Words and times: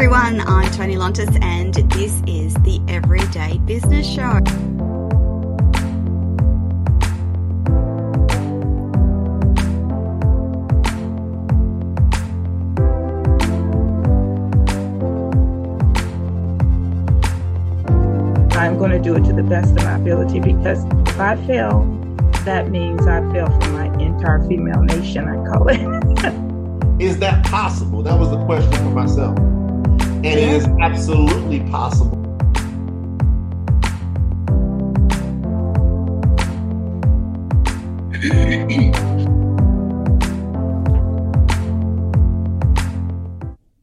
everyone, 0.00 0.40
I'm 0.42 0.70
Toni 0.70 0.94
Lontis, 0.94 1.42
and 1.42 1.74
this 1.74 2.22
is 2.24 2.54
the 2.62 2.80
Everyday 2.86 3.58
Business 3.58 4.06
Show. 4.06 4.22
I'm 18.56 18.78
going 18.78 18.92
to 18.92 19.00
do 19.00 19.16
it 19.16 19.24
to 19.24 19.32
the 19.32 19.42
best 19.42 19.70
of 19.72 19.82
my 19.82 19.96
ability 19.96 20.38
because 20.38 20.84
if 21.08 21.18
I 21.18 21.34
fail, 21.44 21.82
that 22.44 22.70
means 22.70 23.04
I 23.04 23.20
fail 23.32 23.46
for 23.46 23.68
my 23.70 23.86
entire 23.98 24.46
female 24.46 24.82
nation, 24.82 25.26
I 25.26 25.34
call 25.50 25.66
it. 25.66 25.80
is 27.02 27.18
that 27.18 27.44
possible? 27.46 28.04
That 28.04 28.16
was 28.16 28.30
the 28.30 28.44
question 28.44 28.74
for 28.74 28.90
myself. 28.90 29.57
And 30.18 30.26
it 30.26 30.36
is 30.36 30.66
absolutely 30.80 31.60
possible. 31.70 32.16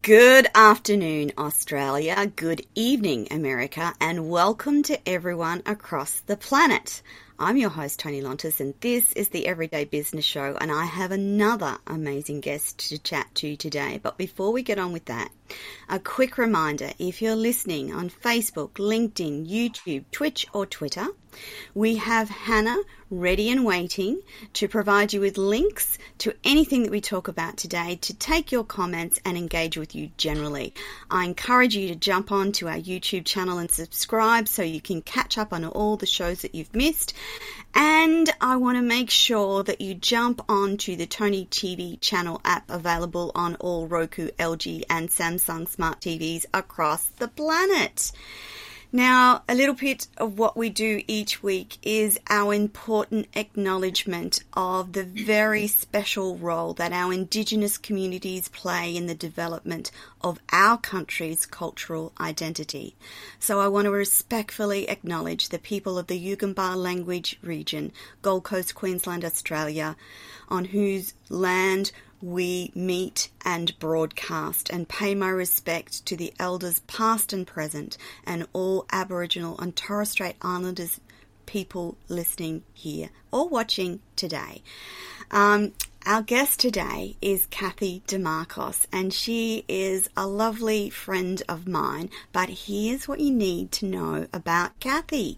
Good 0.02 0.48
afternoon, 0.54 1.32
Australia. 1.38 2.30
Good 2.36 2.64
evening, 2.76 3.30
America, 3.32 3.94
and 4.02 4.30
welcome 4.30 4.84
to 4.84 5.00
everyone 5.08 5.64
across 5.66 6.20
the 6.20 6.36
planet. 6.36 7.02
I'm 7.38 7.58
your 7.58 7.70
host, 7.70 8.00
Toni 8.00 8.22
Lontis, 8.22 8.62
and 8.62 8.74
this 8.80 9.12
is 9.12 9.28
the 9.28 9.46
Everyday 9.46 9.84
Business 9.84 10.24
Show, 10.24 10.56
and 10.62 10.72
I 10.72 10.86
have 10.86 11.12
another 11.12 11.78
amazing 11.86 12.40
guest 12.40 12.80
to 12.88 12.98
chat 12.98 13.28
to 13.36 13.58
today. 13.58 14.00
But 14.02 14.18
before 14.18 14.54
we 14.54 14.64
get 14.64 14.80
on 14.80 14.94
with 14.94 15.04
that, 15.06 15.32
a 15.90 16.00
quick 16.00 16.38
reminder 16.38 16.92
if 16.98 17.22
you're 17.22 17.36
listening 17.36 17.94
on 17.94 18.10
Facebook, 18.10 18.76
LinkedIn, 18.76 19.50
YouTube, 19.50 20.06
Twitch, 20.12 20.48
or 20.54 20.66
Twitter, 20.66 21.08
we 21.74 21.98
have 21.98 22.30
Hannah 22.30 22.82
ready 23.12 23.50
and 23.50 23.64
waiting 23.64 24.20
to 24.54 24.68
provide 24.68 25.14
you 25.14 25.22
with 25.22 25.38
links 25.38 25.98
to 26.18 26.34
anything 26.44 26.84
that 26.84 26.92
we 26.92 27.02
talk 27.02 27.28
about 27.28 27.56
today 27.56 27.98
to 28.02 28.14
take 28.16 28.52
your 28.52 28.64
comments 28.64 29.20
and 29.26 29.38
engage 29.38 29.78
with 29.78 29.94
you 29.96 30.10
generally. 30.18 30.74
I 31.10 31.26
encourage 31.26 31.76
you 31.76 31.90
to 31.90 31.96
jump 31.96 32.32
on 32.32 32.52
to 32.54 32.68
our 32.68 32.78
YouTube 32.78 33.26
channel 33.26 33.60
and 33.60 33.70
subscribe 33.70 34.48
so 34.48 34.64
you 34.64 34.82
can 34.82 35.02
catch 35.02 35.38
up 35.38 35.54
on 35.54 35.66
all 35.66 35.98
the 35.98 36.06
shows 36.06 36.42
that 36.42 36.56
you've 36.56 36.76
missed. 36.76 37.14
And 37.76 38.30
I 38.42 38.56
want 38.56 38.78
to 38.78 38.82
make 38.82 39.10
sure 39.10 39.64
that 39.64 39.82
you 39.82 39.94
jump 39.94 40.42
on 40.50 40.78
to 40.78 40.96
the 40.96 41.06
Toni 41.06 41.46
TV 41.46 42.00
channel 42.02 42.42
app 42.44 42.70
available 42.70 43.32
on 43.36 43.56
all 43.56 43.88
Roku, 43.88 44.30
LG, 44.40 44.84
and 44.90 45.10
Samsung 45.10 45.70
smart 45.70 46.02
TVs 46.02 46.46
across 46.54 47.06
the 47.18 47.28
planet. 47.28 48.12
Now, 48.96 49.44
a 49.50 49.56
little 49.56 49.76
bit 49.76 50.08
of 50.16 50.40
what 50.40 50.56
we 50.56 50.70
do 50.70 51.02
each 51.06 51.44
week 51.44 51.80
is 51.82 52.18
our 52.30 52.54
important 52.54 53.28
acknowledgement 53.34 54.42
of 54.54 54.94
the 54.94 55.04
very 55.04 55.68
special 55.68 56.38
role 56.38 56.74
that 56.76 56.94
our 56.94 57.12
Indigenous 57.12 57.78
communities 57.78 58.48
play 58.48 58.96
in 58.96 59.08
the 59.08 59.14
development 59.14 59.92
of 60.22 60.40
our 60.50 60.78
country's 60.78 61.46
cultural 61.46 62.14
identity. 62.22 62.96
So 63.38 63.60
I 63.60 63.68
want 63.68 63.84
to 63.84 63.92
respectfully 63.92 64.88
acknowledge 64.88 65.50
the 65.50 65.60
people 65.60 65.98
of 65.98 66.08
the 66.08 66.18
Yugambeh 66.18 66.78
language 66.78 67.38
region, 67.42 67.92
Gold 68.22 68.46
Coast, 68.46 68.76
Queensland, 68.76 69.26
Australia, 69.26 69.98
on 70.48 70.64
whose 70.64 71.16
land 71.28 71.92
we 72.26 72.72
meet 72.74 73.30
and 73.46 73.78
broadcast 73.78 74.72
and 74.72 74.90
pay 74.90 75.14
my 75.14 75.30
respect 75.30 76.04
to 76.08 76.18
the 76.18 76.34
elders 76.40 76.80
past 76.88 77.32
and 77.32 77.46
present 77.46 77.98
and 78.26 78.48
all 78.52 78.88
Aboriginal 78.92 79.60
and 79.60 79.76
Torres 79.76 80.10
Strait 80.10 80.36
Islanders 80.42 81.00
people 81.46 81.96
listening 82.10 82.64
here 82.74 83.12
or 83.32 83.48
watching 83.48 84.00
today. 84.16 84.64
Um, 85.30 85.74
our 86.08 86.24
guest 86.24 86.60
today 86.60 87.16
is 87.22 87.46
Cathy 87.48 88.02
Dimarchos, 88.08 88.86
and 88.92 89.14
she 89.14 89.64
is 89.68 90.10
a 90.18 90.26
lovely 90.26 90.90
friend 90.90 91.42
of 91.48 91.68
mine. 91.68 92.10
But 92.32 92.50
here's 92.50 93.08
what 93.08 93.20
you 93.20 93.32
need 93.32 93.72
to 93.74 93.86
know 93.86 94.28
about 94.34 94.80
Cathy. 94.80 95.38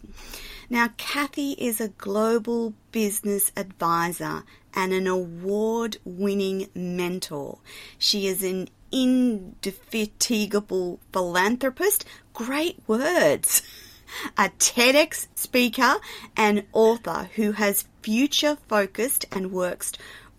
Now, 0.70 0.90
Cathy 0.98 1.52
is 1.54 1.80
a 1.80 1.88
global 1.90 2.74
business 2.92 3.52
advisor 3.56 4.44
and 4.78 4.94
an 4.94 5.08
award 5.08 5.98
winning 6.06 6.70
mentor. 6.76 7.58
She 7.98 8.28
is 8.28 8.44
an 8.44 8.70
indefatigable 8.92 11.00
philanthropist. 11.12 12.06
Great 12.34 12.78
words. 12.86 13.64
A 14.38 14.50
TEDx 14.60 15.26
speaker 15.34 15.96
and 16.38 16.64
author 16.74 17.28
who 17.36 17.54
has 17.54 17.88
future 18.04 18.60
focused 18.70 19.26
and 19.32 19.52
works 19.52 19.94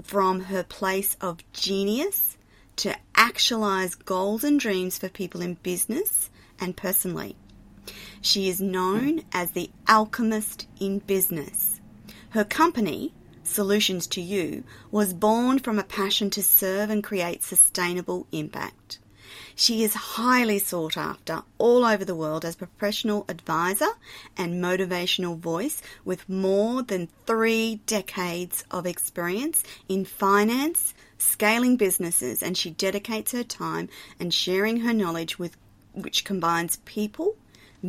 from 0.04 0.42
her 0.42 0.62
place 0.62 1.16
of 1.20 1.38
genius 1.52 2.38
to 2.76 2.94
actualize 3.16 3.96
goals 3.96 4.44
and 4.44 4.60
dreams 4.60 4.96
for 4.96 5.08
people 5.08 5.40
in 5.40 5.54
business 5.54 6.30
and 6.60 6.76
personally. 6.76 7.34
She 8.20 8.48
is 8.48 8.60
known 8.60 9.22
as 9.32 9.50
the 9.50 9.70
alchemist 9.88 10.68
in 10.78 11.00
business. 11.00 11.80
Her 12.30 12.44
company, 12.44 13.12
Solutions2you, 13.48 14.64
was 14.90 15.12
born 15.14 15.58
from 15.58 15.78
a 15.78 15.84
passion 15.84 16.30
to 16.30 16.42
serve 16.42 16.90
and 16.90 17.02
create 17.02 17.42
sustainable 17.42 18.26
impact. 18.30 18.98
She 19.54 19.82
is 19.82 19.94
highly 19.94 20.58
sought 20.58 20.96
after 20.96 21.42
all 21.58 21.84
over 21.84 22.04
the 22.04 22.14
world 22.14 22.44
as 22.44 22.54
a 22.54 22.58
professional 22.58 23.24
advisor 23.28 23.90
and 24.36 24.62
motivational 24.62 25.38
voice 25.38 25.82
with 26.04 26.28
more 26.28 26.82
than 26.82 27.08
three 27.26 27.80
decades 27.86 28.64
of 28.70 28.86
experience 28.86 29.64
in 29.88 30.04
finance, 30.04 30.94
scaling 31.18 31.76
businesses, 31.76 32.42
and 32.42 32.56
she 32.56 32.70
dedicates 32.70 33.32
her 33.32 33.44
time 33.44 33.88
and 34.20 34.32
sharing 34.32 34.80
her 34.80 34.92
knowledge 34.92 35.38
with 35.38 35.56
which 35.92 36.24
combines 36.24 36.76
people, 36.84 37.36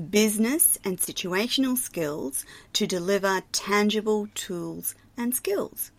business, 0.10 0.78
and 0.84 1.00
situational 1.00 1.78
skills 1.78 2.46
to 2.74 2.86
deliver 2.86 3.42
tangible 3.52 4.28
tools 4.36 4.96
and 5.18 5.36
skills. 5.36 5.92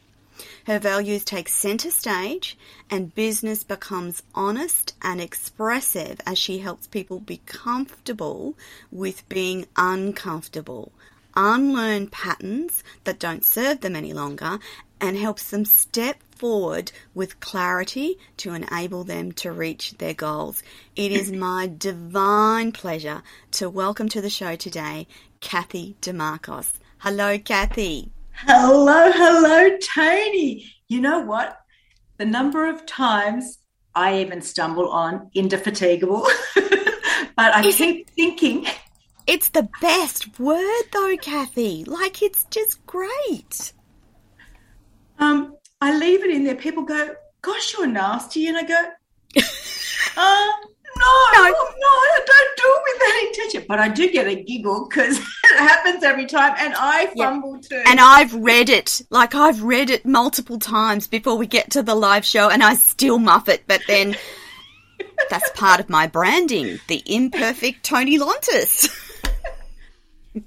Her 0.67 0.79
values 0.79 1.25
take 1.25 1.49
center 1.49 1.91
stage 1.91 2.57
and 2.89 3.15
business 3.15 3.63
becomes 3.63 4.23
honest 4.35 4.95
and 5.03 5.21
expressive 5.21 6.21
as 6.25 6.39
she 6.39 6.59
helps 6.61 6.87
people 6.87 7.21
be 7.21 7.43
comfortable 7.45 8.55
with 8.91 9.29
being 9.29 9.67
uncomfortable, 9.77 10.93
unlearn 11.37 12.07
patterns 12.07 12.83
that 13.05 13.19
don't 13.19 13.45
serve 13.45 13.81
them 13.81 13.95
any 13.95 14.13
longer, 14.15 14.59
and 15.01 15.17
helps 15.17 15.51
them 15.51 15.65
step 15.65 16.17
forward 16.37 16.93
with 17.15 17.41
clarity 17.41 18.19
to 18.39 18.53
enable 18.55 19.05
them 19.05 19.33
to 19.33 19.53
reach 19.53 19.93
their 19.99 20.15
goals. 20.15 20.63
It 20.97 21.13
is 21.13 21.31
my 21.49 21.71
divine 21.77 22.73
pleasure 22.73 23.23
to 23.53 23.69
welcome 23.69 24.09
to 24.11 24.21
the 24.21 24.31
show 24.31 24.57
today 24.57 25.07
Cathy 25.41 25.97
Dimarchos. 26.01 26.73
Hello, 26.99 27.39
Cathy. 27.39 28.13
Hello, 28.33 29.11
hello, 29.13 29.77
Toni. 29.79 30.67
You 30.89 31.01
know 31.01 31.21
what? 31.21 31.59
The 32.19 32.27
number 32.27 32.69
of 32.69 32.85
times 32.87 33.59
I 33.95 34.21
even 34.21 34.41
stumble 34.43 34.89
on 34.91 35.31
indefatigable, 35.35 36.27
but 36.55 37.55
I 37.55 37.65
Is 37.67 37.77
keep 37.77 38.09
it, 38.09 38.11
thinking. 38.11 38.67
It's 39.27 39.51
the 39.51 39.69
best 39.81 40.39
word, 40.39 40.83
though, 40.93 41.17
Cathy. 41.21 41.85
Like, 41.85 42.23
it's 42.23 42.45
just 42.51 42.85
great. 42.87 43.73
Um, 45.21 45.57
I 45.81 45.97
leave 45.97 46.25
it 46.25 46.31
in 46.31 46.45
there. 46.45 46.57
People 46.57 46.83
go, 46.83 47.15
"Gosh, 47.43 47.75
you're 47.75 47.87
nasty," 47.87 48.49
and 48.49 48.57
I 48.57 48.63
go, 48.65 48.75
uh, 50.17 50.51
no, 50.97 51.07
no, 51.33 51.43
no, 51.43 51.51
I 51.53 52.21
don't 52.27 52.57
do 52.57 52.65
it 52.67 52.83
with 52.85 52.99
that 53.01 53.25
intention. 53.29 53.65
But 53.69 53.79
I 53.79 53.89
do 53.89 54.11
get 54.11 54.27
a 54.27 54.43
giggle 54.43 54.89
because 54.89 55.19
it 55.19 55.59
happens 55.59 56.03
every 56.03 56.27
time, 56.27 56.55
and 56.59 56.75
I 56.77 57.07
fumble 57.17 57.55
yep. 57.55 57.63
too. 57.63 57.83
And 57.87 58.01
I've 58.01 58.35
read 58.35 58.69
it, 58.69 59.03
like 59.11 59.35
I've 59.35 59.63
read 59.63 59.91
it 59.91 60.05
multiple 60.05 60.59
times 60.59 61.07
before 61.07 61.37
we 61.37 61.47
get 61.47 61.71
to 61.73 61.83
the 61.83 61.95
live 61.95 62.25
show, 62.25 62.51
and 62.51 62.63
I 62.63 62.75
still 62.75 63.19
muff 63.19 63.49
it. 63.49 63.65
But 63.67 63.83
then 63.87 64.17
that's 65.31 65.51
part 65.51 65.81
of 65.81 65.89
my 65.89 66.07
branding, 66.07 66.81
the 66.89 67.03
imperfect 67.07 67.85
Toni 67.85 68.19
Lontis. 68.19 68.89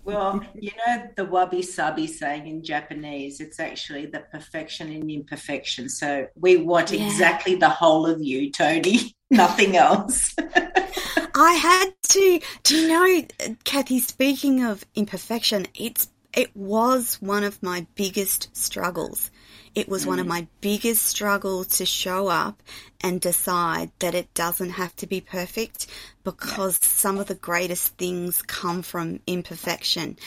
Well, 0.04 0.42
you 0.54 0.72
know 0.86 1.10
the 1.16 1.26
wabi 1.26 1.62
sabi 1.62 2.08
saying 2.08 2.48
in 2.48 2.64
Japanese, 2.64 3.40
it's 3.40 3.60
actually 3.60 4.06
the 4.08 4.20
perfection 4.20 4.92
in 4.92 5.10
imperfection. 5.10 5.90
So 5.90 6.28
we 6.36 6.58
want 6.58 6.92
yeah. 6.92 7.06
exactly 7.06 7.56
the 7.56 7.70
whole 7.70 8.06
of 8.06 8.22
you, 8.22 8.52
Toni, 8.52 9.16
nothing 9.32 9.76
else. 9.78 10.36
I 11.36 11.54
had 11.54 11.92
to, 12.10 12.40
do 12.64 12.76
you 12.76 12.88
know, 12.88 13.56
Cathy, 13.64 14.00
speaking 14.00 14.64
of 14.64 14.86
imperfection, 14.96 15.66
it's, 15.74 16.10
it 16.36 16.56
was 16.56 17.22
one 17.22 17.44
of 17.44 17.62
my 17.64 17.88
biggest 17.96 18.56
struggles 18.56 19.32
It 19.76 19.90
was 19.90 20.06
mm. 20.06 20.10
one 20.10 20.20
of 20.20 20.28
my 20.28 20.48
biggest 20.62 21.06
struggles 21.06 21.68
to 21.78 21.86
show 21.86 22.28
up 22.28 22.62
and 23.02 23.20
decide 23.20 23.92
that 24.00 24.16
it 24.16 24.34
doesn't 24.34 24.72
have 24.72 24.96
to 24.98 25.08
be 25.08 25.20
perfect 25.20 25.88
because 26.24 26.80
yeah. 26.82 26.88
some 26.88 27.18
of 27.18 27.28
the 27.28 27.36
greatest 27.36 27.98
things 27.98 28.42
come 28.44 28.82
from 28.82 29.20
imperfection. 29.28 30.18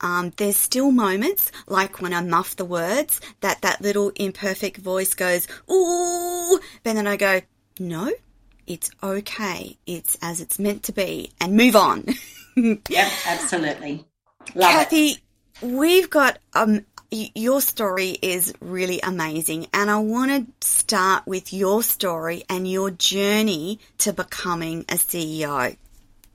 Um, 0.00 0.32
there's 0.36 0.56
still 0.56 0.90
moments 0.90 1.50
like 1.66 2.00
when 2.00 2.12
I 2.12 2.20
muff 2.20 2.56
the 2.56 2.64
words 2.64 3.20
that 3.40 3.62
that 3.62 3.80
little 3.80 4.12
imperfect 4.16 4.78
voice 4.78 5.14
goes, 5.14 5.48
ooh, 5.70 6.60
but 6.82 6.94
then 6.94 7.06
I 7.06 7.16
go, 7.16 7.40
no, 7.78 8.12
it's 8.66 8.90
okay. 9.02 9.78
It's 9.86 10.18
as 10.20 10.40
it's 10.40 10.58
meant 10.58 10.84
to 10.84 10.92
be 10.92 11.30
and 11.40 11.56
move 11.56 11.76
on. 11.76 12.04
yep, 12.56 13.12
absolutely. 13.26 14.04
Love 14.54 14.72
Cathy, 14.72 15.06
it. 15.08 15.18
we've 15.62 16.10
got 16.10 16.38
um 16.54 16.84
your 17.10 17.60
story 17.60 18.16
is 18.22 18.52
really 18.60 19.00
amazing 19.00 19.66
and 19.72 19.90
I 19.90 19.98
want 19.98 20.30
to 20.30 20.66
start 20.66 21.26
with 21.26 21.52
your 21.52 21.82
story 21.82 22.44
and 22.48 22.70
your 22.70 22.90
journey 22.90 23.80
to 23.98 24.12
becoming 24.12 24.80
a 24.82 24.94
CEO. 24.94 25.76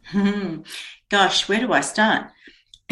Hmm. 0.06 0.62
Gosh, 1.10 1.48
where 1.50 1.60
do 1.60 1.74
I 1.74 1.82
start? 1.82 2.32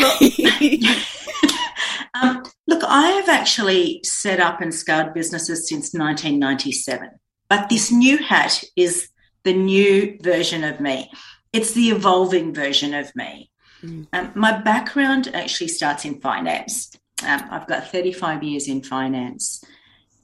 um, 2.13 2.43
look, 2.67 2.83
I 2.83 3.09
have 3.19 3.29
actually 3.29 4.01
set 4.03 4.39
up 4.39 4.61
and 4.61 4.73
scaled 4.73 5.13
businesses 5.13 5.67
since 5.67 5.93
1997, 5.93 7.09
but 7.49 7.69
this 7.69 7.91
new 7.91 8.17
hat 8.17 8.63
is 8.75 9.09
the 9.43 9.53
new 9.53 10.17
version 10.21 10.63
of 10.63 10.79
me. 10.79 11.11
It's 11.53 11.73
the 11.73 11.89
evolving 11.89 12.53
version 12.53 12.93
of 12.93 13.13
me. 13.15 13.49
Mm. 13.83 14.07
Um, 14.13 14.31
my 14.35 14.59
background 14.61 15.29
actually 15.33 15.69
starts 15.69 16.05
in 16.05 16.19
finance. 16.21 16.91
Um, 17.25 17.44
I've 17.51 17.68
got 17.68 17.92
35 17.92 18.44
years 18.44 18.68
in 18.68 18.83
finance. 18.83 19.63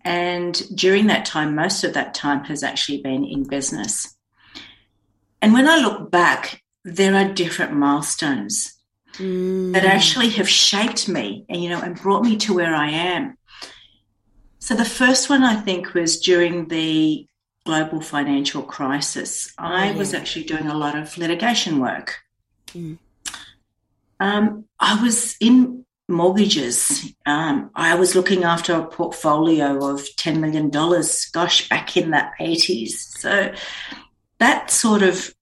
And 0.03 0.61
during 0.75 1.07
that 1.07 1.25
time, 1.25 1.55
most 1.55 1.83
of 1.83 1.93
that 1.93 2.13
time 2.13 2.43
has 2.45 2.63
actually 2.63 3.01
been 3.01 3.23
in 3.23 3.43
business. 3.43 4.15
And 5.41 5.53
when 5.53 5.67
I 5.67 5.77
look 5.77 6.11
back, 6.11 6.61
there 6.83 7.15
are 7.15 7.33
different 7.33 7.73
milestones 7.73 8.73
mm. 9.13 9.73
that 9.73 9.85
actually 9.85 10.29
have 10.29 10.47
shaped 10.47 11.09
me 11.09 11.45
and, 11.49 11.63
you 11.63 11.69
know, 11.69 11.81
and 11.81 11.99
brought 11.99 12.23
me 12.23 12.37
to 12.37 12.53
where 12.53 12.75
I 12.75 12.89
am. 12.89 13.37
So 14.59 14.75
the 14.75 14.85
first 14.85 15.29
one 15.29 15.43
I 15.43 15.55
think 15.55 15.93
was 15.93 16.19
during 16.19 16.67
the 16.67 17.27
global 17.65 17.99
financial 17.99 18.61
crisis. 18.61 19.51
I 19.57 19.91
was 19.91 20.13
actually 20.13 20.45
doing 20.45 20.67
a 20.67 20.77
lot 20.77 20.95
of 20.95 21.17
litigation 21.17 21.79
work. 21.79 22.19
Mm. 22.69 22.99
Um, 24.19 24.65
I 24.79 25.01
was 25.01 25.35
in 25.39 25.84
mortgages. 26.07 27.13
Um, 27.25 27.71
I 27.75 27.95
was 27.95 28.15
looking 28.15 28.43
after 28.43 28.73
a 28.73 28.85
portfolio 28.85 29.77
of 29.85 30.01
$10 30.01 30.39
million, 30.39 30.69
gosh, 30.69 31.69
back 31.69 31.97
in 31.97 32.11
the 32.11 32.25
80s. 32.39 32.91
So 32.91 33.53
that 34.39 34.69
sort 34.69 35.01
of 35.01 35.33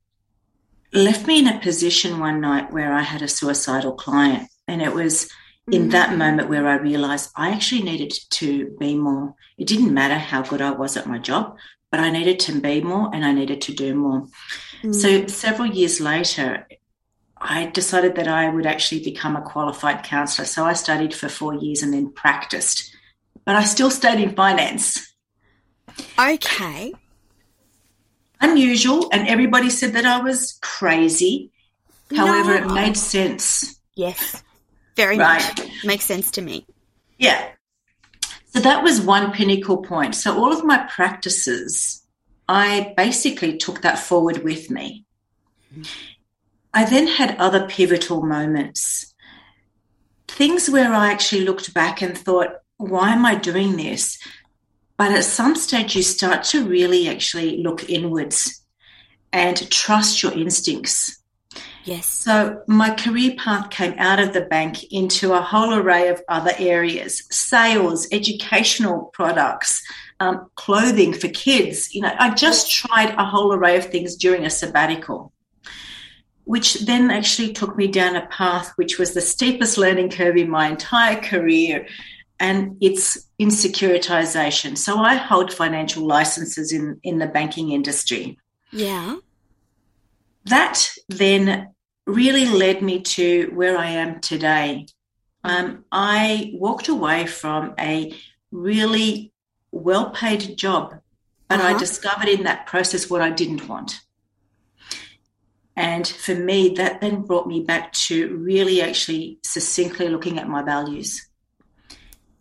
left 0.94 1.28
me 1.28 1.40
in 1.40 1.48
a 1.48 1.60
position 1.60 2.20
one 2.20 2.40
night 2.40 2.72
where 2.72 2.94
I 2.94 3.02
had 3.02 3.22
a 3.22 3.28
suicidal 3.28 3.94
client. 3.94 4.50
And 4.68 4.82
it 4.82 4.94
was 4.94 5.30
in 5.72 5.90
that 5.90 6.10
mm. 6.10 6.18
moment 6.18 6.50
where 6.50 6.68
I 6.68 6.76
realized 6.76 7.32
I 7.36 7.52
actually 7.52 7.84
needed 7.84 8.14
to 8.32 8.76
be 8.80 8.96
more. 8.96 9.36
It 9.58 9.68
didn't 9.68 9.94
matter 9.94 10.18
how 10.18 10.42
good 10.42 10.62
I 10.62 10.72
was 10.72 10.98
at 10.98 11.08
my 11.08 11.18
job, 11.18 11.58
but 11.90 12.00
I 12.00 12.10
needed 12.10 12.40
to 12.42 12.60
be 12.60 12.82
more 12.82 13.10
and 13.14 13.24
I 13.24 13.32
needed 13.32 13.62
to 13.62 13.74
do 13.74 13.96
more. 13.96 14.28
Mm. 14.84 14.94
So 14.96 15.28
several 15.28 15.68
years 15.68 16.02
later, 16.02 16.68
I 17.46 17.66
decided 17.66 18.16
that 18.16 18.28
I 18.28 18.48
would 18.48 18.66
actually 18.66 19.04
become 19.04 19.36
a 19.36 19.42
qualified 19.42 20.04
counselor. 20.04 20.46
So 20.46 20.64
I 20.64 20.74
studied 20.74 21.14
for 21.14 21.28
four 21.28 21.54
years 21.54 21.84
and 21.84 21.94
then 21.94 22.10
practiced, 22.10 22.96
but 23.46 23.56
I 23.56 23.66
still 23.66 23.92
stayed 23.92 24.22
in 24.22 24.34
finance. 24.34 25.14
Okay. 26.18 26.94
Unusual, 28.40 29.10
and 29.12 29.28
everybody 29.28 29.70
said 29.70 29.94
that 29.94 30.06
I 30.06 30.22
was 30.22 30.58
crazy. 30.62 31.52
However, 32.16 32.62
no. 32.62 32.68
it 32.68 32.74
made 32.74 32.98
sense. 32.98 33.80
Yes, 33.96 34.42
very 34.96 35.18
right. 35.18 35.42
much. 35.58 35.70
Makes 35.84 36.06
sense 36.06 36.32
to 36.32 36.42
me. 36.42 36.66
Yeah. 37.18 37.50
So 38.54 38.60
that 38.62 38.84
was 38.84 39.02
one 39.02 39.34
pinnacle 39.34 39.78
point. 39.78 40.16
So 40.16 40.38
all 40.38 40.54
of 40.54 40.64
my 40.64 40.78
practices, 40.90 42.04
I 42.48 42.94
basically 42.96 43.58
took 43.58 43.82
that 43.82 44.00
forward 44.00 44.44
with 44.44 44.70
me. 44.70 45.06
Mm-hmm. 45.74 46.13
I 46.74 46.86
then 46.86 47.08
had 47.08 47.38
other 47.38 47.68
pivotal 47.68 48.24
moments, 48.24 49.14
things 50.28 50.70
where 50.70 50.92
I 50.92 51.12
actually 51.12 51.46
looked 51.46 51.74
back 51.74 52.02
and 52.02 52.18
thought, 52.18 52.50
why 52.78 53.12
am 53.12 53.26
I 53.26 53.36
doing 53.36 53.78
this? 53.78 54.18
But 54.98 55.12
at 55.12 55.24
some 55.24 55.56
stage, 55.56 55.96
you 55.96 56.02
start 56.02 56.44
to 56.46 56.66
really 56.66 57.08
actually 57.08 57.62
look 57.62 57.90
inwards 57.90 58.64
and 59.32 59.70
trust 59.70 60.24
your 60.24 60.34
instincts. 60.34 61.20
Yes. 61.84 62.08
So 62.08 62.62
my 62.68 62.92
career 62.92 63.36
path 63.38 63.70
came 63.70 63.94
out 63.98 64.20
of 64.20 64.34
the 64.34 64.42
bank 64.42 64.86
into 64.92 65.34
a 65.34 65.42
whole 65.42 65.74
array 65.74 66.08
of 66.08 66.22
other 66.30 66.54
areas 66.58 67.22
sales, 67.30 68.08
educational 68.12 69.12
products, 69.14 69.84
um, 70.20 70.50
clothing 70.56 71.14
for 71.14 71.28
kids. 71.28 71.94
You 71.94 72.04
know, 72.04 72.16
I 72.18 72.34
just 72.34 72.72
tried 72.72 73.14
a 73.18 73.26
whole 73.26 73.54
array 73.54 73.78
of 73.78 73.86
things 73.86 74.16
during 74.16 74.46
a 74.46 74.50
sabbatical 74.50 75.33
which 76.46 76.74
then 76.86 77.10
actually 77.10 77.54
took 77.54 77.76
me 77.78 77.88
down 77.88 78.16
a 78.16 78.28
path 78.28 78.74
which 78.76 78.98
was 79.00 79.14
the 79.14 79.22
steepest 79.22 79.78
learning 79.78 80.10
curve 80.10 80.36
in 80.36 80.50
my 80.50 80.68
entire 80.68 81.20
career 81.20 81.88
and 82.40 82.78
it's 82.82 83.30
in 83.40 83.50
securitization 83.50 84.78
so 84.78 84.98
i 84.98 85.16
hold 85.16 85.54
financial 85.54 86.06
licenses 86.06 86.72
in 86.72 87.00
in 87.04 87.20
the 87.20 87.28
banking 87.28 87.72
industry. 87.72 88.38
Yeah. 88.72 89.18
That 90.46 90.90
then 91.08 91.74
really 92.06 92.46
led 92.46 92.82
me 92.82 93.02
to 93.02 93.50
where 93.54 93.78
i 93.78 93.88
am 93.88 94.20
today. 94.20 94.88
Um, 95.46 95.86
i 95.92 96.52
walked 96.54 96.88
away 96.88 97.26
from 97.28 97.74
a 97.80 98.14
really 98.52 99.32
well 99.72 100.12
paid 100.12 100.58
job 100.58 101.00
but 101.50 101.60
uh-huh. 101.60 101.76
i 101.76 101.78
discovered 101.78 102.30
in 102.30 102.44
that 102.44 102.66
process 102.68 103.10
what 103.10 103.22
i 103.22 103.30
didn't 103.30 103.68
want 103.68 104.00
and 105.76 106.08
for 106.08 106.36
me, 106.36 106.70
that 106.76 107.02
then 107.02 107.24
brought 107.24 107.48
me 107.48 107.62
back 107.62 107.92
to 107.94 108.36
really 108.38 108.82
actually 108.82 109.40
succinctly 109.44 110.10
looking 110.10 110.38
at 110.38 110.48
my 110.48 110.62
values. 110.62 111.28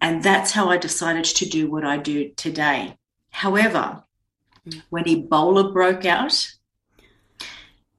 And 0.00 0.23
that's 0.23 0.52
how 0.52 0.69
I 0.69 0.76
decided 0.76 1.25
to 1.25 1.49
do 1.49 1.70
what 1.70 1.84
I 1.84 1.96
do 1.96 2.31
today. 2.37 2.96
However, 3.31 4.04
when 4.90 5.04
Ebola 5.04 5.73
broke 5.73 6.04
out, 6.04 6.47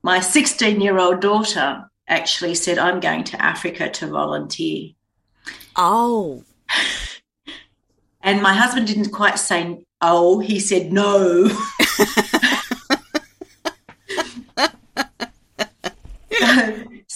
my 0.04 0.20
16 0.20 0.82
year 0.82 0.98
old 1.00 1.22
daughter 1.22 1.90
actually 2.08 2.56
said, 2.56 2.78
I'm 2.78 3.00
going 3.00 3.24
to 3.26 3.42
Africa 3.42 3.90
to 3.90 4.08
volunteer. 4.08 4.92
Oh. 5.76 6.44
And 8.26 8.42
my 8.42 8.54
husband 8.54 8.88
didn't 8.88 9.12
quite 9.12 9.38
say, 9.38 9.84
oh, 10.00 10.40
he 10.40 10.58
said 10.58 10.94
no. 10.94 11.50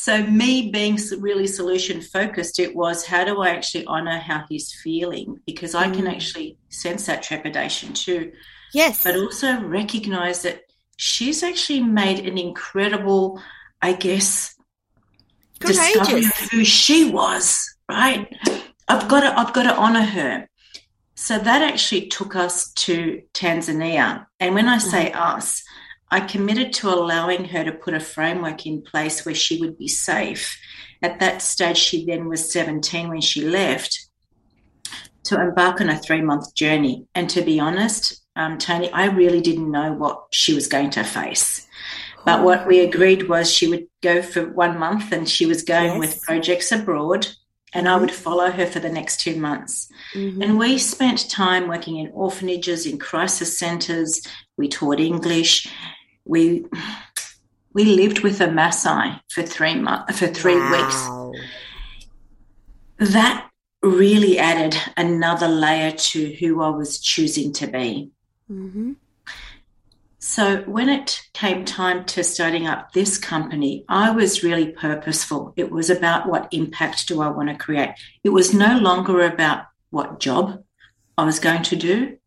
so 0.07 0.23
me 0.23 0.69
being 0.69 0.97
really 1.19 1.47
solution 1.47 1.99
focused, 1.99 2.59
it 2.59 2.73
was 2.73 3.05
how 3.05 3.25
do 3.25 3.41
I 3.41 3.49
actually 3.49 3.85
honor 3.87 4.17
how 4.19 4.45
he's 4.47 4.71
feeling 4.71 5.41
because 5.45 5.75
I 5.75 5.87
mm. 5.87 5.95
can 5.95 6.07
actually 6.07 6.57
sense 6.69 7.07
that 7.07 7.23
trepidation 7.23 7.91
too. 7.91 8.31
Yes, 8.73 9.03
but 9.03 9.17
also 9.17 9.59
recognize 9.59 10.43
that 10.43 10.61
she's 10.95 11.43
actually 11.43 11.81
made 11.83 12.25
an 12.25 12.37
incredible, 12.37 13.41
I 13.81 13.91
guess, 13.91 14.55
Courageous. 15.59 15.91
discovery 15.91 16.23
of 16.23 16.51
who 16.51 16.63
she 16.63 17.11
was. 17.11 17.75
Right, 17.89 18.33
I've 18.87 19.09
got 19.09 19.21
to, 19.21 19.37
I've 19.37 19.51
got 19.51 19.63
to 19.63 19.75
honor 19.75 20.05
her. 20.05 20.47
So 21.15 21.37
that 21.37 21.61
actually 21.61 22.07
took 22.07 22.33
us 22.33 22.71
to 22.85 23.23
Tanzania, 23.33 24.25
and 24.39 24.55
when 24.55 24.69
I 24.69 24.77
say 24.77 25.11
mm. 25.11 25.19
us, 25.19 25.63
I 26.09 26.21
committed 26.21 26.73
to 26.73 26.89
allowing 26.89 27.45
her 27.45 27.63
to 27.63 27.71
put 27.71 27.93
a 27.93 27.99
framework 27.99 28.65
in 28.65 28.81
place 28.81 29.25
where 29.25 29.35
she 29.35 29.59
would 29.59 29.77
be 29.77 29.87
safe. 29.87 30.57
At 31.01 31.19
that 31.19 31.41
stage, 31.41 31.77
she 31.77 32.05
then 32.05 32.27
was 32.27 32.51
17 32.51 33.09
when 33.09 33.21
she 33.21 33.41
left 33.41 34.07
to 35.25 35.41
embark 35.41 35.81
on 35.81 35.89
a 35.89 35.97
three 35.97 36.21
month 36.21 36.55
journey. 36.55 37.05
And 37.13 37.29
to 37.31 37.41
be 37.41 37.59
honest, 37.59 38.23
um, 38.35 38.57
Toni, 38.57 38.91
I 38.91 39.07
really 39.07 39.41
didn't 39.41 39.69
know 39.69 39.93
what 39.93 40.27
she 40.31 40.53
was 40.53 40.67
going 40.67 40.91
to 40.91 41.03
face. 41.03 41.67
But 42.25 42.43
what 42.43 42.67
we 42.67 42.81
agreed 42.81 43.29
was 43.29 43.51
she 43.51 43.67
would 43.67 43.87
go 44.01 44.21
for 44.21 44.49
one 44.49 44.77
month 44.79 45.11
and 45.11 45.29
she 45.29 45.45
was 45.45 45.63
going 45.63 45.93
yes. 45.93 45.99
with 45.99 46.21
projects 46.23 46.71
abroad 46.71 47.27
and 47.73 47.87
I 47.87 47.97
would 47.97 48.09
mm-hmm. 48.09 48.21
follow 48.21 48.51
her 48.51 48.65
for 48.65 48.79
the 48.79 48.89
next 48.89 49.21
two 49.21 49.35
months. 49.39 49.89
Mm-hmm. 50.13 50.41
And 50.41 50.57
we 50.57 50.77
spent 50.77 51.29
time 51.29 51.67
working 51.67 51.97
in 51.97 52.11
orphanages, 52.13 52.85
in 52.85 52.97
crisis 52.97 53.57
centres. 53.57 54.25
We 54.57 54.67
taught 54.67 54.99
English 54.99 55.67
we 56.27 56.65
we 57.73 57.85
lived 57.85 58.19
with 58.19 58.41
a 58.41 58.47
Maasai 58.47 59.19
for 59.29 59.43
three 59.43 59.75
months 59.75 60.19
for 60.19 60.27
three 60.27 60.57
wow. 60.57 61.31
weeks. 61.31 63.13
That 63.13 63.49
really 63.83 64.39
added 64.39 64.75
another 64.97 65.47
layer 65.47 65.91
to 65.91 66.33
who 66.35 66.61
I 66.61 66.69
was 66.69 66.99
choosing 66.99 67.53
to 67.53 67.67
be. 67.67 68.11
Mm-hmm. 68.51 68.93
So 70.19 70.57
when 70.63 70.89
it 70.89 71.21
came 71.33 71.63
time 71.63 72.03
to 72.05 72.23
starting 72.23 72.67
up 72.67 72.91
this 72.91 73.17
company, 73.17 73.85
I 73.87 74.11
was 74.11 74.43
really 74.43 74.71
purposeful. 74.71 75.53
It 75.55 75.71
was 75.71 75.89
about 75.89 76.27
what 76.27 76.49
impact 76.51 77.07
do 77.07 77.21
I 77.21 77.29
want 77.29 77.49
to 77.49 77.55
create. 77.55 77.91
It 78.23 78.29
was 78.29 78.53
no 78.53 78.77
longer 78.77 79.21
about 79.21 79.67
what 79.89 80.19
job 80.19 80.63
I 81.17 81.23
was 81.23 81.39
going 81.39 81.63
to 81.63 81.75
do. 81.75 82.17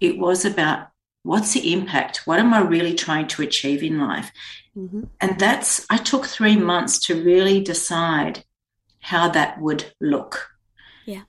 It 0.00 0.18
was 0.18 0.44
about 0.44 0.88
what's 1.28 1.52
the 1.52 1.74
impact? 1.74 2.22
What 2.26 2.38
am 2.38 2.54
I 2.54 2.60
really 2.60 2.94
trying 2.94 3.26
to 3.28 3.42
achieve 3.42 3.82
in 3.82 3.98
life? 3.98 4.32
Mm-hmm. 4.74 5.04
And 5.20 5.38
that's, 5.38 5.84
I 5.90 5.98
took 5.98 6.24
three 6.24 6.56
months 6.56 6.98
to 7.06 7.22
really 7.22 7.60
decide 7.62 8.44
how 9.00 9.28
that 9.28 9.60
would 9.60 9.92
look. 10.00 10.48
Yeah. 11.04 11.24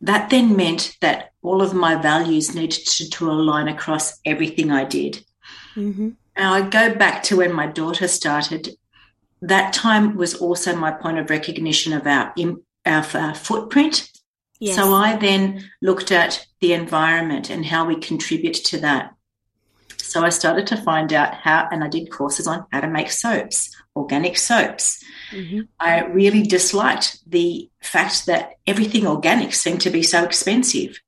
That 0.00 0.30
then 0.30 0.56
meant 0.56 0.96
that 1.02 1.32
all 1.42 1.60
of 1.60 1.74
my 1.74 1.96
values 1.96 2.54
needed 2.54 2.86
to, 2.86 3.10
to 3.10 3.30
align 3.30 3.68
across 3.68 4.18
everything 4.24 4.72
I 4.72 4.84
did. 4.84 5.22
Mm-hmm. 5.76 6.10
Now 6.38 6.54
I 6.54 6.62
go 6.62 6.94
back 6.94 7.22
to 7.24 7.36
when 7.36 7.52
my 7.52 7.66
daughter 7.66 8.08
started. 8.08 8.70
That 9.42 9.74
time 9.74 10.16
was 10.16 10.34
also 10.34 10.74
my 10.74 10.92
point 10.92 11.18
of 11.18 11.28
recognition 11.28 11.92
of 11.92 12.06
our, 12.06 12.32
our, 12.86 13.04
our 13.14 13.34
footprint. 13.34 14.10
Yes. 14.60 14.76
So 14.76 14.92
I 14.92 15.16
then 15.16 15.70
looked 15.80 16.10
at 16.10 16.46
the 16.60 16.72
environment 16.72 17.50
and 17.50 17.64
how 17.64 17.86
we 17.86 17.96
contribute 17.96 18.54
to 18.54 18.80
that. 18.80 19.14
So 19.98 20.24
I 20.24 20.30
started 20.30 20.66
to 20.68 20.76
find 20.76 21.12
out 21.12 21.34
how, 21.34 21.68
and 21.70 21.84
I 21.84 21.88
did 21.88 22.10
courses 22.10 22.46
on 22.46 22.66
how 22.72 22.80
to 22.80 22.88
make 22.88 23.10
soaps, 23.10 23.74
organic 23.94 24.38
soaps. 24.38 25.04
Mm-hmm. 25.30 25.60
I 25.78 26.04
really 26.06 26.42
disliked 26.42 27.18
the 27.30 27.68
fact 27.82 28.26
that 28.26 28.54
everything 28.66 29.06
organic 29.06 29.52
seemed 29.52 29.82
to 29.82 29.90
be 29.90 30.02
so 30.02 30.24
expensive. 30.24 30.98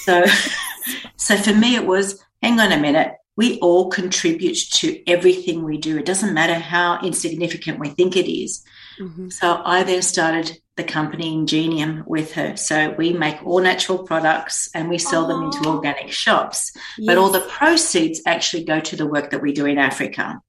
so, 0.00 0.24
so 1.16 1.36
for 1.36 1.54
me, 1.54 1.76
it 1.76 1.86
was 1.86 2.22
hang 2.42 2.58
on 2.58 2.72
a 2.72 2.80
minute. 2.80 3.14
We 3.36 3.58
all 3.60 3.88
contribute 3.88 4.58
to 4.74 5.02
everything 5.08 5.62
we 5.62 5.78
do. 5.78 5.96
It 5.98 6.04
doesn't 6.04 6.34
matter 6.34 6.54
how 6.54 7.00
insignificant 7.02 7.78
we 7.78 7.88
think 7.88 8.16
it 8.16 8.30
is. 8.30 8.64
Mm-hmm. 8.98 9.30
So 9.30 9.60
I 9.64 9.82
then 9.82 10.02
started 10.02 10.58
the 10.76 10.84
company 10.84 11.32
Ingenium 11.32 12.02
with 12.06 12.32
her. 12.32 12.56
So 12.56 12.90
we 12.98 13.12
make 13.12 13.44
all 13.46 13.60
natural 13.60 13.98
products 13.98 14.68
and 14.74 14.88
we 14.88 14.98
sell 14.98 15.28
them 15.28 15.44
into 15.44 15.68
organic 15.68 16.10
shops. 16.10 16.72
Yes. 16.98 17.06
But 17.06 17.18
all 17.18 17.30
the 17.30 17.40
proceeds 17.40 18.20
actually 18.26 18.64
go 18.64 18.80
to 18.80 18.96
the 18.96 19.06
work 19.06 19.30
that 19.30 19.40
we 19.40 19.52
do 19.52 19.66
in 19.66 19.78
Africa. 19.78 20.40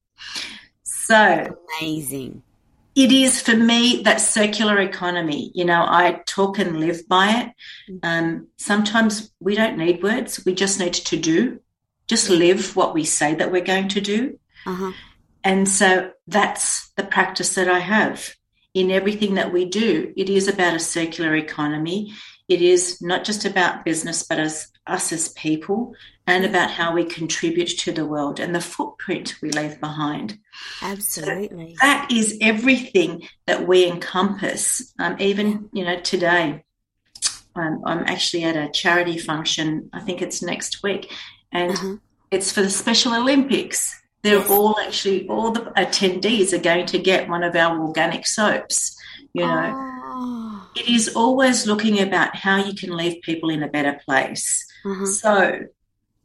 So 0.84 1.56
amazing. 1.80 2.42
It 2.96 3.12
is 3.12 3.42
for 3.42 3.56
me 3.56 4.02
that 4.04 4.22
circular 4.22 4.80
economy. 4.80 5.52
You 5.54 5.66
know, 5.66 5.86
I 5.86 6.22
talk 6.25 6.58
and 6.60 6.80
live 6.80 7.08
by 7.08 7.30
it. 7.30 7.92
Mm-hmm. 7.92 7.98
Um, 8.04 8.48
sometimes 8.58 9.32
we 9.40 9.56
don't 9.56 9.78
need 9.78 10.02
words, 10.02 10.44
we 10.46 10.56
just 10.56 10.80
need 10.80 10.94
to 10.94 11.18
do, 11.18 11.60
just 12.08 12.30
live 12.30 12.75
what 12.75 12.94
we 12.94 13.04
say 13.04 13.36
that 13.36 13.52
we're 13.52 13.64
going 13.64 13.90
to 13.90 14.02
do. 14.02 14.40
Uh-huh. 14.66 14.92
And 15.44 15.70
so 15.70 16.12
that's 16.27 16.89
the 16.91 17.03
practice 17.03 17.55
that 17.55 17.70
I 17.70 17.79
have 17.79 18.36
in 18.74 18.91
everything 18.91 19.36
that 19.36 19.53
we 19.53 19.65
do. 19.65 20.13
It 20.17 20.29
is 20.29 20.48
about 20.48 20.75
a 20.75 20.79
circular 20.79 21.36
economy. 21.36 22.13
It 22.48 22.62
is 22.62 23.01
not 23.01 23.24
just 23.24 23.46
about 23.46 23.86
business, 23.86 24.24
but 24.24 24.39
as 24.39 24.72
us 24.88 25.12
as 25.12 25.29
people 25.29 25.96
and 26.27 26.46
about 26.46 26.72
how 26.72 26.94
we 26.94 27.03
contribute 27.05 27.70
to 27.70 27.91
the 27.91 28.05
world 28.05 28.39
and 28.39 28.53
the 28.53 28.62
footprint 28.62 29.36
we 29.41 29.50
leave 29.51 29.79
behind. 29.79 30.38
Absolutely. 30.82 31.75
So 31.75 31.88
that 31.88 32.12
is 32.12 32.38
everything 32.41 33.27
that 33.48 33.67
we 33.67 33.88
encompass. 33.88 34.94
Um, 35.00 35.15
even, 35.20 35.70
you 35.72 35.84
know, 35.84 36.00
today, 36.00 36.63
um, 37.55 37.82
I'm 37.86 38.00
actually 38.05 38.44
at 38.44 38.55
a 38.55 38.70
charity 38.70 39.17
function, 39.17 39.89
I 39.94 40.01
think 40.01 40.22
it's 40.22 40.41
next 40.41 40.84
week, 40.84 41.12
and 41.51 41.72
uh-huh. 41.72 41.96
it's 42.32 42.51
for 42.51 42.62
the 42.62 42.70
Special 42.70 43.13
Olympics. 43.13 44.00
They're 44.25 44.48
all 44.48 44.79
actually, 44.79 45.27
all 45.27 45.51
the 45.51 45.72
attendees 45.77 46.51
are 46.51 46.58
going 46.58 46.88
to 46.88 46.98
get 46.98 47.29
one 47.29 47.44
of 47.44 47.55
our 47.55 47.79
organic 47.79 48.25
soaps, 48.25 48.98
you 49.34 49.46
know. 49.46 49.72
Oh. 49.75 50.67
It 50.75 50.89
is 50.89 51.15
always 51.15 51.67
looking 51.67 52.00
about 52.00 52.36
how 52.36 52.58
you 52.58 52.74
can 52.74 52.98
leave 52.98 53.22
people 53.22 53.51
in 53.51 53.62
a 53.62 53.67
better 53.67 54.01
place. 54.03 54.65
Uh-huh. 54.84 55.05
So, 55.05 55.60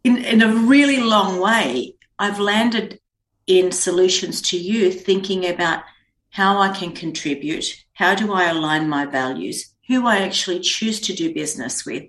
in, 0.03 0.17
in 0.17 0.41
a 0.41 0.57
really 0.57 1.01
long 1.01 1.41
way, 1.43 1.93
I've 2.19 2.41
landed 2.41 3.01
in 3.47 3.67
Solutions2you 3.67 4.95
thinking 4.95 5.47
about 5.47 5.83
how 6.31 6.59
I 6.59 6.71
can 6.71 6.93
contribute, 6.93 7.85
how 7.93 8.15
do 8.15 8.33
I 8.33 8.49
align 8.49 8.89
my 8.89 9.05
values, 9.05 9.75
who 9.89 10.07
I 10.07 10.21
actually 10.21 10.61
choose 10.61 11.01
to 11.01 11.13
do 11.13 11.35
business 11.35 11.85
with, 11.85 12.05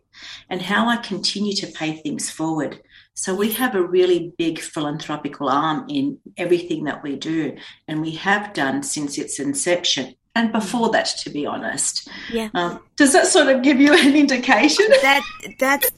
and 0.50 0.62
how 0.62 0.88
I 0.88 0.96
continue 0.96 1.54
to 1.56 1.68
pay 1.68 1.98
things 1.98 2.30
forward. 2.30 2.80
So 3.22 3.36
we 3.36 3.52
have 3.52 3.76
a 3.76 3.84
really 3.84 4.34
big 4.40 4.58
philanthropical 4.58 5.48
arm 5.48 5.86
in 5.88 6.18
everything 6.38 6.86
that 6.86 7.04
we 7.04 7.18
do, 7.18 7.56
and 7.88 8.02
we 8.02 8.16
have 8.16 8.52
done 8.52 8.82
since 8.82 9.20
its 9.20 9.40
inception. 9.40 10.16
And 10.34 10.52
before 10.52 10.90
that, 10.90 11.06
to 11.20 11.30
be 11.30 11.46
honest, 11.46 12.10
yeah. 12.34 12.50
Um, 12.56 12.80
does 12.96 13.14
that 13.14 13.28
sort 13.28 13.48
of 13.50 13.62
give 13.62 13.80
you 13.80 13.94
an 13.94 14.16
indication? 14.16 14.88
That 15.04 15.22
that's 15.60 15.92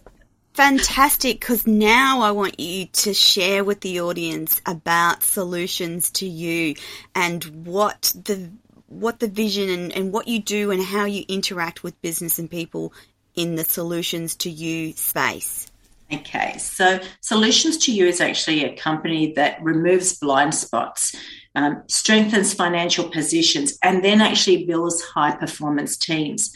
fantastic 0.54 1.40
because 1.40 1.66
now 1.66 2.20
I 2.24 2.32
want 2.32 2.60
you 2.60 2.88
to 2.88 3.14
share 3.14 3.64
with 3.64 3.80
the 3.80 4.02
audience 4.02 4.62
about 4.66 5.22
Solutions2you 5.22 6.78
and 7.16 7.66
what 7.66 8.12
the 8.22 8.50
what 8.88 9.22
the 9.22 9.30
vision 9.30 9.70
and, 9.70 9.94
and 9.94 10.12
what 10.12 10.28
you 10.28 10.42
do 10.42 10.72
and 10.72 10.84
how 10.84 11.06
you 11.06 11.24
interact 11.30 11.84
with 11.84 12.02
business 12.02 12.38
and 12.38 12.52
people 12.52 12.92
in 13.34 13.56
the 13.56 13.64
Solutions2you 13.64 14.98
space. 14.98 15.72
Okay, 16.12 16.58
so 16.58 17.00
Solutions2you 17.22 18.06
is 18.06 18.22
actually 18.22 18.64
a 18.64 18.76
company 18.76 19.34
that 19.34 19.62
removes 19.64 20.20
blind 20.20 20.54
spots, 20.54 21.16
um, 21.56 21.84
strengthens 21.88 22.54
financial 22.54 23.10
positions, 23.10 23.78
and 23.84 24.04
then 24.04 24.22
actually 24.22 24.66
builds 24.66 25.02
high 25.02 25.36
performance 25.36 25.98
teams, 25.98 26.54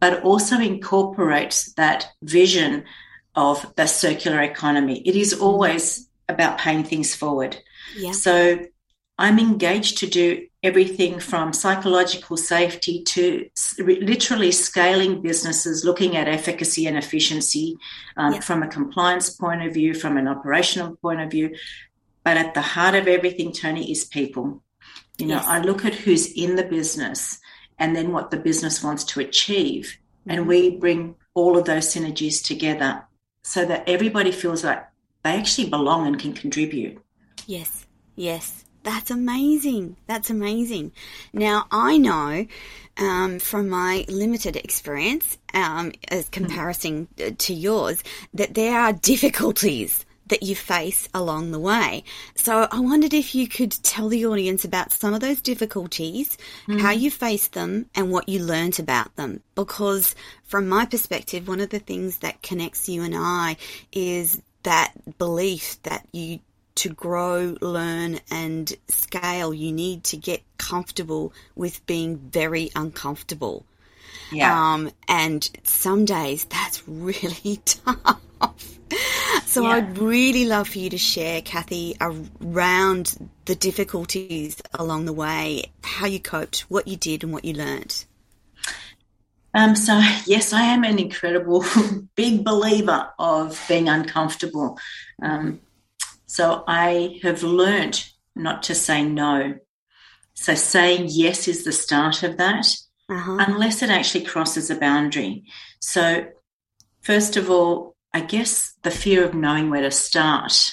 but 0.00 0.22
also 0.22 0.58
incorporates 0.58 1.72
that 1.74 2.08
vision 2.22 2.84
of 3.34 3.74
the 3.76 3.86
circular 3.86 4.40
economy. 4.40 5.00
It 5.06 5.14
is 5.14 5.34
always 5.34 6.08
about 6.28 6.58
paying 6.58 6.84
things 6.84 7.14
forward. 7.14 7.56
Yeah. 7.96 8.12
So 8.12 8.58
I'm 9.18 9.38
engaged 9.38 9.98
to 9.98 10.06
do 10.06 10.46
everything 10.62 11.20
from 11.20 11.52
psychological 11.52 12.36
safety 12.36 13.02
to 13.04 13.48
literally 13.78 14.52
scaling 14.52 15.22
businesses, 15.22 15.84
looking 15.84 16.16
at 16.16 16.28
efficacy 16.28 16.86
and 16.86 16.98
efficiency 16.98 17.78
um, 18.16 18.34
yeah. 18.34 18.40
from 18.40 18.62
a 18.62 18.68
compliance 18.68 19.30
point 19.30 19.62
of 19.62 19.72
view, 19.72 19.94
from 19.94 20.18
an 20.18 20.28
operational 20.28 20.96
point 20.96 21.20
of 21.20 21.30
view. 21.30 21.54
But 22.24 22.36
at 22.36 22.54
the 22.54 22.60
heart 22.60 22.94
of 22.94 23.08
everything, 23.08 23.52
Toni, 23.52 23.90
is 23.90 24.04
people. 24.04 24.62
You 25.16 25.26
know, 25.26 25.36
yes. 25.36 25.46
I 25.46 25.60
look 25.60 25.84
at 25.84 25.94
who's 25.94 26.32
in 26.32 26.56
the 26.56 26.64
business 26.64 27.38
and 27.78 27.96
then 27.96 28.12
what 28.12 28.30
the 28.30 28.36
business 28.36 28.82
wants 28.82 29.04
to 29.04 29.20
achieve. 29.20 29.96
Mm-hmm. 30.20 30.30
And 30.30 30.46
we 30.46 30.76
bring 30.76 31.14
all 31.32 31.56
of 31.56 31.64
those 31.64 31.94
synergies 31.94 32.44
together 32.44 33.04
so 33.42 33.64
that 33.64 33.88
everybody 33.88 34.32
feels 34.32 34.64
like 34.64 34.84
they 35.22 35.38
actually 35.38 35.70
belong 35.70 36.06
and 36.06 36.18
can 36.18 36.34
contribute. 36.34 36.98
Yes, 37.46 37.86
yes. 38.14 38.65
That's 38.86 39.10
amazing. 39.10 39.96
That's 40.06 40.30
amazing. 40.30 40.92
Now, 41.32 41.66
I 41.72 41.98
know 41.98 42.46
um, 42.96 43.40
from 43.40 43.68
my 43.68 44.04
limited 44.08 44.54
experience, 44.54 45.38
um, 45.52 45.90
as 46.06 46.28
comparison 46.28 47.08
to 47.16 47.52
yours, 47.52 48.04
that 48.32 48.54
there 48.54 48.78
are 48.78 48.92
difficulties 48.92 50.06
that 50.28 50.44
you 50.44 50.54
face 50.54 51.08
along 51.12 51.50
the 51.50 51.58
way. 51.58 52.04
So 52.36 52.68
I 52.70 52.78
wondered 52.78 53.12
if 53.12 53.34
you 53.34 53.48
could 53.48 53.72
tell 53.72 54.08
the 54.08 54.24
audience 54.26 54.64
about 54.64 54.92
some 54.92 55.14
of 55.14 55.20
those 55.20 55.40
difficulties, 55.40 56.38
mm. 56.68 56.80
how 56.80 56.92
you 56.92 57.10
faced 57.10 57.54
them, 57.54 57.86
and 57.96 58.12
what 58.12 58.28
you 58.28 58.38
learnt 58.38 58.78
about 58.78 59.16
them. 59.16 59.42
Because 59.56 60.14
from 60.44 60.68
my 60.68 60.86
perspective, 60.86 61.48
one 61.48 61.60
of 61.60 61.70
the 61.70 61.80
things 61.80 62.18
that 62.18 62.40
connects 62.40 62.88
you 62.88 63.02
and 63.02 63.16
I 63.16 63.56
is 63.90 64.40
that 64.62 64.92
belief 65.18 65.80
that 65.82 66.06
you 66.12 66.38
to 66.76 66.88
grow, 66.90 67.56
learn, 67.60 68.20
and 68.30 68.72
scale, 68.88 69.52
you 69.52 69.72
need 69.72 70.04
to 70.04 70.16
get 70.16 70.42
comfortable 70.58 71.32
with 71.54 71.84
being 71.86 72.16
very 72.16 72.70
uncomfortable. 72.74 73.66
Yeah. 74.32 74.72
Um, 74.72 74.90
and 75.08 75.48
some 75.64 76.04
days 76.04 76.44
that's 76.44 76.86
really 76.88 77.60
tough. 77.64 78.20
So 79.46 79.62
yeah. 79.62 79.68
I'd 79.70 79.98
really 79.98 80.44
love 80.44 80.68
for 80.68 80.78
you 80.78 80.90
to 80.90 80.98
share, 80.98 81.40
Cathy, 81.42 81.96
around 82.00 83.30
the 83.46 83.54
difficulties 83.54 84.60
along 84.74 85.06
the 85.06 85.12
way, 85.12 85.64
how 85.82 86.06
you 86.06 86.20
coped, 86.20 86.60
what 86.68 86.86
you 86.86 86.96
did, 86.96 87.24
and 87.24 87.32
what 87.32 87.44
you 87.44 87.54
learned. 87.54 88.04
Um, 89.54 89.74
so, 89.74 89.98
yes, 90.26 90.52
I 90.52 90.62
am 90.62 90.84
an 90.84 90.98
incredible 90.98 91.64
big 92.14 92.44
believer 92.44 93.08
of 93.18 93.64
being 93.66 93.88
uncomfortable. 93.88 94.78
Um, 95.22 95.60
so 96.26 96.64
I 96.66 97.20
have 97.22 97.42
learnt 97.42 98.12
not 98.34 98.64
to 98.64 98.74
say 98.74 99.02
no. 99.02 99.54
So 100.34 100.54
saying 100.54 101.06
yes 101.08 101.48
is 101.48 101.64
the 101.64 101.72
start 101.72 102.22
of 102.22 102.36
that. 102.36 102.66
uh-huh. 103.08 103.36
unless 103.46 103.82
it 103.82 103.90
actually 103.90 104.24
crosses 104.24 104.70
a 104.70 104.74
boundary. 104.74 105.44
So, 105.80 106.26
first 107.02 107.36
of 107.36 107.50
all, 107.50 107.94
I 108.12 108.20
guess 108.20 108.74
the 108.82 108.90
fear 108.90 109.24
of 109.24 109.34
knowing 109.34 109.70
where 109.70 109.82
to 109.82 109.90
start 109.90 110.72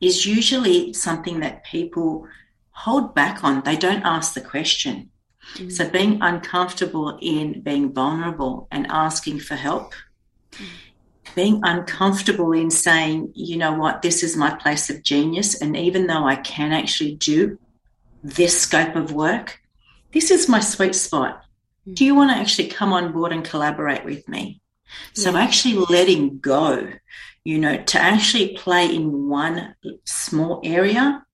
is 0.00 0.26
usually 0.26 0.92
something 0.92 1.40
that 1.40 1.64
people 1.64 2.26
hold 2.70 3.14
back 3.14 3.44
on. 3.44 3.62
They 3.62 3.76
don't 3.76 4.02
ask 4.02 4.34
the 4.34 4.40
question. 4.40 5.10
Mm. 5.54 5.70
So, 5.70 5.88
being 5.88 6.18
uncomfortable 6.20 7.18
in 7.20 7.62
being 7.62 7.92
vulnerable 7.92 8.66
and 8.70 8.86
asking 8.88 9.40
for 9.40 9.54
help, 9.54 9.94
mm. 10.52 10.66
Being 11.34 11.60
uncomfortable 11.62 12.52
in 12.52 12.70
saying, 12.70 13.32
you 13.34 13.56
know 13.56 13.72
what, 13.72 14.02
this 14.02 14.22
is 14.22 14.36
my 14.36 14.54
place 14.54 14.90
of 14.90 15.02
genius. 15.02 15.60
And 15.60 15.76
even 15.76 16.06
though 16.06 16.26
I 16.26 16.36
can 16.36 16.72
actually 16.72 17.14
do 17.16 17.58
this 18.22 18.60
scope 18.60 18.96
of 18.96 19.12
work, 19.12 19.60
this 20.12 20.30
is 20.30 20.48
my 20.48 20.60
sweet 20.60 20.94
spot. 20.94 21.44
Mm. 21.88 21.94
Do 21.94 22.04
you 22.04 22.14
want 22.14 22.30
to 22.30 22.36
actually 22.36 22.68
come 22.68 22.92
on 22.92 23.12
board 23.12 23.32
and 23.32 23.44
collaborate 23.44 24.04
with 24.04 24.28
me? 24.28 24.60
So, 25.14 25.30
Yeah. 25.30 25.32
So, 25.32 25.38
actually 25.38 25.86
letting 25.88 26.38
go, 26.38 26.88
you 27.44 27.58
know, 27.58 27.82
to 27.82 27.98
actually 27.98 28.56
play 28.56 28.94
in 28.94 29.28
one 29.28 29.74
small 30.04 30.60
area 30.64 31.24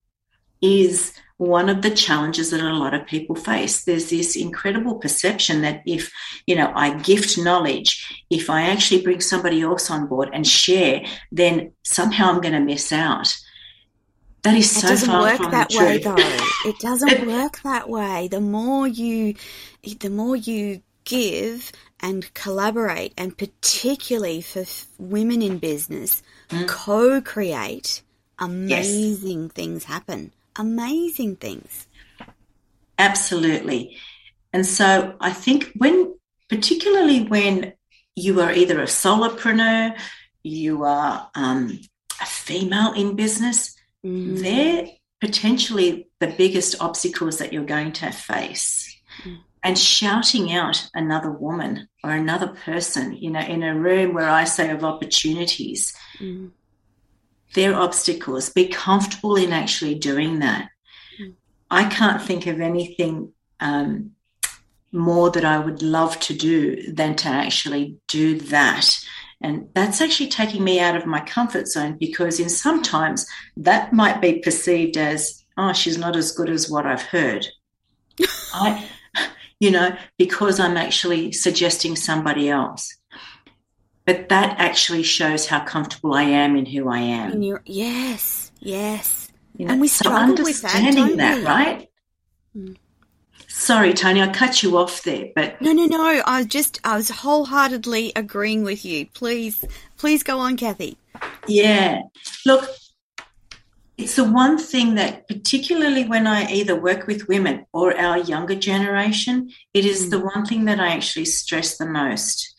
is 0.61 1.13
one 1.39 1.69
of 1.69 1.83
the 1.83 1.91
challenges 1.91 2.51
that 2.51 2.61
a 2.61 2.75
lot 2.75 2.95
of 2.95 3.07
people 3.07 3.37
face. 3.37 3.85
There's 3.85 4.11
this 4.11 4.37
incredible 4.37 4.97
perception 4.97 5.63
that 5.63 5.83
if, 5.87 6.13
you 6.47 6.57
know, 6.57 6.73
I 6.75 6.99
gift 6.99 7.39
knowledge, 7.39 8.25
if 8.29 8.51
I 8.51 8.63
actually 8.63 9.03
bring 9.03 9.21
somebody 9.21 9.63
else 9.63 9.89
on 9.89 10.09
board 10.09 10.31
and 10.33 10.47
share, 10.47 11.05
then 11.31 11.73
somehow 11.85 12.31
I'm 12.31 12.41
going 12.41 12.55
to 12.55 12.61
miss 12.61 12.93
out. 12.93 13.37
That 14.43 14.57
is 14.57 14.71
so 14.71 14.87
it 14.87 14.91
doesn't 14.91 15.09
far 15.09 15.23
work 15.23 15.37
from 15.37 15.51
that 15.53 15.69
the 15.69 15.79
way, 15.79 16.01
truth. 16.01 16.17
though. 16.17 16.69
It 16.69 16.79
doesn't 16.81 17.27
work 17.41 17.61
that 17.63 17.89
way. 17.89 18.29
The 18.29 18.41
more 18.41 18.89
you, 18.89 19.35
the 20.01 20.11
more 20.11 20.35
you 20.35 20.83
give 21.05 21.71
and 22.01 22.33
collaborate, 22.35 23.15
and 23.17 23.39
particularly 23.39 24.41
for 24.41 24.65
women 24.99 25.43
in 25.43 25.59
business, 25.59 26.23
mm. 26.49 26.67
co-create, 26.67 28.03
amazing 28.41 29.45
yes. 29.45 29.53
things 29.53 29.85
happen 29.85 30.33
amazing 30.59 31.37
things. 31.37 31.87
Absolutely. 32.99 33.97
And 34.53 34.67
so 34.67 35.15
I 35.21 35.33
think 35.33 35.73
when, 35.77 36.15
particularly 36.49 37.23
when 37.23 37.75
you 38.17 38.41
are 38.41 38.53
either 38.53 38.81
a 38.81 38.87
solopreneur, 38.87 39.97
you 40.43 40.85
are 40.85 41.31
um, 41.35 41.79
a 42.21 42.27
female 42.27 42.93
in 42.93 43.15
business, 43.15 43.77
mm. 44.05 44.39
they're 44.41 44.89
potentially 45.21 46.09
the 46.21 46.27
biggest 46.27 46.81
obstacles 46.81 47.39
that 47.39 47.53
you're 47.53 47.65
going 47.65 47.93
to 47.93 48.11
face. 48.11 49.01
Mm. 49.25 49.39
And 49.63 49.79
shouting 49.79 50.53
out 50.53 50.89
another 50.95 51.31
woman 51.31 51.89
or 52.05 52.13
another 52.13 52.49
person, 52.49 53.17
you 53.17 53.31
know, 53.31 53.41
in 53.41 53.63
a 53.63 53.75
room 53.75 54.15
where 54.15 54.29
I 54.29 54.45
say 54.45 54.71
of 54.71 54.85
opportunities, 54.85 55.93
mm 56.19 56.51
their 57.55 57.75
obstacles, 57.75 58.51
be 58.51 58.69
comfortable 58.69 59.37
in 59.37 59.53
actually 59.53 59.95
doing 59.95 60.41
that. 60.41 60.69
Mm. 61.21 61.35
I 61.71 61.85
can't 61.85 62.23
think 62.23 62.47
of 62.47 62.61
anything 62.61 63.33
um, 63.61 64.13
more 64.93 65.31
that 65.31 65.45
I 65.45 65.59
would 65.59 65.83
love 65.83 66.19
to 66.21 66.35
do 66.35 66.93
than 66.93 67.17
to 67.17 67.29
actually 67.29 67.97
do 68.07 68.39
that. 68.39 68.99
And 69.41 69.69
that's 69.75 70.01
actually 70.01 70.29
taking 70.29 70.65
me 70.65 70.81
out 70.81 70.97
of 70.97 71.07
my 71.07 71.21
comfort 71.21 71.69
zone 71.69 71.97
because 71.99 72.41
in 72.41 72.49
sometimes 72.49 73.27
that 73.57 73.93
might 73.93 74.21
be 74.21 74.41
perceived 74.41 74.97
as, 74.97 75.45
oh, 75.57 75.73
she's 75.73 75.99
not 75.99 76.17
as 76.17 76.33
good 76.33 76.51
as 76.51 76.71
what 76.71 76.87
I've 76.87 77.03
heard. 77.03 77.47
I, 78.55 78.89
you 79.61 79.71
know, 79.71 79.97
because 80.17 80.59
I'm 80.59 80.77
actually 80.77 81.33
suggesting 81.33 81.97
somebody 81.97 82.49
else 82.49 82.98
but 84.09 84.31
that 84.31 84.59
actually 84.59 85.03
shows 85.03 85.47
how 85.47 85.61
comfortable 85.61 86.15
I 86.15 86.23
am 86.23 86.57
in 86.57 86.65
who 86.65 86.89
I 86.89 87.01
am. 87.01 87.43
yes, 87.67 88.51
yes. 88.59 89.31
You 89.55 89.67
know, 89.67 89.73
and 89.73 89.83
we 89.83 89.89
so 89.89 90.05
struggle 90.05 90.45
with 90.47 90.63
that, 90.63 91.17
that 91.19 91.45
right? 91.45 91.91
Mm. 92.57 92.79
Sorry, 93.49 93.93
Toni, 93.93 94.23
I 94.23 94.33
cut 94.33 94.63
you 94.63 94.79
off 94.79 95.03
there, 95.03 95.29
but 95.35 95.61
no, 95.61 95.75
no, 95.75 95.85
no. 95.85 96.23
I 96.25 96.39
was 96.39 96.47
just, 96.47 96.81
I 96.85 96.97
was 96.97 97.11
wholeheartedly 97.11 98.13
agreeing 98.17 98.63
with 98.63 98.83
you. 98.83 99.05
Please, 99.13 99.63
please 99.99 100.23
go 100.23 100.39
on, 100.39 100.57
Cathy. 100.57 100.97
Yeah, 101.47 102.01
look, 102.47 102.67
it's 103.99 104.17
the 104.17 104.25
one 104.25 104.57
thing 104.57 104.95
that, 104.95 105.29
particularly 105.29 106.05
when 106.05 106.27
I 106.27 106.51
either 106.51 106.81
work 106.81 107.07
with 107.07 107.29
women 107.29 107.67
or 107.75 107.95
our 107.95 108.17
younger 108.17 108.55
generation, 108.55 109.51
it 109.75 109.85
is 109.85 110.07
mm. 110.07 110.11
the 110.13 110.21
one 110.21 110.47
thing 110.47 110.65
that 110.65 110.81
I 110.81 110.95
actually 110.95 111.27
stress 111.27 111.77
the 111.77 111.85
most 111.85 112.55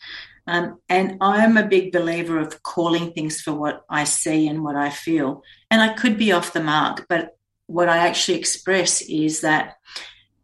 um, 0.50 0.80
and 0.88 1.16
I'm 1.20 1.56
a 1.56 1.68
big 1.68 1.92
believer 1.92 2.36
of 2.40 2.60
calling 2.64 3.12
things 3.12 3.40
for 3.40 3.54
what 3.54 3.84
I 3.88 4.02
see 4.02 4.48
and 4.48 4.64
what 4.64 4.74
I 4.74 4.90
feel. 4.90 5.44
And 5.70 5.80
I 5.80 5.92
could 5.92 6.18
be 6.18 6.32
off 6.32 6.52
the 6.52 6.60
mark, 6.60 7.06
but 7.08 7.36
what 7.66 7.88
I 7.88 7.98
actually 7.98 8.38
express 8.38 9.00
is 9.00 9.42
that 9.42 9.76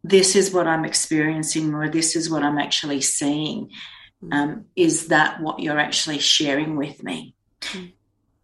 this 0.05 0.37
is 0.37 0.53
what 0.53 0.69
I'm 0.69 0.85
experiencing, 0.85 1.75
or 1.75 1.89
this 1.89 2.15
is 2.15 2.31
what 2.31 2.45
I'm 2.45 2.57
actually 2.57 3.01
seeing. 3.01 3.71
Um, 4.31 4.67
is 4.77 5.09
that 5.09 5.41
what 5.41 5.59
you're 5.59 5.81
actually 5.81 6.21
sharing 6.21 6.77
with 6.77 7.03
me? 7.03 7.35
Mm. 7.63 7.93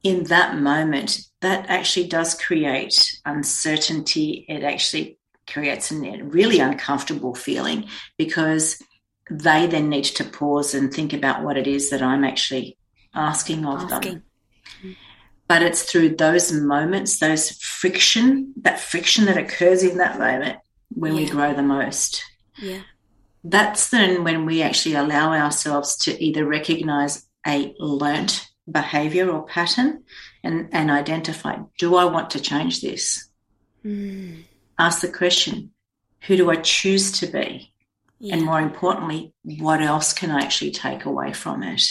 In 0.03 0.25
that 0.25 0.59
moment, 0.59 1.21
that 1.43 1.67
actually 1.69 2.09
does 2.09 2.35
create 2.35 3.21
uncertainty. 3.25 4.45
It 4.49 4.65
actually 4.65 5.17
creates 5.49 5.93
a 5.93 6.23
really 6.25 6.59
uncomfortable 6.59 7.37
feeling 7.37 7.87
because 8.19 8.83
they 9.31 9.67
then 9.67 9.89
need 9.89 10.05
to 10.05 10.25
pause 10.25 10.75
and 10.75 10.93
think 10.93 11.13
about 11.13 11.43
what 11.43 11.57
it 11.57 11.67
is 11.67 11.91
that 11.91 12.03
I'm 12.03 12.25
actually 12.25 12.77
asking 13.15 13.65
of 13.65 13.91
asking. 13.93 14.13
them. 14.13 14.97
But 15.49 15.63
it's 15.63 15.83
through 15.83 16.17
those 16.17 16.51
moments, 16.53 17.19
those 17.19 17.51
friction, 17.51 18.55
that 18.63 18.81
friction 18.81 19.27
that 19.27 19.37
occurs 19.37 19.83
in 19.83 19.99
that 19.99 20.19
moment 20.19 20.59
when 20.95 21.15
yeah. 21.15 21.21
we 21.21 21.29
grow 21.29 21.55
the 21.55 21.63
most. 21.63 22.23
Yeah. 22.59 22.83
That's 23.45 23.91
then 23.91 24.25
when 24.25 24.47
we 24.47 24.63
actually 24.63 24.95
allow 24.95 25.33
ourselves 25.33 25.97
to 25.99 26.25
either 26.25 26.47
recognize 26.47 27.27
a 27.47 27.75
learnt 27.79 28.49
behavior 28.71 29.29
or 29.29 29.45
pattern 29.45 30.05
and, 30.45 30.69
and 30.73 30.91
identify 30.91 31.59
do 31.79 31.97
I 31.97 32.05
want 32.05 32.31
to 32.31 32.41
change 32.41 32.81
this? 32.81 33.29
Mm. 33.85 34.45
Ask 34.79 35.01
the 35.01 35.09
question 35.09 35.73
who 36.23 36.37
do 36.37 36.51
I 36.51 36.57
choose 36.57 37.11
to 37.21 37.27
be? 37.27 37.72
Yeah. 38.23 38.37
And 38.37 38.47
more 38.47 38.61
importantly, 38.61 39.35
what 39.43 39.83
else 39.83 40.13
can 40.13 40.31
I 40.31 40.43
actually 40.43 40.71
take 40.71 41.07
away 41.07 41.33
from 41.33 41.65
it? 41.65 41.83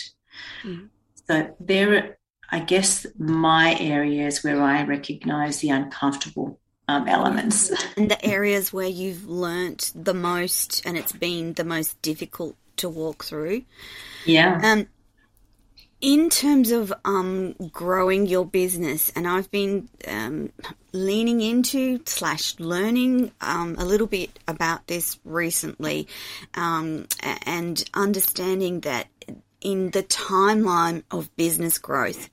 Mm. 0.63 0.87
So 1.27 1.53
there 1.59 1.93
are, 1.93 2.17
I 2.49 2.59
guess, 2.59 3.05
my 3.17 3.75
areas 3.77 4.41
where 4.41 4.61
I 4.61 4.83
recognize 4.83 5.59
the 5.59 5.71
uncomfortable 5.71 6.57
um, 6.87 7.09
elements. 7.09 7.69
And 7.97 8.09
the 8.09 8.25
areas 8.25 8.71
where 8.71 8.87
you've 8.87 9.27
learnt 9.27 9.91
the 9.93 10.13
most 10.13 10.81
and 10.85 10.97
it's 10.97 11.11
been 11.11 11.51
the 11.53 11.65
most 11.65 12.01
difficult 12.01 12.55
to 12.77 12.87
walk 12.87 13.25
through. 13.25 13.63
Yeah. 14.25 14.57
Um, 14.63 14.87
in 16.01 16.29
terms 16.29 16.71
of 16.71 16.91
um, 17.05 17.53
growing 17.71 18.25
your 18.25 18.45
business, 18.45 19.11
and 19.15 19.27
I've 19.27 19.49
been 19.51 19.87
um, 20.07 20.51
leaning 20.91 21.41
into 21.41 22.01
slash 22.05 22.59
learning 22.59 23.31
um, 23.39 23.75
a 23.77 23.85
little 23.85 24.07
bit 24.07 24.39
about 24.47 24.87
this 24.87 25.19
recently, 25.23 26.07
um, 26.55 27.07
and 27.45 27.83
understanding 27.93 28.81
that 28.81 29.07
in 29.61 29.91
the 29.91 30.03
timeline 30.03 31.03
of 31.11 31.33
business 31.35 31.77
growth, 31.77 32.29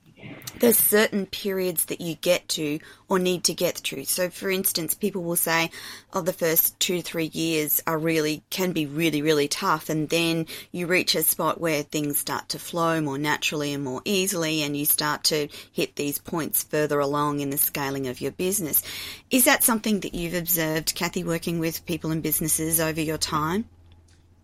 there's 0.59 0.77
certain 0.77 1.25
periods 1.25 1.85
that 1.85 2.01
you 2.01 2.15
get 2.15 2.47
to 2.49 2.79
or 3.07 3.19
need 3.19 3.43
to 3.45 3.53
get 3.53 3.77
through. 3.77 4.05
So, 4.05 4.29
for 4.29 4.51
instance, 4.51 4.93
people 4.93 5.23
will 5.23 5.35
say, 5.35 5.71
"Oh, 6.13 6.21
the 6.21 6.33
first 6.33 6.79
two 6.79 6.97
to 6.97 7.01
three 7.01 7.31
years 7.33 7.81
are 7.87 7.97
really 7.97 8.43
can 8.49 8.71
be 8.71 8.85
really, 8.85 9.21
really 9.21 9.47
tough," 9.47 9.89
and 9.89 10.09
then 10.09 10.45
you 10.71 10.87
reach 10.87 11.15
a 11.15 11.23
spot 11.23 11.59
where 11.59 11.83
things 11.83 12.19
start 12.19 12.49
to 12.49 12.59
flow 12.59 13.01
more 13.01 13.17
naturally 13.17 13.73
and 13.73 13.83
more 13.83 14.01
easily, 14.05 14.61
and 14.61 14.75
you 14.75 14.85
start 14.85 15.23
to 15.25 15.47
hit 15.71 15.95
these 15.95 16.19
points 16.19 16.63
further 16.63 16.99
along 16.99 17.39
in 17.39 17.49
the 17.49 17.57
scaling 17.57 18.07
of 18.07 18.21
your 18.21 18.31
business. 18.31 18.81
Is 19.31 19.45
that 19.45 19.63
something 19.63 20.01
that 20.01 20.13
you've 20.13 20.33
observed, 20.33 20.95
Cathy, 20.95 21.23
working 21.23 21.59
with 21.59 21.85
people 21.85 22.11
and 22.11 22.21
businesses 22.21 22.79
over 22.79 23.01
your 23.01 23.17
time? 23.17 23.65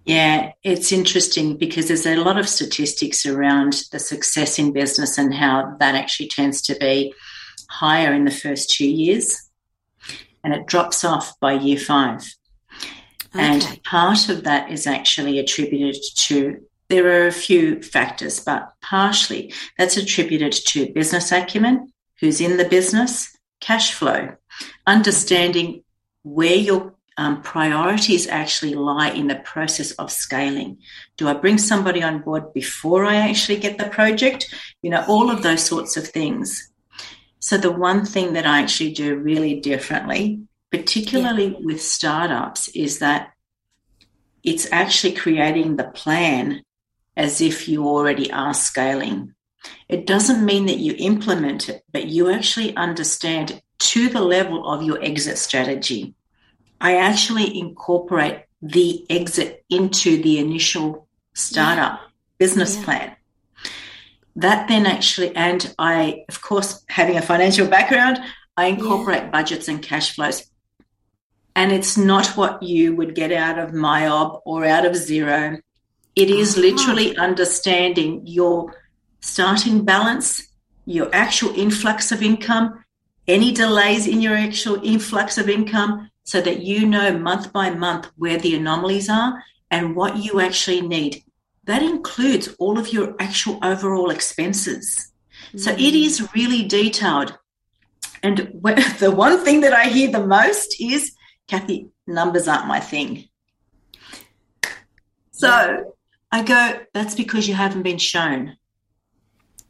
Yeah, 0.05 0.51
it's 0.63 0.91
interesting 0.91 1.57
because 1.57 1.87
there's 1.87 2.05
a 2.05 2.17
lot 2.17 2.37
of 2.37 2.47
statistics 2.47 3.25
around 3.25 3.83
the 3.91 3.99
success 3.99 4.59
in 4.59 4.71
business 4.71 5.17
and 5.17 5.33
how 5.33 5.75
that 5.79 5.95
actually 5.95 6.27
tends 6.27 6.61
to 6.63 6.75
be 6.75 7.13
higher 7.69 8.13
in 8.13 8.25
the 8.25 8.31
first 8.31 8.69
two 8.69 8.87
years 8.87 9.49
and 10.43 10.53
it 10.53 10.67
drops 10.67 11.03
off 11.03 11.37
by 11.39 11.53
year 11.53 11.79
five. 11.79 12.21
Okay. 13.33 13.43
And 13.43 13.81
part 13.83 14.29
of 14.29 14.43
that 14.43 14.69
is 14.69 14.85
actually 14.85 15.39
attributed 15.39 15.99
to, 16.17 16.61
there 16.87 17.23
are 17.23 17.27
a 17.27 17.31
few 17.31 17.81
factors, 17.81 18.39
but 18.39 18.71
partially 18.81 19.51
that's 19.77 19.97
attributed 19.97 20.51
to 20.51 20.93
business 20.93 21.31
acumen, 21.31 21.91
who's 22.19 22.39
in 22.39 22.57
the 22.57 22.69
business, 22.69 23.35
cash 23.59 23.93
flow, 23.93 24.35
understanding 24.85 25.83
where 26.21 26.55
your 26.55 26.93
um, 27.17 27.41
priorities 27.41 28.27
actually 28.27 28.75
lie 28.75 29.09
in 29.09 29.27
the 29.27 29.35
process 29.35 29.91
of 29.91 30.11
scaling. 30.11 30.79
Do 31.17 31.27
I 31.27 31.33
bring 31.33 31.57
somebody 31.57 32.03
on 32.03 32.19
board 32.19 32.53
before 32.53 33.05
I 33.05 33.15
actually 33.15 33.57
get 33.57 33.77
the 33.77 33.87
project? 33.87 34.53
You 34.81 34.89
know, 34.89 35.05
all 35.07 35.29
of 35.29 35.41
those 35.41 35.63
sorts 35.63 35.95
of 35.95 36.07
things. 36.07 36.71
So, 37.39 37.57
the 37.57 37.71
one 37.71 38.05
thing 38.05 38.33
that 38.33 38.45
I 38.45 38.61
actually 38.61 38.93
do 38.93 39.17
really 39.17 39.59
differently, 39.59 40.41
particularly 40.71 41.49
yeah. 41.49 41.59
with 41.61 41.81
startups, 41.81 42.67
is 42.69 42.99
that 42.99 43.31
it's 44.43 44.67
actually 44.71 45.13
creating 45.13 45.75
the 45.75 45.85
plan 45.85 46.63
as 47.15 47.39
if 47.41 47.69
you 47.69 47.87
already 47.87 48.31
are 48.31 48.53
scaling. 48.53 49.33
It 49.87 50.05
doesn't 50.05 50.45
mean 50.45 50.65
that 50.65 50.79
you 50.79 50.95
implement 50.97 51.69
it, 51.69 51.83
but 51.91 52.07
you 52.07 52.29
actually 52.29 52.75
understand 52.75 53.61
to 53.77 54.09
the 54.09 54.21
level 54.21 54.69
of 54.69 54.83
your 54.83 55.01
exit 55.01 55.37
strategy. 55.37 56.13
I 56.85 56.97
actually 56.97 57.57
incorporate 57.57 58.43
the 58.61 59.07
exit 59.09 59.65
into 59.71 60.21
the 60.21 60.37
initial 60.37 61.07
startup 61.33 61.93
yeah. 61.99 62.07
business 62.37 62.75
yeah. 62.75 62.83
plan. 62.83 63.15
That 64.35 64.67
then 64.67 64.85
actually, 64.85 65.35
and 65.35 65.73
I, 65.79 66.25
of 66.29 66.43
course, 66.43 66.85
having 66.87 67.17
a 67.17 67.23
financial 67.23 67.67
background, 67.67 68.19
I 68.55 68.67
incorporate 68.67 69.23
yeah. 69.23 69.31
budgets 69.31 69.67
and 69.67 69.81
cash 69.81 70.13
flows. 70.13 70.45
And 71.55 71.71
it's 71.71 71.97
not 71.97 72.27
what 72.37 72.61
you 72.61 72.95
would 72.95 73.15
get 73.15 73.31
out 73.31 73.57
of 73.57 73.71
MYOB 73.71 74.41
or 74.45 74.63
out 74.63 74.85
of 74.85 74.91
Xero. 74.91 75.59
It 76.15 76.29
is 76.29 76.51
uh-huh. 76.51 76.67
literally 76.67 77.17
understanding 77.17 78.21
your 78.27 78.75
starting 79.21 79.85
balance, 79.85 80.49
your 80.85 81.09
actual 81.15 81.51
influx 81.55 82.11
of 82.11 82.21
income, 82.21 82.85
any 83.27 83.51
delays 83.51 84.05
in 84.05 84.21
your 84.21 84.35
actual 84.35 84.79
influx 84.83 85.39
of 85.39 85.49
income, 85.49 86.11
so 86.25 86.41
that 86.41 86.61
you 86.61 86.85
know 86.85 87.17
month 87.17 87.53
by 87.53 87.69
month 87.69 88.09
where 88.17 88.37
the 88.37 88.55
anomalies 88.55 89.09
are 89.09 89.41
and 89.71 89.95
what 89.95 90.17
you 90.17 90.41
actually 90.41 90.81
need. 90.81 91.23
That 91.65 91.81
includes 91.81 92.49
all 92.59 92.77
of 92.77 92.91
your 92.91 93.15
actual 93.19 93.59
overall 93.63 94.09
expenses. 94.09 95.11
Mm. 95.53 95.59
So 95.59 95.71
it 95.71 95.77
mm. 95.77 96.33
really 96.33 96.67
detailed. 96.67 97.37
And 98.21 98.37
the 98.99 99.13
one 99.15 99.43
thing 99.45 99.61
that 99.61 99.73
I 99.73 99.85
hear 99.85 100.11
the 100.11 100.25
most 100.25 100.81
is, 100.81 101.15
Cathy, 101.47 101.89
numbers 102.07 102.47
aren't 102.47 102.67
my 102.67 102.79
thing. 102.79 103.29
So 105.31 105.93
I 106.31 106.43
go, 106.43 106.79
that's 106.93 107.13
because 107.13 107.47
you 107.47 107.53
haven't 107.53 107.83
been 107.83 107.97
shown. 107.97 108.57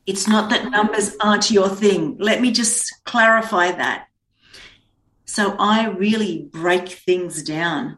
It's 0.06 0.28
not 0.28 0.50
that 0.52 0.70
numbers 0.70 1.16
aren't 1.20 1.50
your 1.52 1.68
thing. 1.68 2.18
Let 2.20 2.40
me 2.40 2.52
just 2.52 3.04
clarify 3.04 3.72
that. 3.72 4.05
So 5.26 5.56
I 5.60 5.88
really 5.88 6.48
break 6.52 6.90
things 6.90 7.44
down. 7.44 7.98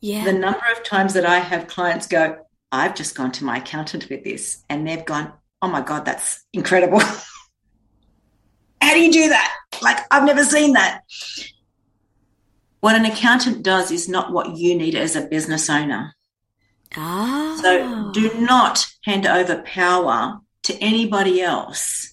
Yeah. 0.00 0.24
The 0.24 0.32
number 0.32 0.64
of 0.76 0.84
times 0.84 1.14
that 1.14 1.26
I 1.26 1.38
have 1.40 1.66
clients 1.66 2.06
go, 2.06 2.38
I've 2.70 2.94
just 2.94 3.16
gone 3.16 3.32
to 3.32 3.44
my 3.44 3.58
accountant 3.58 4.08
with 4.08 4.24
this, 4.24 4.64
and 4.68 4.86
they've 4.86 5.04
gone, 5.04 5.32
Oh 5.60 5.68
my 5.68 5.80
God, 5.80 6.04
that's 6.04 6.44
incredible. 6.52 7.00
How 8.80 8.94
do 8.94 9.00
you 9.00 9.10
do 9.10 9.28
that? 9.28 9.54
Like, 9.82 9.98
I've 10.10 10.24
never 10.24 10.44
seen 10.44 10.74
that. 10.74 11.02
What 12.80 12.94
an 12.94 13.04
accountant 13.04 13.64
does 13.64 13.90
is 13.90 14.08
not 14.08 14.32
what 14.32 14.56
you 14.56 14.76
need 14.76 14.94
as 14.94 15.16
a 15.16 15.26
business 15.26 15.68
owner. 15.68 16.14
Ah. 16.96 17.58
So 17.60 18.12
do 18.12 18.40
not 18.40 18.86
hand 19.04 19.26
over 19.26 19.62
power 19.62 20.40
to 20.62 20.74
anybody 20.78 21.42
else 21.42 22.07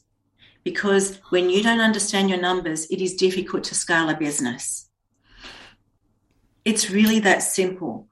because 0.66 1.22
when 1.30 1.50
you 1.50 1.64
don't 1.64 1.80
understand 1.80 2.30
your 2.30 2.42
numbers, 2.42 2.88
it 2.90 3.00
is 3.00 3.16
difficult 3.16 3.64
to 3.66 3.76
scale 3.76 4.10
a 4.10 4.18
business. 4.18 4.90
It's 6.66 6.90
really 6.90 7.20
that 7.20 7.44
simple. 7.44 8.08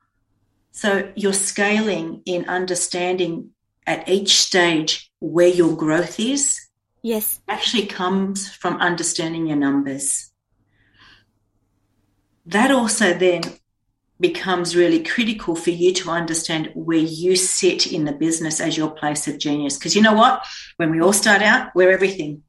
So 0.71 1.11
you're 1.15 1.33
scaling 1.33 2.21
in 2.25 2.47
understanding 2.47 3.49
at 3.87 4.07
each 4.07 4.35
stage 4.35 5.11
where 5.19 5.47
your 5.47 5.75
growth 5.75 6.19
is. 6.19 6.59
Yes. 7.01 7.41
Actually 7.47 7.87
comes 7.87 8.49
from 8.49 8.77
understanding 8.77 9.47
your 9.47 9.57
numbers. 9.57 10.31
That 12.45 12.69
also 12.69 13.13
then 13.13 13.41
becomes 14.19 14.75
really 14.75 15.03
critical 15.03 15.55
for 15.55 15.71
you 15.71 15.93
to 15.93 16.09
understand 16.09 16.69
where 16.73 16.97
you 16.97 17.35
sit 17.35 17.91
in 17.91 18.05
the 18.05 18.11
business 18.11 18.59
as 18.59 18.77
your 18.77 18.91
place 18.91 19.27
of 19.27 19.37
genius. 19.37 19.77
Because 19.77 19.95
you 19.95 20.01
know 20.01 20.13
what? 20.13 20.45
When 20.77 20.91
we 20.91 21.01
all 21.01 21.13
start 21.13 21.41
out, 21.41 21.71
we're 21.75 21.91
everything. 21.91 22.43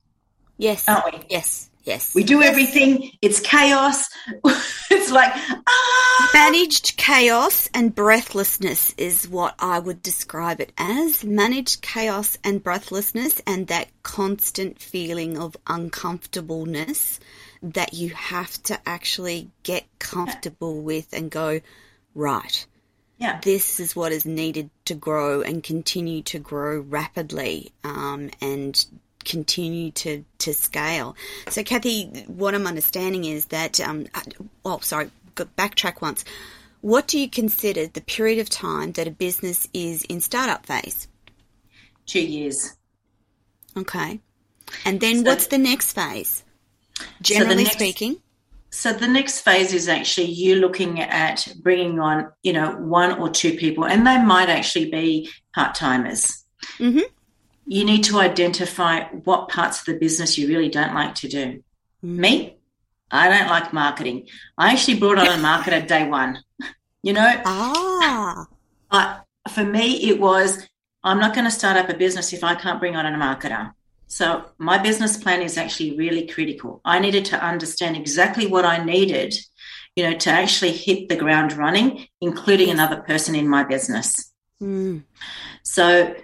Yes. 0.57 0.89
Aren't 0.89 1.13
we? 1.13 1.27
Yes. 1.29 1.71
Yes. 1.85 2.15
We 2.15 2.25
do 2.25 2.39
yes. 2.39 2.51
everything. 2.51 3.11
It's 3.21 3.41
chaos. 3.41 4.09
it's 4.91 5.11
like, 5.11 5.33
ah. 5.35 6.31
Managed 6.33 6.97
chaos 6.97 7.69
and 7.75 7.95
breathlessness 7.95 8.95
is 8.97 9.29
what 9.29 9.55
I 9.59 9.79
would 9.79 10.03
describe 10.03 10.61
it 10.61 10.73
as. 10.79 11.25
Managed 11.25 11.83
chaos 11.83 12.39
and 12.43 12.63
breathlessness 12.63 13.43
and 13.47 13.67
that 13.67 13.89
constant 14.03 14.81
feeling 14.81 15.37
of 15.37 15.57
uncomfortableness 15.67 17.21
that 17.73 17.95
you 17.95 18.11
have 18.11 18.63
to 18.65 18.79
actually 18.87 19.51
get 19.63 19.85
comfortable 19.99 20.83
with 20.83 21.13
and 21.13 21.31
go, 21.31 21.61
right. 22.15 22.67
Yeah. 23.19 23.41
This 23.43 23.81
is 23.81 23.97
what 23.97 24.13
is 24.13 24.27
needed 24.27 24.71
to 24.85 24.95
grow 24.95 25.41
and 25.41 25.63
continue 25.63 26.23
to 26.25 26.39
grow 26.39 26.81
rapidly 26.81 27.73
um, 27.83 28.31
and 28.41 28.85
continue 29.25 29.93
to, 29.93 30.25
to 30.39 30.53
scale. 30.53 31.17
So, 31.49 31.63
Cathy, 31.63 32.25
what 32.27 32.55
I'm 32.55 32.67
understanding 32.67 33.25
is 33.25 33.47
that, 33.47 33.81
um, 33.81 34.07
oh, 34.65 34.81
sorry, 34.81 35.11
backtrack 35.35 36.03
once. 36.03 36.25
What 36.83 37.07
do 37.07 37.19
you 37.19 37.31
consider 37.31 37.87
the 37.87 38.03
period 38.03 38.41
of 38.41 38.51
time 38.51 38.93
that 38.93 39.09
a 39.09 39.11
business 39.11 39.69
is 39.73 40.05
in 40.05 40.21
startup 40.21 40.67
phase? 40.67 41.09
Two 42.05 42.21
years. 42.21 42.75
Okay. 43.75 44.21
And 44.85 45.01
then 45.01 45.25
so, 45.25 45.31
what's 45.31 45.47
the 45.47 45.57
next 45.57 45.93
phase? 45.93 46.45
Generally 47.21 47.65
so 47.65 47.69
next, 47.69 47.73
speaking? 47.75 48.17
So 48.71 48.93
the 48.93 49.09
next 49.09 49.41
phase 49.41 49.73
is 49.73 49.89
actually 49.89 50.27
you 50.27 50.57
looking 50.57 51.01
at 51.01 51.47
bringing 51.63 52.01
on, 52.01 52.33
you 52.43 52.53
know, 52.53 52.73
one 52.77 53.19
or 53.19 53.31
two 53.31 53.57
people, 53.57 53.85
and 53.85 54.07
they 54.07 54.23
might 54.23 54.49
actually 54.49 54.91
be 54.91 55.31
part 55.55 55.75
timers. 55.75 56.45
Mm-hmm. 56.79 57.01
You 57.67 57.85
need 57.85 58.05
to 58.05 58.19
identify 58.19 59.05
what 59.09 59.49
parts 59.49 59.81
of 59.81 59.87
the 59.87 59.99
business 59.99 60.37
you 60.37 60.49
really 60.49 60.69
don't 60.69 60.95
like 60.95 61.15
to 61.17 61.29
do. 61.29 61.63
Mm-hmm. 62.05 62.21
Me, 62.21 62.57
I 63.11 63.29
don't 63.29 63.49
like 63.49 63.73
marketing. 63.73 64.29
I 64.59 64.73
actually 64.73 64.99
brought 64.99 65.19
on 65.19 65.27
a 65.27 65.31
marketer 65.49 65.87
day 65.87 66.09
one. 66.09 66.43
You 67.03 67.13
know, 67.13 67.43
ah, 67.45 68.47
but 68.91 69.25
for 69.53 69.63
me, 69.63 70.09
it 70.09 70.19
was 70.19 70.67
I'm 71.05 71.21
not 71.21 71.35
going 71.35 71.45
to 71.45 71.51
start 71.51 71.77
up 71.77 71.91
a 71.91 71.95
business 71.95 72.33
if 72.33 72.43
I 72.43 72.55
can't 72.55 72.81
bring 72.81 72.97
on 72.97 73.07
a 73.07 73.11
marketer. 73.11 73.73
So 74.07 74.45
my 74.59 74.79
business 74.79 75.17
plan 75.17 75.43
is 75.43 75.57
actually 75.57 75.97
really 75.97 76.27
critical. 76.27 76.81
I 76.85 76.99
needed 76.99 77.25
to 77.27 77.45
understand 77.45 77.97
exactly 77.97 78.47
what 78.47 78.65
I 78.65 78.85
needed, 78.85 79.35
you 79.97 80.05
know, 80.05 80.17
to 80.19 80.31
actually 80.31 80.73
hit 80.73 81.09
the 81.09 81.17
ground 81.17 81.53
running, 81.53 82.07
including 82.21 82.71
another 82.71 83.03
person 83.03 83.35
in 83.35 83.49
my 83.49 83.65
business. 83.65 84.33
Mm. 84.63 85.05
So 85.63 86.15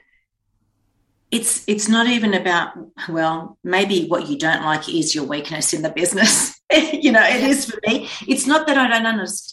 it's 1.30 1.64
it's 1.68 1.88
not 1.88 2.06
even 2.08 2.34
about 2.34 2.72
well 3.08 3.56
maybe 3.62 4.06
what 4.08 4.28
you 4.28 4.36
don't 4.36 4.64
like 4.64 4.88
is 4.88 5.14
your 5.14 5.24
weakness 5.24 5.72
in 5.72 5.82
the 5.82 5.90
business 5.90 6.60
you 6.92 7.12
know 7.12 7.22
it 7.22 7.42
is 7.42 7.70
for 7.70 7.78
me 7.86 8.08
it's 8.26 8.46
not 8.46 8.66
that 8.66 8.76
i 8.76 8.88
don't 8.88 9.06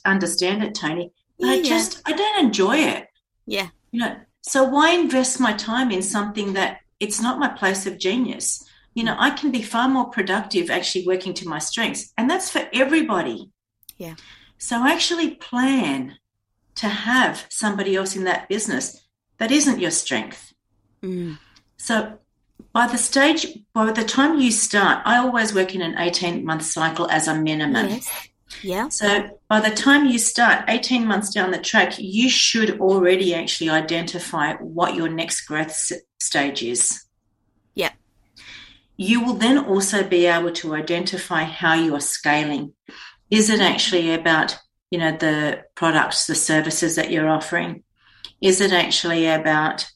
understand 0.05 0.63
it 0.63 0.73
toni 0.73 1.11
yeah, 1.37 1.51
i 1.51 1.61
just 1.61 1.97
yeah. 1.97 2.13
i 2.13 2.17
don't 2.17 2.45
enjoy 2.45 2.77
it 2.77 3.07
yeah 3.45 3.67
you 3.91 3.99
know 3.99 4.15
so 4.41 4.63
why 4.63 4.91
invest 4.91 5.39
my 5.39 5.53
time 5.53 5.91
in 5.91 6.01
something 6.01 6.53
that 6.53 6.79
it's 6.99 7.21
not 7.21 7.39
my 7.39 7.49
place 7.49 7.85
of 7.85 7.99
genius. 7.99 8.63
You 8.93 9.03
know, 9.03 9.15
I 9.17 9.29
can 9.31 9.51
be 9.51 9.61
far 9.61 9.87
more 9.87 10.09
productive 10.09 10.69
actually 10.69 11.05
working 11.05 11.33
to 11.35 11.47
my 11.47 11.59
strengths. 11.59 12.11
And 12.17 12.29
that's 12.29 12.49
for 12.49 12.67
everybody. 12.73 13.51
Yeah. 13.97 14.15
So 14.57 14.87
actually 14.87 15.35
plan 15.35 16.17
to 16.75 16.87
have 16.87 17.45
somebody 17.49 17.95
else 17.95 18.15
in 18.15 18.23
that 18.23 18.49
business 18.49 19.07
that 19.37 19.51
isn't 19.51 19.79
your 19.79 19.91
strength. 19.91 20.53
Mm. 21.03 21.37
So 21.77 22.17
by 22.73 22.87
the 22.87 22.97
stage, 22.97 23.47
by 23.73 23.91
the 23.91 24.03
time 24.03 24.39
you 24.39 24.51
start, 24.51 25.01
I 25.05 25.17
always 25.17 25.53
work 25.53 25.75
in 25.75 25.81
an 25.81 25.95
18 25.97 26.43
month 26.45 26.63
cycle 26.63 27.09
as 27.09 27.27
a 27.27 27.35
minimum. 27.35 27.87
Yes. 27.89 28.29
Yeah. 28.63 28.89
So 28.89 29.39
by 29.49 29.59
the 29.59 29.75
time 29.75 30.05
you 30.05 30.17
start 30.17 30.65
18 30.67 31.05
months 31.05 31.33
down 31.33 31.51
the 31.51 31.59
track, 31.59 31.95
you 31.97 32.29
should 32.29 32.79
already 32.79 33.35
actually 33.35 33.69
identify 33.69 34.53
what 34.55 34.95
your 34.95 35.09
next 35.09 35.41
growth 35.41 35.91
stage 36.19 36.63
is. 36.63 37.03
Yeah. 37.75 37.91
You 38.95 39.23
will 39.23 39.35
then 39.35 39.57
also 39.57 40.07
be 40.07 40.25
able 40.25 40.51
to 40.53 40.75
identify 40.75 41.43
how 41.43 41.75
you 41.75 41.95
are 41.95 42.01
scaling. 42.01 42.73
Is 43.29 43.49
it 43.49 43.59
actually 43.59 44.13
about, 44.13 44.57
you 44.89 44.99
know, 44.99 45.11
the 45.11 45.65
products, 45.75 46.27
the 46.27 46.35
services 46.35 46.95
that 46.95 47.11
you're 47.11 47.29
offering? 47.29 47.83
Is 48.41 48.61
it 48.61 48.71
actually 48.71 49.27
about 49.27 49.89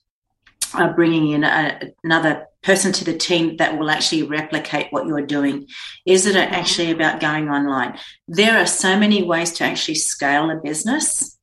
uh, 0.73 0.93
bringing 0.93 1.29
in 1.29 1.43
a, 1.43 1.91
another 2.03 2.47
person 2.61 2.91
to 2.91 3.03
the 3.03 3.17
team 3.17 3.57
that 3.57 3.77
will 3.77 3.89
actually 3.89 4.23
replicate 4.23 4.87
what 4.91 5.07
you're 5.07 5.25
doing? 5.25 5.67
Is 6.05 6.25
it 6.25 6.35
actually 6.35 6.91
about 6.91 7.19
going 7.19 7.49
online? 7.49 7.97
There 8.27 8.57
are 8.57 8.67
so 8.67 8.97
many 8.97 9.23
ways 9.23 9.51
to 9.53 9.63
actually 9.63 9.95
scale 9.95 10.49
a 10.49 10.55
business, 10.55 11.37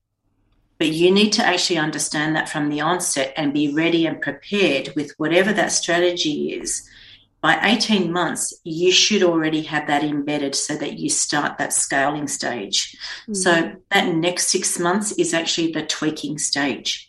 but 0.78 0.88
you 0.88 1.10
need 1.10 1.32
to 1.32 1.44
actually 1.44 1.78
understand 1.78 2.36
that 2.36 2.48
from 2.48 2.68
the 2.68 2.80
onset 2.80 3.32
and 3.36 3.52
be 3.52 3.72
ready 3.72 4.06
and 4.06 4.20
prepared 4.20 4.92
with 4.94 5.12
whatever 5.18 5.52
that 5.52 5.72
strategy 5.72 6.52
is. 6.52 6.88
By 7.40 7.58
18 7.62 8.12
months, 8.12 8.60
you 8.64 8.90
should 8.90 9.22
already 9.22 9.62
have 9.62 9.86
that 9.86 10.02
embedded 10.02 10.54
so 10.54 10.76
that 10.76 10.98
you 10.98 11.08
start 11.08 11.58
that 11.58 11.72
scaling 11.72 12.26
stage. 12.26 12.96
Mm-hmm. 13.22 13.34
So, 13.34 13.72
that 13.90 14.14
next 14.14 14.48
six 14.48 14.78
months 14.78 15.12
is 15.12 15.32
actually 15.32 15.70
the 15.70 15.86
tweaking 15.86 16.38
stage. 16.38 17.08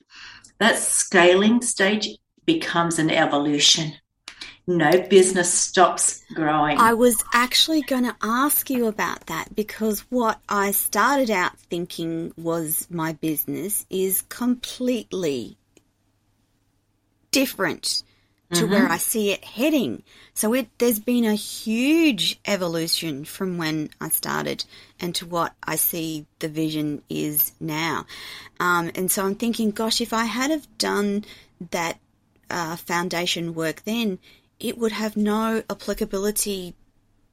That 0.60 0.78
scaling 0.78 1.62
stage 1.62 2.10
becomes 2.46 3.00
an 3.00 3.10
evolution. 3.10 3.94
No 4.70 4.92
business 5.10 5.52
stops 5.52 6.24
growing. 6.36 6.78
I 6.78 6.94
was 6.94 7.24
actually 7.34 7.82
going 7.82 8.04
to 8.04 8.16
ask 8.22 8.70
you 8.70 8.86
about 8.86 9.26
that 9.26 9.56
because 9.56 10.02
what 10.12 10.40
I 10.48 10.70
started 10.70 11.32
out 11.32 11.58
thinking 11.58 12.34
was 12.38 12.88
my 12.92 13.14
business 13.14 13.88
is 13.90 14.22
completely 14.30 15.58
different 17.32 18.04
to 18.54 18.62
mm-hmm. 18.62 18.72
where 18.72 18.88
I 18.88 18.98
see 18.98 19.32
it 19.32 19.44
heading. 19.44 20.04
So 20.36 20.54
it 20.54 20.68
there's 20.78 21.00
been 21.00 21.26
a 21.26 21.34
huge 21.34 22.40
evolution 22.46 23.26
from 23.26 23.58
when 23.58 23.90
I 24.00 24.10
started 24.10 24.66
and 25.00 25.16
to 25.16 25.26
what 25.26 25.54
I 25.64 25.78
see 25.78 26.28
the 26.38 26.48
vision 26.48 27.02
is 27.10 27.54
now. 27.60 28.06
Um, 28.60 28.92
and 28.94 29.10
so 29.10 29.26
I'm 29.26 29.34
thinking, 29.34 29.72
gosh, 29.72 30.00
if 30.00 30.14
I 30.14 30.26
had 30.26 30.52
have 30.52 30.68
done 30.78 31.26
that 31.72 31.98
uh, 32.52 32.76
foundation 32.76 33.54
work 33.54 33.84
then, 33.84 34.20
it 34.60 34.78
would 34.78 34.92
have 34.92 35.16
no 35.16 35.64
applicability 35.70 36.76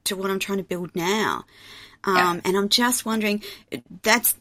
to 0.05 0.15
what 0.15 0.31
I'm 0.31 0.39
trying 0.39 0.59
to 0.59 0.63
build 0.63 0.95
now. 0.95 1.45
Um, 2.03 2.15
yeah. 2.15 2.41
And 2.45 2.57
I'm 2.57 2.69
just 2.69 3.05
wondering, 3.05 3.43
that's 4.03 4.35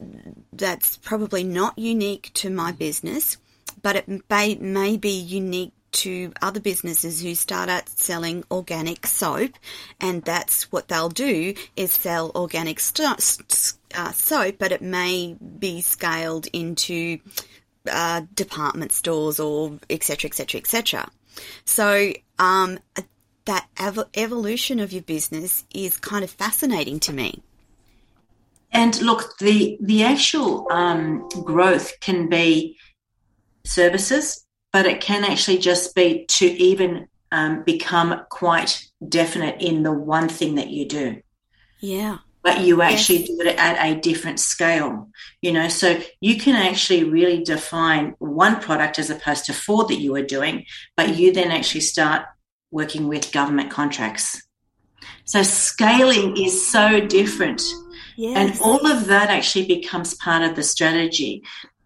that's 0.53 0.97
probably 0.99 1.43
not 1.43 1.79
unique 1.79 2.31
to 2.35 2.51
my 2.51 2.73
business, 2.73 3.39
but 3.83 3.97
it 3.97 4.09
may, 4.31 4.55
may 4.57 4.97
be 4.97 5.11
unique 5.11 5.73
to 5.93 6.33
other 6.43 6.61
businesses 6.61 7.23
who 7.23 7.35
start 7.35 7.69
out 7.71 7.89
selling 7.89 8.45
organic 8.51 9.07
soap, 9.07 9.53
and 10.01 10.23
that's 10.23 10.71
what 10.71 10.89
they'll 10.89 11.09
do 11.09 11.55
is 11.75 11.93
sell 11.93 12.31
organic 12.35 12.79
st- 12.79 13.73
uh, 13.95 14.13
soap, 14.13 14.57
but 14.59 14.73
it 14.73 14.83
may 14.83 15.37
be 15.59 15.81
scaled 15.81 16.47
into 16.53 17.19
uh, 17.91 18.23
department 18.35 18.93
stores 18.93 19.41
or 19.41 19.79
etc. 19.89 20.29
etc. 20.29 20.61
etc. 20.61 21.09
So 21.65 22.13
um, 22.39 22.79
that 23.45 23.69
ev- 23.79 24.09
evolution 24.15 24.81
of 24.81 24.93
your 24.93 25.03
business 25.03 25.65
is 25.75 25.97
kind 25.97 26.25
of 26.25 26.31
fascinating 26.31 27.01
to 27.01 27.13
me. 27.13 27.43
And 28.73 29.01
look, 29.01 29.39
the 29.39 29.79
the 29.81 30.03
actual 30.05 30.67
um, 30.71 31.29
growth 31.45 31.99
can 32.01 32.29
be 32.29 32.77
services, 33.65 34.45
but 34.73 34.87
it 34.87 35.01
can 35.01 35.25
actually 35.25 35.59
just 35.59 35.95
be 35.95 36.27
to 36.27 36.47
even 36.47 37.09
um, 37.33 37.63
become 37.63 38.23
quite 38.31 38.85
definite 39.09 39.61
in 39.61 39.83
the 39.83 39.93
one 39.93 40.29
thing 40.29 40.57
that 40.57 40.69
you 40.69 40.87
do. 40.87 41.23
Yeah 41.81 42.19
but 42.47 42.61
you 42.61 42.81
actually 42.81 43.19
yes. 43.19 43.29
do 43.29 43.41
it 43.41 43.59
at 43.59 43.77
a 43.85 44.01
different 44.01 44.39
scale 44.39 45.09
you 45.43 45.53
know? 45.53 45.69
So 45.69 46.01
you 46.21 46.39
can 46.39 46.55
actually 46.55 47.03
really 47.03 47.43
define 47.43 48.15
one 48.19 48.61
product 48.61 49.01
as 49.01 49.11
opposed 49.11 49.47
to 49.47 49.53
four 49.53 49.85
that 49.89 49.97
you 49.97 50.15
are 50.15 50.23
doing 50.23 50.65
but 50.97 51.17
you 51.17 51.33
then 51.33 51.51
actually 51.51 51.81
start 51.81 52.25
working 52.71 53.09
with 53.09 53.33
government 53.33 53.71
contracts. 53.71 54.43
So 55.25 55.43
scaling 55.43 56.37
is 56.37 56.55
so 56.71 57.01
different. 57.01 57.63
Yes. 58.19 58.37
and 58.39 58.61
all 58.63 58.87
of 58.87 59.09
that 59.09 59.29
actually 59.29 59.67
becomes 59.67 60.15
part 60.15 60.43
of 60.43 60.57
the 60.57 60.63
strategy. 60.63 61.43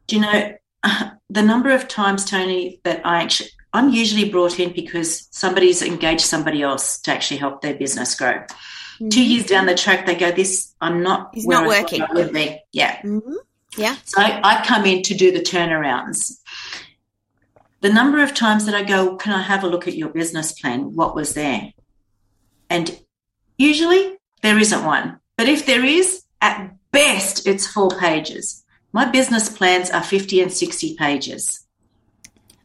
Do 0.06 0.16
you 0.16 0.22
know 0.22 0.52
the 1.30 1.42
number 1.42 1.70
of 1.70 1.88
times 1.88 2.24
toni 2.24 2.80
that 2.84 3.04
i 3.04 3.22
actually 3.22 3.50
i'm 3.72 3.90
usually 3.90 4.28
brought 4.28 4.58
in 4.58 4.72
because 4.72 5.28
somebody's 5.30 5.82
engaged 5.82 6.22
somebody 6.22 6.62
else 6.62 6.98
to 7.00 7.12
actually 7.12 7.36
help 7.36 7.60
their 7.60 7.74
business 7.74 8.14
grow 8.14 8.42
Mm-hmm. 9.00 9.08
Two 9.08 9.24
years 9.24 9.46
down 9.46 9.66
the 9.66 9.74
track, 9.74 10.04
they 10.04 10.14
go, 10.14 10.30
"This 10.30 10.74
I'm 10.80 11.02
not. 11.02 11.30
He's 11.32 11.46
not 11.46 11.66
working 11.66 12.04
with 12.12 12.32
me." 12.32 12.60
Yeah, 12.72 13.00
mm-hmm. 13.00 13.32
yeah. 13.78 13.96
So 14.04 14.20
I, 14.20 14.40
I 14.44 14.64
come 14.64 14.84
in 14.84 15.02
to 15.04 15.14
do 15.14 15.32
the 15.32 15.40
turnarounds. 15.40 16.38
The 17.80 17.90
number 17.90 18.22
of 18.22 18.34
times 18.34 18.66
that 18.66 18.74
I 18.74 18.82
go, 18.82 19.16
"Can 19.16 19.32
I 19.32 19.40
have 19.40 19.64
a 19.64 19.68
look 19.68 19.88
at 19.88 19.94
your 19.94 20.10
business 20.10 20.52
plan? 20.52 20.94
What 20.94 21.14
was 21.14 21.32
there?" 21.32 21.72
And 22.68 23.00
usually 23.56 24.18
there 24.42 24.58
isn't 24.58 24.84
one, 24.84 25.18
but 25.38 25.48
if 25.48 25.64
there 25.64 25.84
is, 25.84 26.22
at 26.42 26.74
best 26.92 27.46
it's 27.46 27.66
four 27.66 27.90
pages. 27.90 28.64
My 28.92 29.04
business 29.04 29.48
plans 29.48 29.90
are 29.90 30.02
50 30.02 30.42
and 30.42 30.52
60 30.52 30.96
pages. 30.96 31.64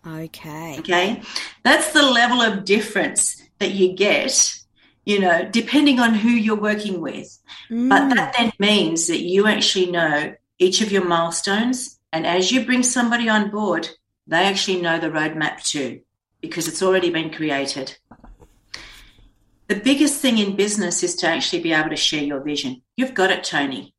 Okay. 0.05 0.79
Okay. 0.79 1.21
That's 1.63 1.93
the 1.93 2.01
level 2.03 2.41
of 2.41 2.65
difference 2.65 3.41
that 3.59 3.71
you 3.71 3.93
get 3.93 4.59
you 5.05 5.19
know, 5.19 5.47
depending 5.49 5.99
on 5.99 6.13
who 6.13 6.29
you're 6.29 6.55
working 6.55 6.99
with. 6.99 7.37
Mm. 7.69 7.89
But 7.89 8.15
that 8.15 8.35
then 8.37 8.51
means 8.59 9.07
that 9.07 9.21
you 9.21 9.47
actually 9.47 9.91
know 9.91 10.35
each 10.57 10.81
of 10.81 10.91
your 10.91 11.05
milestones. 11.05 11.99
And 12.11 12.25
as 12.25 12.51
you 12.51 12.65
bring 12.65 12.83
somebody 12.83 13.29
on 13.29 13.51
board, 13.51 13.89
they 14.27 14.45
actually 14.45 14.81
know 14.81 14.99
the 14.99 15.09
roadmap 15.09 15.63
too, 15.63 16.01
because 16.41 16.67
it's 16.67 16.81
already 16.81 17.09
been 17.11 17.31
created. 17.31 17.97
The 19.67 19.75
biggest 19.75 20.21
thing 20.21 20.37
in 20.37 20.55
business 20.55 21.03
is 21.03 21.15
to 21.17 21.27
actually 21.27 21.61
be 21.61 21.73
able 21.73 21.89
to 21.89 21.95
share 21.95 22.23
your 22.23 22.41
vision. 22.41 22.81
You've 22.97 23.13
got 23.13 23.31
it, 23.31 23.43
Toni. 23.43 23.93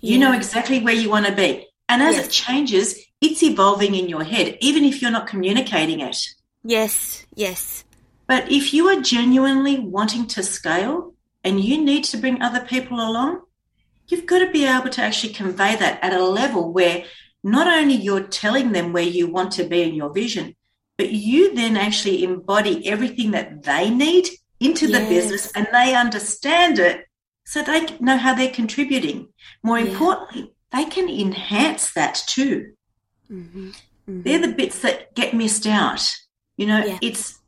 Yeah. 0.00 0.12
You 0.12 0.18
know 0.18 0.32
exactly 0.32 0.80
where 0.80 0.94
you 0.94 1.10
want 1.10 1.26
to 1.26 1.32
be. 1.32 1.66
And 1.88 2.02
as 2.02 2.14
yes. 2.14 2.26
it 2.26 2.30
changes, 2.30 2.98
it's 3.20 3.42
evolving 3.42 3.94
in 3.94 4.08
your 4.08 4.24
head, 4.24 4.56
even 4.60 4.84
if 4.84 5.02
you're 5.02 5.10
not 5.10 5.26
communicating 5.26 6.00
it. 6.00 6.16
Yes, 6.62 7.26
yes. 7.34 7.84
But 8.30 8.48
if 8.48 8.72
you 8.72 8.86
are 8.86 9.00
genuinely 9.00 9.80
wanting 9.80 10.28
to 10.28 10.44
scale 10.44 11.14
and 11.42 11.58
you 11.58 11.82
need 11.82 12.04
to 12.04 12.16
bring 12.16 12.40
other 12.40 12.60
people 12.60 13.00
along, 13.00 13.40
you've 14.06 14.24
got 14.24 14.38
to 14.38 14.52
be 14.52 14.64
able 14.64 14.88
to 14.90 15.02
actually 15.02 15.32
convey 15.32 15.74
that 15.74 15.98
at 16.00 16.12
a 16.12 16.22
level 16.22 16.72
where 16.72 17.02
not 17.42 17.66
only 17.66 17.94
you're 17.94 18.28
telling 18.28 18.70
them 18.70 18.92
where 18.92 19.02
you 19.02 19.26
want 19.26 19.50
to 19.54 19.64
be 19.64 19.82
in 19.82 19.96
your 19.96 20.12
vision, 20.12 20.54
but 20.96 21.10
you 21.10 21.56
then 21.56 21.76
actually 21.76 22.22
embody 22.22 22.86
everything 22.86 23.32
that 23.32 23.64
they 23.64 23.90
need 23.90 24.28
into 24.60 24.86
yes. 24.86 25.00
the 25.00 25.08
business 25.08 25.52
and 25.56 25.66
they 25.72 25.96
understand 25.96 26.78
it 26.78 27.06
so 27.44 27.64
they 27.64 27.84
know 27.98 28.16
how 28.16 28.32
they're 28.32 28.52
contributing. 28.52 29.26
More 29.64 29.80
yeah. 29.80 29.90
importantly, 29.90 30.52
they 30.70 30.84
can 30.84 31.08
enhance 31.08 31.92
that 31.94 32.14
too. 32.28 32.74
Mm-hmm. 33.28 33.70
Mm-hmm. 33.70 34.22
They're 34.22 34.46
the 34.46 34.54
bits 34.54 34.82
that 34.82 35.16
get 35.16 35.34
missed 35.34 35.66
out. 35.66 36.08
You 36.56 36.66
know, 36.66 36.84
yeah. 36.84 36.98
it's 37.02 37.39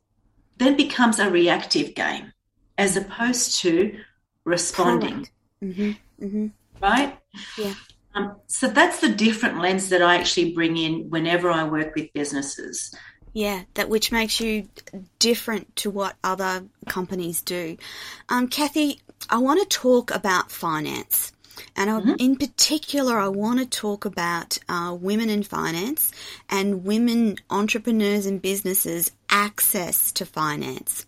then 0.63 0.75
becomes 0.77 1.19
a 1.19 1.29
reactive 1.29 1.95
game 1.95 2.31
as 2.77 2.97
opposed 2.97 3.59
to 3.61 3.99
responding. 4.45 5.27
Mm-hmm. 5.63 5.91
Mm-hmm. 6.25 6.47
Right? 6.81 7.17
Yeah. 7.57 7.73
Um, 8.15 8.35
so 8.47 8.67
that's 8.67 8.99
the 8.99 9.09
different 9.09 9.59
lens 9.59 9.89
that 9.89 10.01
I 10.01 10.17
actually 10.17 10.53
bring 10.53 10.77
in 10.77 11.09
whenever 11.09 11.49
I 11.49 11.63
work 11.63 11.95
with 11.95 12.13
businesses. 12.13 12.93
Yeah, 13.33 13.63
that 13.73 13.89
which 13.89 14.11
makes 14.11 14.39
you 14.39 14.67
different 15.17 15.75
to 15.77 15.89
what 15.89 16.15
other 16.23 16.65
companies 16.87 17.41
do. 17.41 17.77
Um, 18.29 18.47
Cathy, 18.47 19.01
I 19.29 19.39
want 19.39 19.59
to 19.61 19.77
talk 19.77 20.11
about 20.11 20.51
finance. 20.51 21.31
And 21.75 21.89
mm-hmm. 21.89 22.15
in 22.19 22.35
particular, 22.35 23.17
I 23.17 23.29
want 23.29 23.59
to 23.59 23.65
talk 23.65 24.05
about 24.05 24.57
uh, 24.69 24.95
women 24.99 25.29
in 25.29 25.43
finance 25.43 26.11
and 26.49 26.85
women 26.85 27.37
entrepreneurs 27.49 28.25
and 28.25 28.41
businesses 28.41 29.11
access 29.29 30.11
to 30.13 30.25
finance. 30.25 31.05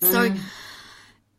Mm. 0.00 0.10
So 0.10 0.34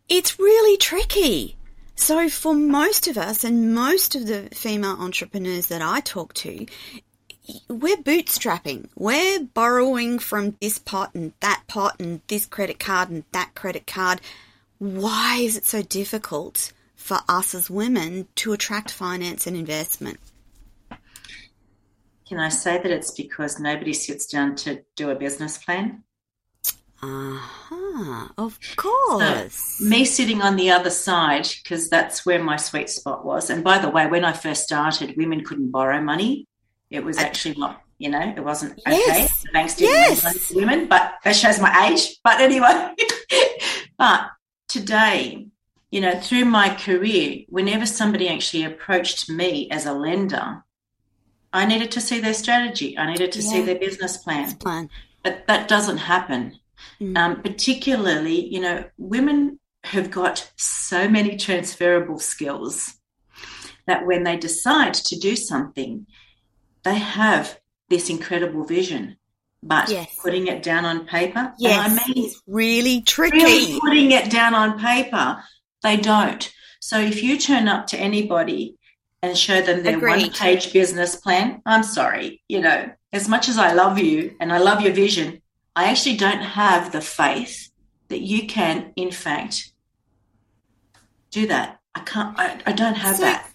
it's 0.10 0.40
really 0.40 0.78
tricky. 0.78 1.58
So 1.96 2.30
for 2.30 2.54
most 2.54 3.08
of 3.08 3.18
us 3.18 3.44
and 3.44 3.74
most 3.74 4.16
of 4.16 4.28
the 4.28 4.50
female 4.54 4.98
entrepreneurs 5.00 5.68
that 5.68 5.82
I 5.82 6.00
talk 6.02 6.34
to, 6.36 6.66
we're 7.68 7.98
bootstrapping. 7.98 8.90
We're 8.96 9.44
borrowing 9.44 10.20
from 10.20 10.58
this 10.62 10.78
pot 10.78 11.14
and 11.16 11.34
that 11.40 11.64
pot 11.68 11.96
and 12.00 12.22
this 12.28 12.46
credit 12.46 12.80
card 12.80 13.10
and 13.10 13.24
that 13.32 13.56
credit 13.56 13.88
card. 13.88 14.22
Why 14.78 15.38
is 15.42 15.58
it 15.58 15.66
so 15.66 15.82
difficult 15.82 16.72
for 17.02 17.20
us 17.28 17.56
as 17.56 17.70
women 17.70 18.28
to 18.36 18.54
attract 18.54 18.92
finance 18.92 19.48
and 19.48 19.58
investment? 19.58 20.20
Can 22.28 22.40
I 22.40 22.50
say 22.50 22.78
that 22.78 22.92
it's 22.92 23.12
because 23.12 23.60
nobody 23.60 23.92
sits 23.94 24.26
down 24.28 24.56
to 24.58 24.84
do 24.96 25.10
a 25.10 25.16
business 25.16 25.58
plan? 25.58 26.04
Uh-huh, 27.04 28.28
of 28.38 28.60
course. 28.78 29.54
So, 29.54 29.84
me 29.86 30.06
sitting 30.06 30.42
on 30.42 30.56
the 30.56 30.70
other 30.70 30.92
side, 30.92 31.48
because 31.64 31.90
that's 31.90 32.26
where 32.26 32.42
my 32.42 32.56
sweet 32.58 32.90
spot 32.90 33.26
was. 33.26 33.50
And 33.50 33.64
by 33.64 33.80
the 33.80 33.90
way, 33.90 34.06
when 34.08 34.24
I 34.24 34.34
first 34.34 34.64
started, 34.64 35.18
women 35.18 35.44
couldn't 35.44 35.72
borrow 35.72 36.00
money. 36.00 36.48
It 36.92 37.04
was 37.04 37.18
actually 37.18 37.56
not, 37.58 37.82
You 37.98 38.10
know, 38.10 38.34
it 38.36 38.44
wasn't 38.44 38.80
Yes. 38.88 39.10
okay. 39.10 39.28
The 39.46 39.52
banks 39.54 39.76
didn't 39.76 39.94
Yes. 39.94 40.24
lend 40.24 40.36
money 40.36 40.40
to 40.48 40.56
women, 40.56 40.88
but 40.88 41.14
that 41.24 41.36
shows 41.36 41.60
my 41.60 41.88
age. 41.90 42.18
But 42.24 42.40
anyway, 42.42 42.96
but 43.98 44.30
today, 44.68 45.48
you 45.92 46.00
know, 46.02 46.20
through 46.20 46.46
my 46.46 46.74
career, 46.74 47.44
whenever 47.50 47.86
somebody 47.86 48.30
actually 48.30 48.64
approached 48.64 49.30
me 49.30 49.70
as 49.70 49.86
a 49.86 49.94
lender, 49.94 50.64
I 51.54 51.66
needed 51.66 51.92
to 51.92 52.02
see 52.02 52.20
their 52.22 52.34
strategy. 52.34 52.98
I 52.98 53.12
needed 53.12 53.34
to 53.34 53.42
see 53.42 53.62
their 53.62 53.78
business 53.78 54.18
plan. 54.18 54.56
Plan. 54.56 54.90
But 55.24 55.46
that 55.48 55.68
doesn't 55.68 55.98
happen. 55.98 56.58
Mm. 57.00 57.18
Um, 57.18 57.42
particularly, 57.42 58.48
you 58.48 58.62
know, 58.62 58.86
women 58.98 59.60
have 59.84 60.10
got 60.12 60.50
so 60.56 61.10
many 61.10 61.36
transferable 61.38 62.20
skills 62.20 62.96
that 63.86 64.06
when 64.06 64.24
they 64.24 64.38
decide 64.38 64.94
to 64.94 65.20
do 65.20 65.36
something, 65.36 66.06
they 66.84 66.96
have 66.96 67.60
this 67.90 68.10
incredible 68.10 68.64
vision. 68.64 69.18
But 69.62 69.90
Yes. 69.90 70.16
putting 70.22 70.48
it 70.48 70.64
down 70.64 70.86
on 70.86 71.06
paper, 71.06 71.54
Yes, 71.60 71.80
I 71.80 72.08
mean 72.08 72.26
it's 72.26 72.42
really 72.48 73.02
tricky. 73.02 73.38
really 73.38 73.80
putting 73.80 74.12
it 74.12 74.32
down 74.32 74.56
on 74.56 74.80
paper, 74.80 75.44
they 75.84 75.98
don't. 75.98 76.52
So 76.80 77.00
if 77.00 77.22
you 77.24 77.38
turn 77.38 77.68
up 77.68 77.88
to 77.88 77.98
anybody 77.98 78.76
and 79.22 79.38
show 79.38 79.62
them 79.62 79.84
their 79.84 79.98
Agreed. 79.98 80.22
one 80.24 80.32
page 80.32 80.74
business 80.74 81.16
plan, 81.16 81.62
I'm 81.66 81.84
sorry, 81.84 82.42
you 82.48 82.60
know, 82.62 82.90
as 83.14 83.28
much 83.28 83.50
as 83.50 83.58
I 83.58 83.74
love 83.74 84.00
you 84.00 84.36
and 84.40 84.52
I 84.52 84.58
love 84.58 84.82
your 84.82 84.94
vision, 84.94 85.42
I 85.76 85.86
actually 85.90 86.18
don't 86.18 86.42
have 86.42 86.92
the 86.92 87.02
faith 87.02 87.70
that 88.10 88.22
you 88.22 88.48
can, 88.48 88.94
in 88.96 89.12
fact, 89.12 89.72
do 91.30 91.48
that. 91.48 91.80
I 91.96 92.00
can't, 92.02 92.38
I, 92.40 92.62
I 92.66 92.72
don't 92.72 92.96
have 92.96 93.18
So- 93.18 93.24
that. 93.24 93.48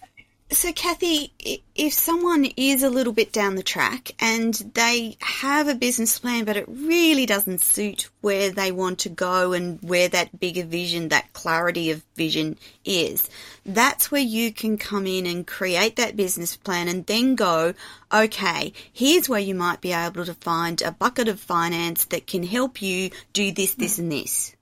So, 0.49 0.71
Cathy, 0.71 1.33
if 1.75 1.91
someone 1.91 2.45
is 2.55 2.81
a 2.81 2.89
little 2.89 3.11
bit 3.11 3.33
down 3.33 3.55
the 3.55 3.63
track 3.63 4.11
and 4.17 4.53
they 4.75 5.17
have 5.19 5.67
a 5.67 5.75
business 5.75 6.17
plan, 6.19 6.45
but 6.45 6.55
it 6.55 6.65
really 6.69 7.25
doesn't 7.25 7.59
suit 7.59 8.09
where 8.21 8.49
they 8.49 8.71
want 8.71 8.99
to 8.99 9.09
go 9.09 9.51
and 9.51 9.77
where 9.81 10.07
that 10.07 10.39
bigger 10.39 10.63
vision, 10.63 11.09
that 11.09 11.33
clarity 11.33 11.91
of 11.91 12.01
vision 12.15 12.57
is, 12.85 13.29
that's 13.65 14.09
where 14.09 14.21
you 14.21 14.53
can 14.53 14.77
come 14.77 15.05
in 15.05 15.25
and 15.25 15.45
create 15.45 15.97
that 15.97 16.15
business 16.15 16.55
plan 16.55 16.87
and 16.87 17.05
then 17.07 17.35
go, 17.35 17.73
okay, 18.13 18.71
here's 18.93 19.27
where 19.27 19.41
you 19.41 19.53
might 19.53 19.81
be 19.81 19.91
able 19.91 20.23
to 20.23 20.33
find 20.33 20.81
a 20.81 20.93
bucket 20.93 21.27
of 21.27 21.41
finance 21.41 22.05
that 22.05 22.25
can 22.25 22.43
help 22.43 22.81
you 22.81 23.09
do 23.33 23.51
this, 23.51 23.73
this, 23.73 23.99
and 23.99 24.09
this. 24.09 24.55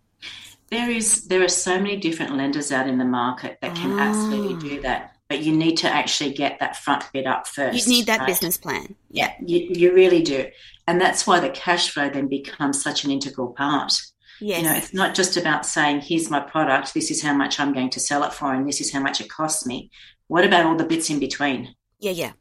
There 0.71 0.89
is 0.89 1.27
there 1.27 1.43
are 1.43 1.47
so 1.47 1.77
many 1.77 1.97
different 1.97 2.35
lenders 2.35 2.71
out 2.71 2.87
in 2.87 2.97
the 2.97 3.05
market 3.05 3.59
that 3.61 3.75
can 3.75 3.99
Ah. 3.99 4.09
absolutely 4.09 4.69
do 4.69 4.81
that. 4.81 5.14
But 5.35 5.43
you 5.43 5.53
need 5.53 5.75
to 5.79 5.89
actually 5.89 6.31
get 6.31 6.59
that 6.61 6.77
front 6.77 7.03
bit 7.11 7.27
up 7.27 7.45
first. 7.45 7.77
You 7.77 7.93
need 7.93 8.05
that 8.05 8.19
right? 8.19 8.27
business 8.27 8.55
plan. 8.55 8.95
Yeah, 9.11 9.33
you, 9.45 9.67
you 9.69 9.93
really 9.93 10.21
do. 10.21 10.45
And 10.87 11.01
that's 11.01 11.27
why 11.27 11.41
the 11.41 11.49
cash 11.49 11.89
flow 11.89 12.09
then 12.09 12.29
becomes 12.29 12.81
such 12.81 13.03
an 13.03 13.11
integral 13.11 13.49
part. 13.49 13.99
Yes. 14.39 14.61
You 14.61 14.67
know, 14.69 14.75
it's 14.75 14.93
not 14.93 15.13
just 15.13 15.35
about 15.35 15.65
saying, 15.65 16.01
here's 16.01 16.29
my 16.29 16.39
product, 16.39 16.93
this 16.93 17.11
is 17.11 17.21
how 17.21 17.33
much 17.33 17.59
I'm 17.59 17.73
going 17.73 17.89
to 17.89 17.99
sell 17.99 18.23
it 18.23 18.33
for, 18.33 18.53
and 18.53 18.65
this 18.65 18.79
is 18.79 18.93
how 18.93 19.01
much 19.01 19.19
it 19.19 19.29
costs 19.29 19.65
me. 19.65 19.91
What 20.27 20.45
about 20.45 20.65
all 20.65 20.77
the 20.77 20.85
bits 20.85 21.09
in 21.09 21.19
between? 21.19 21.75
Yeah, 21.99 22.11
yeah. 22.11 22.31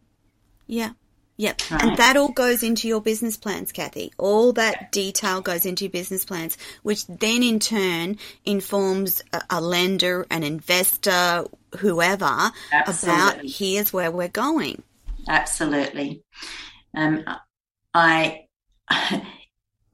Yeah. 0.68 0.90
Yep. 1.36 1.70
Right. 1.70 1.82
And 1.82 1.96
that 1.96 2.16
all 2.16 2.28
goes 2.28 2.62
into 2.62 2.86
your 2.86 3.00
business 3.00 3.36
plans, 3.36 3.72
Cathy. 3.72 4.12
All 4.18 4.52
that 4.52 4.92
detail 4.92 5.40
goes 5.40 5.66
into 5.66 5.84
your 5.84 5.90
business 5.90 6.24
plans, 6.24 6.56
which 6.82 7.06
then 7.06 7.42
in 7.42 7.58
turn 7.58 8.18
informs 8.44 9.22
a, 9.32 9.42
a 9.50 9.60
lender, 9.60 10.26
an 10.30 10.44
investor, 10.44 11.44
whoever 11.78 12.52
Absolutely. 12.72 13.20
about 13.20 13.44
here's 13.44 13.92
where 13.92 14.12
we're 14.12 14.28
going. 14.28 14.82
Absolutely. 15.28 16.22
Um, 16.96 17.24
I 17.92 18.46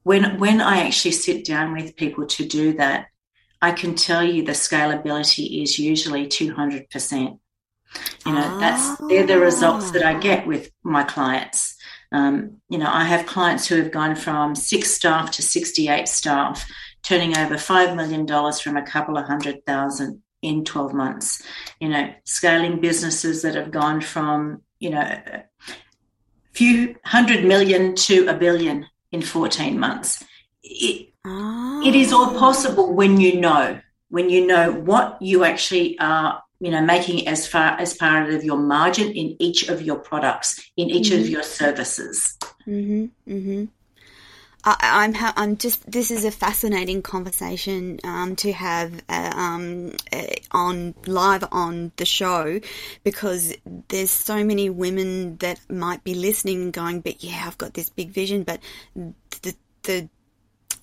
when 0.03 0.39
when 0.39 0.61
I 0.61 0.85
actually 0.85 1.11
sit 1.11 1.45
down 1.45 1.73
with 1.73 1.95
people 1.95 2.27
to 2.27 2.45
do 2.45 2.73
that, 2.73 3.07
I 3.61 3.71
can 3.71 3.95
tell 3.95 4.23
you 4.23 4.43
the 4.43 4.51
scalability 4.51 5.63
is 5.63 5.79
usually 5.79 6.27
two 6.27 6.53
hundred 6.53 6.89
percent. 6.89 7.39
You 8.25 8.33
know, 8.33 8.59
that's 8.59 8.97
they're 9.07 9.25
the 9.25 9.39
results 9.39 9.91
that 9.91 10.03
I 10.03 10.19
get 10.19 10.47
with 10.47 10.71
my 10.83 11.03
clients. 11.03 11.75
Um, 12.11 12.57
you 12.69 12.77
know, 12.77 12.89
I 12.89 13.05
have 13.05 13.25
clients 13.25 13.67
who 13.67 13.75
have 13.77 13.91
gone 13.91 14.15
from 14.15 14.55
six 14.55 14.91
staff 14.91 15.31
to 15.31 15.41
sixty-eight 15.41 16.07
staff, 16.07 16.65
turning 17.03 17.37
over 17.37 17.57
five 17.57 17.95
million 17.95 18.25
dollars 18.25 18.59
from 18.59 18.77
a 18.77 18.85
couple 18.85 19.17
of 19.17 19.25
hundred 19.25 19.65
thousand 19.65 20.21
in 20.41 20.63
twelve 20.63 20.93
months. 20.93 21.41
You 21.79 21.89
know, 21.89 22.13
scaling 22.25 22.79
businesses 22.79 23.41
that 23.41 23.55
have 23.55 23.71
gone 23.71 24.01
from 24.01 24.61
you 24.79 24.91
know 24.91 25.01
a 25.01 25.43
few 26.53 26.95
hundred 27.05 27.43
million 27.45 27.95
to 27.95 28.27
a 28.27 28.33
billion 28.33 28.87
in 29.11 29.21
fourteen 29.21 29.79
months. 29.79 30.23
It, 30.63 31.11
Ah. 31.23 31.81
it 31.85 31.95
is 31.95 32.11
all 32.11 32.33
possible 32.37 32.93
when 32.93 33.19
you 33.19 33.39
know 33.39 33.79
when 34.09 34.29
you 34.29 34.47
know 34.47 34.71
what 34.71 35.21
you 35.21 35.43
actually 35.43 35.97
are 35.99 36.41
you 36.63 36.71
know 36.73 36.81
making 36.81 37.27
as 37.27 37.47
far 37.53 37.69
as 37.83 37.93
part 37.95 38.29
of 38.35 38.43
your 38.49 38.57
margin 38.57 39.07
in 39.21 39.35
each 39.39 39.67
of 39.73 39.81
your 39.81 39.99
products 40.09 40.49
in 40.77 40.89
each 40.89 41.11
of 41.11 41.19
Mhm. 41.21 41.29
your 41.35 41.43
services 41.43 42.37
Mm-hmm. 42.67 43.05
Mm-hmm. 43.35 43.65
I, 44.63 44.75
I'm 44.81 45.13
ha- 45.15 45.33
I'm 45.35 45.57
just 45.57 45.89
this 45.91 46.11
is 46.11 46.23
a 46.23 46.29
fascinating 46.29 47.01
conversation 47.01 47.99
um, 48.03 48.35
to 48.37 48.51
have 48.53 48.93
uh, 49.09 49.31
um, 49.35 49.93
uh, 50.13 50.27
on 50.51 50.93
live 51.07 51.43
on 51.51 51.91
the 51.97 52.05
show 52.05 52.59
because 53.03 53.55
there's 53.87 54.11
so 54.11 54.43
many 54.43 54.69
women 54.69 55.37
that 55.37 55.59
might 55.71 56.03
be 56.03 56.13
listening 56.13 56.61
and 56.61 56.73
going, 56.73 57.01
but 57.01 57.23
yeah, 57.23 57.43
I've 57.47 57.57
got 57.57 57.73
this 57.73 57.89
big 57.89 58.11
vision, 58.11 58.43
but 58.43 58.59
the 59.41 59.55
the 59.83 60.07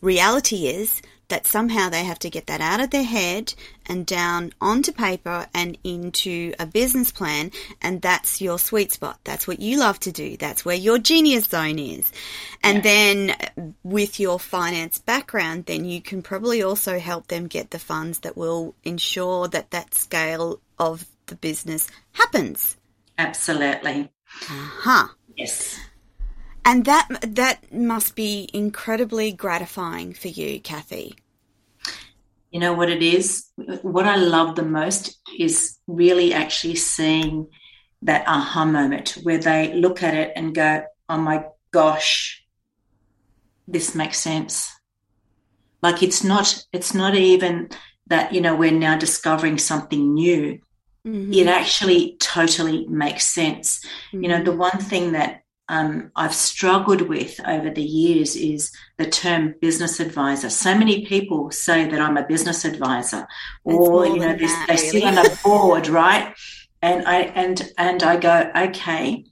reality 0.00 0.66
is 0.66 1.02
that 1.28 1.46
somehow 1.46 1.90
they 1.90 2.04
have 2.04 2.18
to 2.18 2.30
get 2.30 2.46
that 2.46 2.60
out 2.60 2.80
of 2.80 2.90
their 2.90 3.04
head 3.04 3.52
and 3.86 4.06
down 4.06 4.52
onto 4.60 4.92
paper 4.92 5.46
and 5.52 5.76
into 5.84 6.54
a 6.58 6.64
business 6.64 7.12
plan 7.12 7.50
and 7.82 8.00
that's 8.00 8.40
your 8.40 8.58
sweet 8.58 8.92
spot. 8.92 9.18
That's 9.24 9.46
what 9.46 9.60
you 9.60 9.78
love 9.78 10.00
to 10.00 10.12
do. 10.12 10.36
That's 10.38 10.64
where 10.64 10.76
your 10.76 10.98
genius 10.98 11.44
zone 11.44 11.78
is. 11.78 12.10
And 12.62 12.82
then 12.82 13.30
uh, 13.30 13.72
with 13.82 14.18
your 14.18 14.38
finance 14.40 14.98
background 14.98 15.66
then 15.66 15.84
you 15.84 16.00
can 16.00 16.22
probably 16.22 16.62
also 16.62 16.98
help 16.98 17.26
them 17.26 17.46
get 17.46 17.70
the 17.70 17.78
funds 17.78 18.20
that 18.20 18.36
will 18.36 18.74
ensure 18.84 19.48
that 19.48 19.70
that 19.72 19.94
scale 19.94 20.60
of 20.78 21.06
the 21.26 21.36
business 21.36 21.90
happens. 22.12 22.76
Absolutely. 23.18 24.10
Huh 24.24 25.08
yes 25.38 25.78
and 26.68 26.84
that 26.84 27.08
that 27.22 27.72
must 27.72 28.14
be 28.14 28.50
incredibly 28.52 29.32
gratifying 29.32 30.12
for 30.12 30.28
you 30.28 30.60
cathy. 30.60 31.14
You 32.50 32.60
know 32.60 32.74
what 32.74 32.90
it 32.90 33.02
is? 33.02 33.46
What 33.82 34.06
i 34.06 34.16
love 34.16 34.54
the 34.54 34.64
most 34.80 35.18
is 35.38 35.78
really 35.86 36.34
actually 36.34 36.76
seeing 36.76 37.48
that 38.02 38.28
aha 38.28 38.66
moment 38.66 39.16
where 39.22 39.38
they 39.38 39.74
look 39.74 40.02
at 40.02 40.14
it 40.14 40.32
and 40.36 40.54
go 40.54 40.82
oh 41.08 41.18
my 41.18 41.44
gosh 41.70 42.44
this 43.66 43.94
makes 43.94 44.18
sense. 44.18 44.70
Like 45.82 46.02
it's 46.02 46.22
not 46.22 46.64
it's 46.72 46.92
not 46.92 47.14
even 47.14 47.70
that 48.08 48.32
you 48.34 48.40
know 48.42 48.54
we're 48.54 48.84
now 48.88 48.96
discovering 48.98 49.58
something 49.58 50.14
new. 50.14 50.60
Mhm. 51.06 51.34
it 51.34 51.46
actually 51.46 52.16
totally 52.18 52.86
makes 52.88 53.24
sense. 53.24 53.80
You 54.12 54.28
know 54.28 54.42
the 54.42 54.56
one 54.68 54.78
thing 54.90 55.12
that 55.12 55.30
um, 55.68 56.10
I've 56.16 56.34
struggled 56.34 57.02
with 57.02 57.38
over 57.46 57.70
the 57.70 57.82
years 57.82 58.36
is 58.36 58.72
the 58.96 59.06
term 59.06 59.54
business 59.60 60.00
advisor. 60.00 60.48
So 60.48 60.76
many 60.76 61.04
people 61.04 61.50
say 61.50 61.86
that 61.88 62.00
I'm 62.00 62.16
a 62.16 62.26
business 62.26 62.64
advisor, 62.64 63.26
or 63.64 64.06
you 64.06 64.18
know, 64.18 64.28
than 64.28 64.38
that, 64.38 64.66
they 64.68 64.76
sit 64.76 65.04
on 65.04 65.18
a 65.18 65.24
board, 65.44 65.88
right? 65.88 66.34
And 66.80 67.06
I 67.06 67.20
and 67.20 67.70
and 67.76 68.02
I 68.02 68.16
go, 68.16 68.50
okay, 68.56 69.24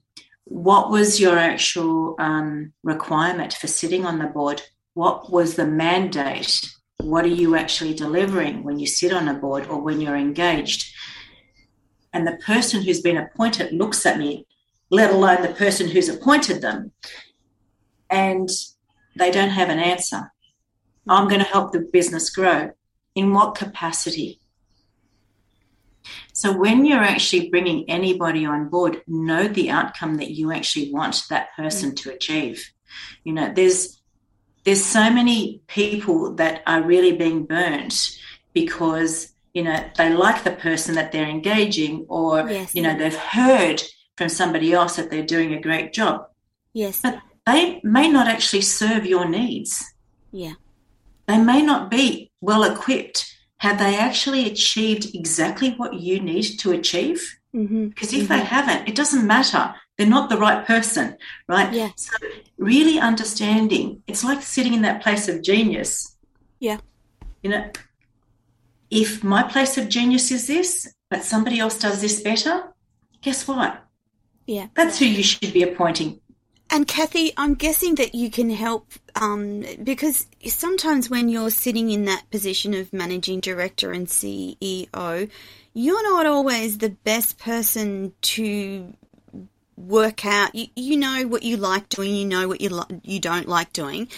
what 0.45 0.91
was 0.91 1.21
your 1.21 1.39
actual 1.39 2.17
um, 2.19 2.73
requirement 2.83 3.55
for 3.55 3.67
sitting 3.67 4.05
on 4.05 4.19
the 4.19 4.27
board? 4.27 4.63
What 4.95 5.31
was 5.33 5.55
the 5.55 5.67
mandate? 5.67 6.71
What 6.99 7.25
are 7.25 7.29
you 7.29 7.57
actually 7.57 7.95
delivering 7.95 8.63
when 8.63 8.79
you 8.79 8.87
sit 8.87 9.13
on 9.13 9.29
a 9.29 9.35
board 9.35 9.67
or 9.69 9.81
when 9.81 10.01
you're 10.01 10.17
engaged? 10.17 10.93
And 12.13 12.27
the 12.27 12.37
person 12.37 12.83
who's 12.83 13.01
been 13.01 13.19
appointed 13.19 13.73
looks 13.73 14.07
at 14.07 14.19
me 14.19 14.46
let 14.91 15.13
alone 15.13 15.43
the 15.43 15.55
person 15.55 15.89
who's 15.89 16.09
appointed 16.09 16.61
them, 16.61 16.93
and 18.11 18.49
they 19.17 19.31
don't 19.31 19.51
have 19.51 19.69
an 19.69 19.79
answer. 19.79 20.33
I'm 21.09 21.29
going 21.29 21.41
to 21.41 21.47
help 21.47 21.73
the 21.73 21.81
business 21.81 22.31
grow. 22.31 22.71
In 23.15 23.33
what 23.33 23.55
capacity? 23.55 24.41
So, 26.35 26.53
when 26.53 26.85
you're 26.85 27.03
actually 27.03 27.49
bringing 27.49 27.89
anybody 27.89 28.45
on 28.45 28.69
board, 28.69 29.03
know 29.07 29.49
the 29.49 29.71
outcome 29.71 30.17
that 30.19 30.33
you 30.33 30.53
actually 30.53 30.93
want 30.93 31.25
that 31.31 31.49
person 31.57 31.95
to 31.97 32.13
achieve. 32.13 32.63
You 33.25 33.33
know, 33.33 33.53
there's 33.55 34.01
there's 34.65 34.85
so 34.85 35.11
many 35.11 35.63
people 35.67 36.35
that 36.35 36.63
are 36.67 36.83
really 36.83 37.13
being 37.17 37.47
burnt 37.47 38.19
because 38.53 39.33
you 39.55 39.63
know 39.63 39.83
they 39.97 40.13
like 40.13 40.45
the 40.45 40.51
person 40.51 40.95
that 40.97 41.11
they're 41.11 41.29
engaging, 41.29 42.05
or 42.09 42.49
Yes. 42.51 42.75
you 42.75 42.83
know 42.83 42.97
they've 42.99 43.17
heard 43.17 43.83
from 44.17 44.29
somebody 44.29 44.73
else 44.73 44.97
that 44.97 45.11
they're 45.11 45.25
doing 45.25 45.53
a 45.53 45.61
great 45.61 45.93
job. 45.93 46.27
yes 46.73 47.01
But 47.03 47.21
they 47.47 47.81
may 47.85 48.09
not 48.09 48.27
actually 48.27 48.63
serve 48.63 49.07
your 49.07 49.29
needs. 49.29 49.95
Yeah. 50.33 50.55
They 51.27 51.39
may 51.39 51.63
not 51.63 51.91
be 51.91 52.31
well 52.41 52.65
equipped. 52.65 53.33
Have 53.59 53.79
they 53.79 53.97
actually 53.97 54.47
achieved 54.47 55.15
exactly 55.15 55.71
what 55.75 55.95
you 55.95 56.21
need 56.21 56.59
to 56.59 56.73
achieve? 56.73 57.39
Mm-hmm. 57.55 57.89
Because 57.89 58.13
if 58.13 58.29
they 58.29 58.41
haven't, 58.41 58.89
it 58.89 58.95
doesn't 58.95 59.27
matter. 59.27 59.75
They're 59.97 60.07
not 60.07 60.29
the 60.29 60.37
right 60.37 60.67
person, 60.67 61.17
right? 61.49 61.73
Yeah. 61.73 61.91
So, 61.97 62.13
really 62.59 62.99
understanding 62.99 64.03
it's 64.07 64.23
like 64.23 64.43
sitting 64.43 64.75
in 64.75 64.83
that 64.83 65.03
place 65.03 65.29
of 65.29 65.43
genius. 65.43 66.17
Yeah. 66.61 66.79
You 67.43 67.51
know, 67.51 67.71
if 68.91 69.25
my 69.25 69.43
place 69.43 69.79
of 69.79 69.89
genius 69.89 70.31
is 70.31 70.47
this, 70.47 70.93
but 71.09 71.25
somebody 71.25 71.59
else 71.59 71.79
does 71.79 72.01
this 72.01 72.21
better, 72.21 72.75
guess 73.23 73.49
what? 73.49 73.86
Yeah. 74.47 74.69
That's 74.75 74.99
who 74.99 75.07
you 75.07 75.23
should 75.23 75.53
be 75.53 75.63
appointing. 75.63 76.21
And 76.69 76.89
Cathy, 76.89 77.33
I'm 77.37 77.55
guessing 77.55 77.95
that 77.97 78.15
you 78.15 78.31
can 78.31 78.51
help 78.51 78.91
um, 79.15 79.65
because 79.85 80.27
sometimes 80.47 81.09
when 81.09 81.29
you're 81.29 81.51
sitting 81.51 81.91
in 81.91 82.07
that 82.07 82.29
position 82.31 82.75
of 82.75 82.93
managing 82.93 83.41
director 83.41 83.93
and 83.93 84.09
CEO, 84.09 85.31
you're 85.75 86.13
not 86.13 86.27
always 86.27 86.79
the 86.79 86.91
best 86.91 87.39
person 87.39 88.13
to 88.23 88.95
work 89.77 90.27
out. 90.27 90.55
You, 90.55 90.67
you 90.75 90.97
know 90.97 91.27
what 91.29 91.45
you 91.45 91.57
like 91.57 91.89
doing, 91.89 92.15
you 92.15 92.25
know 92.25 92.49
what 92.49 92.61
you 92.61 92.71
li- 92.71 93.01
you 93.03 93.21
don't 93.21 93.49
like 93.49 93.73
doing, 93.73 94.09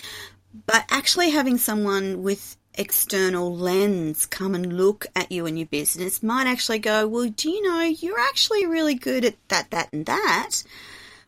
but 0.66 0.84
actually 0.90 1.30
having 1.30 1.58
someone 1.58 2.22
with 2.22 2.56
external 2.78 3.54
lens 3.54 4.24
come 4.24 4.54
and 4.54 4.78
look 4.78 5.06
at 5.14 5.32
you 5.32 5.44
and 5.44 5.58
your 5.58 5.66
business 5.66 6.22
might 6.22 6.46
actually 6.46 6.78
go, 6.78 7.06
well, 7.06 7.28
do 7.28 7.50
you 7.50 7.62
know 7.62 7.82
you're 7.82 8.20
actually 8.20 8.64
really 8.66 8.94
good 8.94 9.24
at 9.24 9.34
that, 9.48 9.70
that, 9.70 9.92
and 9.92 10.06
that. 10.06 10.62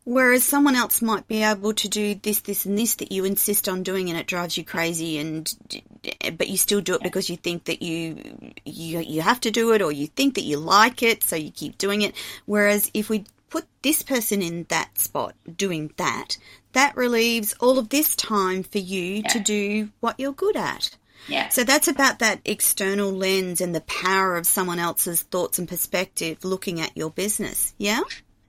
Whereas 0.04 0.44
someone 0.44 0.76
else 0.76 1.02
might 1.02 1.28
be 1.28 1.42
able 1.42 1.74
to 1.74 1.88
do 1.88 2.14
this, 2.14 2.40
this, 2.40 2.64
and 2.64 2.78
this 2.78 2.94
that 2.96 3.12
you 3.12 3.26
insist 3.26 3.68
on 3.68 3.82
doing, 3.82 4.08
and 4.08 4.18
it 4.18 4.26
drives 4.26 4.56
you 4.56 4.64
crazy. 4.64 5.18
And 5.18 5.52
but 6.38 6.48
you 6.48 6.56
still 6.56 6.80
do 6.80 6.94
it 6.94 7.02
because 7.02 7.28
you 7.28 7.36
think 7.36 7.64
that 7.64 7.82
you 7.82 8.52
you 8.64 9.00
you 9.00 9.20
have 9.20 9.40
to 9.40 9.50
do 9.50 9.72
it, 9.72 9.82
or 9.82 9.92
you 9.92 10.06
think 10.06 10.36
that 10.36 10.44
you 10.44 10.56
like 10.56 11.02
it, 11.02 11.22
so 11.22 11.36
you 11.36 11.50
keep 11.50 11.76
doing 11.76 12.00
it. 12.00 12.14
Whereas 12.46 12.90
if 12.94 13.10
we 13.10 13.26
put 13.50 13.66
this 13.82 14.02
person 14.02 14.40
in 14.40 14.64
that 14.70 14.98
spot 14.98 15.34
doing 15.56 15.92
that, 15.98 16.38
that 16.72 16.96
relieves 16.96 17.52
all 17.60 17.78
of 17.78 17.90
this 17.90 18.16
time 18.16 18.62
for 18.62 18.78
you 18.78 19.22
to 19.24 19.38
do 19.38 19.90
what 20.00 20.18
you're 20.18 20.32
good 20.32 20.56
at. 20.56 20.96
Yeah. 21.28 21.48
So 21.48 21.64
that's 21.64 21.88
about 21.88 22.18
that 22.20 22.40
external 22.44 23.12
lens 23.12 23.60
and 23.60 23.74
the 23.74 23.82
power 23.82 24.36
of 24.36 24.46
someone 24.46 24.78
else's 24.78 25.22
thoughts 25.22 25.58
and 25.58 25.68
perspective 25.68 26.44
looking 26.44 26.80
at 26.80 26.96
your 26.96 27.10
business. 27.10 27.74
Yeah. 27.78 28.00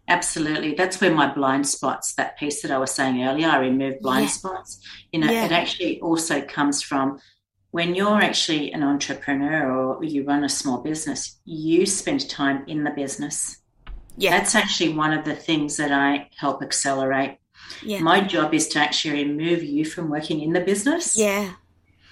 Absolutely. 0.08 0.74
That's 0.74 1.00
where 1.00 1.14
my 1.14 1.34
blind 1.34 1.68
spots, 1.68 2.14
that 2.16 2.38
piece 2.38 2.62
that 2.64 2.72
I 2.72 2.78
was 2.78 2.92
saying 2.92 3.24
earlier, 3.24 3.48
I 3.48 3.60
remove 3.60 4.02
blind 4.02 4.26
Yeah. 4.26 4.32
spots. 4.32 4.80
You 5.12 5.20
know, 5.22 5.32
Yeah. 5.32 5.46
it 5.46 5.52
actually 5.52 6.00
also 6.02 6.42
comes 6.42 6.82
from 6.82 7.20
when 7.70 7.96
you're 7.96 8.22
actually 8.22 8.74
an 8.74 8.84
entrepreneur 8.84 9.72
or 9.72 10.04
you 10.04 10.26
run 10.26 10.44
a 10.44 10.50
small 10.50 10.80
business, 10.80 11.40
you 11.46 11.86
spend 11.86 12.30
time 12.30 12.64
in 12.68 12.84
the 12.84 12.90
business. 12.92 13.60
Yeah. 14.18 14.32
That's 14.32 14.56
actually 14.56 14.90
one 14.94 15.14
of 15.14 15.24
the 15.24 15.36
things 15.36 15.78
that 15.78 15.92
I 15.92 16.30
help 16.36 16.62
accelerate. 16.62 17.38
yeah. 17.82 18.00
My 18.02 18.20
job 18.20 18.54
is 18.54 18.68
to 18.70 18.80
actually 18.80 19.24
remove 19.24 19.64
you 19.64 19.86
from 19.86 20.10
working 20.10 20.42
in 20.42 20.52
the 20.52 20.60
business. 20.60 21.16
yeah. 21.16 21.52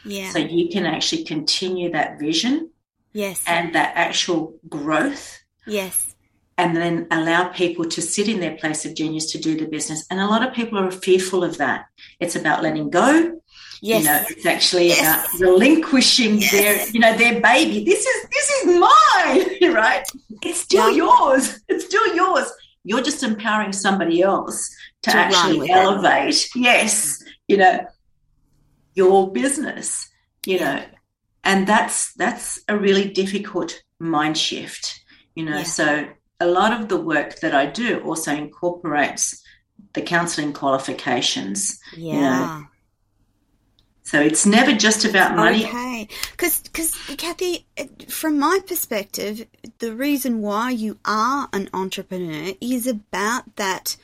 Yeah. 0.05 0.31
So 0.31 0.39
you 0.39 0.69
can 0.69 0.85
actually 0.85 1.23
continue 1.23 1.91
that 1.91 2.19
vision 2.19 2.71
yes. 3.13 3.43
and 3.47 3.75
that 3.75 3.93
actual 3.95 4.59
growth 4.67 5.39
yes. 5.67 6.15
and 6.57 6.75
then 6.75 7.07
allow 7.11 7.49
people 7.49 7.85
to 7.85 8.01
sit 8.01 8.27
in 8.29 8.39
their 8.39 8.55
place 8.57 8.85
of 8.85 8.95
genius 8.95 9.31
to 9.31 9.37
do 9.39 9.57
the 9.57 9.65
business. 9.65 10.05
And 10.09 10.19
a 10.19 10.27
lot 10.27 10.45
of 10.47 10.53
people 10.53 10.79
are 10.79 10.91
fearful 10.91 11.43
of 11.43 11.57
that. 11.57 11.85
It's 12.19 12.35
about 12.35 12.63
letting 12.63 12.89
go. 12.89 13.39
Yes. 13.81 14.03
You 14.03 14.09
know, 14.09 14.23
it's 14.29 14.45
actually 14.45 14.87
Yes. 14.87 14.99
about 14.99 15.39
relinquishing 15.39 16.39
Yes. 16.39 16.51
their, 16.51 16.89
you 16.89 16.99
know, 16.99 17.15
their 17.17 17.39
baby. 17.41 17.83
This 17.85 18.05
is 18.05 18.27
this 18.29 18.49
is 18.49 18.65
mine, 18.67 19.73
right? 19.73 20.03
It's 20.43 20.59
still 20.59 20.89
Yeah. 20.89 20.97
yours. 20.97 21.59
It's 21.69 21.85
still 21.85 22.15
yours. 22.15 22.51
You're 22.83 23.01
just 23.01 23.23
empowering 23.23 23.71
somebody 23.73 24.21
else 24.21 24.69
to, 25.03 25.11
To 25.11 25.17
actually 25.17 25.69
elevate. 25.69 26.49
Yes, 26.55 27.23
you 27.47 27.57
know, 27.57 27.85
your 28.93 29.31
business. 29.31 30.09
You 30.45 30.59
know, 30.59 30.83
and 31.43 31.67
that's 31.67 32.13
that's 32.13 32.59
a 32.67 32.77
really 32.77 33.09
difficult 33.09 33.81
mind 33.99 34.37
shift. 34.37 35.01
You 35.35 35.45
know, 35.45 35.57
Yeah. 35.57 35.63
so 35.63 36.07
a 36.39 36.47
lot 36.47 36.79
of 36.79 36.87
the 36.87 36.97
work 36.99 37.39
that 37.41 37.53
I 37.53 37.65
do 37.65 37.99
also 37.99 38.31
incorporates 38.33 39.43
the 39.93 40.01
counselling 40.01 40.53
qualifications. 40.53 41.79
yeah. 41.97 42.63
So 44.03 44.19
it's 44.19 44.45
never 44.45 44.71
just 44.73 45.05
about 45.05 45.35
money. 45.35 45.65
Okay, 45.67 46.07
because 46.31 46.61
because 46.63 46.95
Cathy, 47.17 47.67
from 48.07 48.39
my 48.39 48.59
perspective, 48.65 49.45
the 49.77 49.93
reason 49.95 50.41
why 50.41 50.71
you 50.71 50.97
are 51.05 51.47
an 51.53 51.69
entrepreneur 51.73 52.53
is 52.59 52.87
about 52.87 53.55
that 53.57 53.97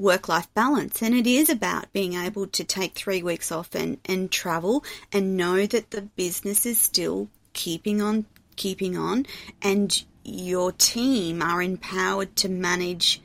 work-life 0.00 0.52
balance, 0.54 1.02
and 1.02 1.14
it 1.14 1.26
is 1.26 1.50
about 1.50 1.92
being 1.92 2.14
able 2.14 2.46
to 2.46 2.64
take 2.64 2.94
three 2.94 3.22
weeks 3.22 3.52
off 3.52 3.74
and 3.74 3.98
and 4.04 4.30
travel 4.30 4.84
and 5.12 5.36
know 5.36 5.66
that 5.66 5.90
the 5.90 6.02
business 6.02 6.64
is 6.64 6.80
still 6.80 7.28
keeping 7.52 8.00
on, 8.00 8.24
keeping 8.56 8.96
on, 8.96 9.26
and 9.62 10.04
your 10.24 10.72
team 10.72 11.42
are 11.42 11.62
empowered 11.62 12.34
to 12.36 12.48
manage 12.48 13.20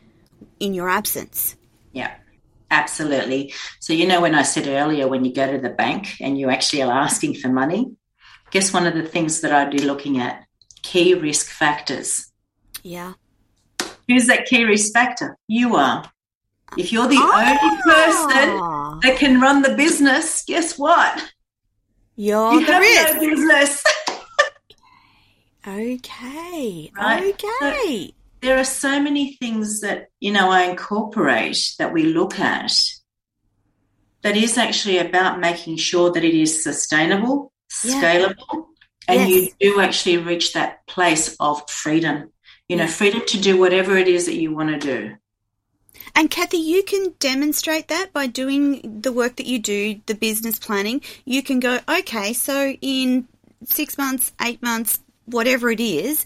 in 0.60 0.74
your 0.74 0.90
absence. 0.90 1.56
Yeah, 1.92 2.14
absolutely. 2.72 3.54
So, 3.80 3.94
you 3.94 4.08
know, 4.08 4.22
when 4.22 4.36
I 4.36 4.44
said 4.44 4.68
earlier, 4.68 5.08
when 5.08 5.26
you 5.26 5.34
go 5.34 5.52
to 5.52 5.58
the 5.58 5.70
bank 5.70 6.16
and 6.20 6.38
you 6.38 6.50
actually 6.50 6.82
are 6.84 6.92
asking 6.92 7.36
for 7.36 7.50
money, 7.50 7.92
guess 8.52 8.74
one 8.74 8.88
of 8.88 8.94
the 8.94 9.08
things 9.08 9.42
that 9.42 9.52
I'd 9.52 9.72
be 9.72 9.80
looking 9.80 10.20
at? 10.20 10.44
Key 10.82 11.14
risk 11.14 11.48
factors. 11.48 12.32
Yeah. 12.84 13.14
Who's 14.08 14.28
that 14.28 14.46
key 14.46 14.64
risk 14.64 14.94
factor? 14.94 15.38
You 15.48 15.76
are. 15.76 16.12
If 16.78 16.92
you're 16.92 17.08
the 17.08 17.16
only 17.18 17.82
person 17.84 18.60
Ah, 18.62 19.00
that 19.04 19.18
can 19.18 19.40
run 19.40 19.62
the 19.62 19.76
business, 19.76 20.44
guess 20.46 20.78
what? 20.78 21.32
you're 22.18 22.54
you 22.54 22.66
the 22.66 22.72
have 22.74 22.82
risk. 22.82 23.14
no 23.16 23.20
business. 23.30 23.84
Okay. 25.68 26.92
Right. 26.96 27.34
Okay. 27.44 28.14
there 28.42 28.58
are 28.60 28.64
so 28.64 29.00
many 29.02 29.34
things 29.38 29.82
that 29.82 30.10
you 30.20 30.32
know 30.32 30.52
I 30.52 30.64
incorporate 30.66 31.74
that 31.80 31.92
we 31.92 32.04
look 32.04 32.40
at 32.40 32.72
that 34.22 34.38
is 34.38 34.58
actually 34.60 35.00
about 35.00 35.40
making 35.40 35.78
sure 35.78 36.12
that 36.12 36.24
it 36.24 36.36
is 36.36 36.64
sustainable, 36.64 37.52
Yeah. 37.84 38.00
scalable, 38.02 38.66
and 39.08 39.22
Yes. 39.22 39.30
you 39.30 39.50
do 39.60 39.82
actually 39.82 40.18
reach 40.18 40.54
that 40.54 40.86
place 40.88 41.36
of 41.40 41.68
freedom. 41.70 42.32
You 42.70 42.78
know, 42.78 42.88
freedom 42.88 43.22
to 43.28 43.38
do 43.40 43.58
whatever 43.58 43.98
it 43.98 44.08
is 44.08 44.26
that 44.28 44.36
you 44.36 44.54
want 44.54 44.70
to 44.70 44.78
do. 44.78 45.16
And 46.16 46.32
Cathy, 46.32 46.58
you 46.58 46.82
can 46.84 47.14
demonstrate 47.20 47.90
that 47.90 48.14
by 48.14 48.28
doing 48.28 49.02
the 49.02 49.12
work 49.12 49.36
that 49.36 49.46
you 49.46 49.60
do, 49.60 50.00
the 50.06 50.16
business 50.16 50.58
planning. 50.58 51.02
You 51.26 51.44
can 51.44 51.60
go, 51.60 51.80
okay, 51.90 52.32
so 52.32 52.72
in 52.82 53.28
six 53.66 53.98
months, 53.98 54.32
eight 54.42 54.64
months, 54.64 55.00
whatever 55.26 55.70
it 55.70 55.82
is, 55.82 56.26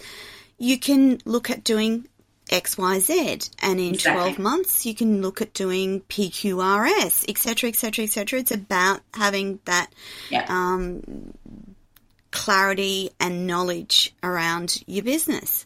you 0.59 0.77
can 0.77 1.19
look 1.25 1.49
at 1.49 1.63
doing 1.63 2.07
X, 2.51 2.77
Y, 2.77 2.99
Z. 2.99 3.39
And 3.63 3.79
in 3.79 3.95
Exactly. 3.95 4.21
12 4.33 4.39
months, 4.39 4.85
you 4.85 4.93
can 4.93 5.21
look 5.23 5.41
at 5.41 5.53
doing 5.53 6.01
PQRS, 6.01 7.25
et 7.27 7.37
cetera, 7.39 7.69
et 7.69 7.75
cetera, 7.75 8.05
et 8.05 8.11
cetera. 8.11 8.39
It's 8.39 8.51
about 8.51 9.01
having 9.15 9.59
that 9.65 9.91
Yeah. 10.29 10.45
um, 10.49 11.33
clarity 12.31 13.09
and 13.19 13.47
knowledge 13.47 14.13
around 14.21 14.83
your 14.85 15.03
business. 15.03 15.65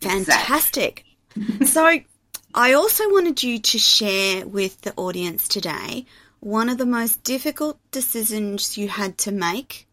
Fantastic. 0.00 1.04
so, 1.66 2.00
I 2.54 2.72
also 2.72 3.08
wanted 3.10 3.42
you 3.42 3.60
to 3.60 3.78
share 3.78 4.46
with 4.46 4.80
the 4.80 4.92
audience 4.96 5.46
today 5.46 6.04
one 6.40 6.68
of 6.68 6.78
the 6.78 6.86
most 6.86 7.22
difficult 7.22 7.78
decisions 7.92 8.76
you 8.76 8.88
had 8.88 9.18
to 9.18 9.30
make 9.30 9.86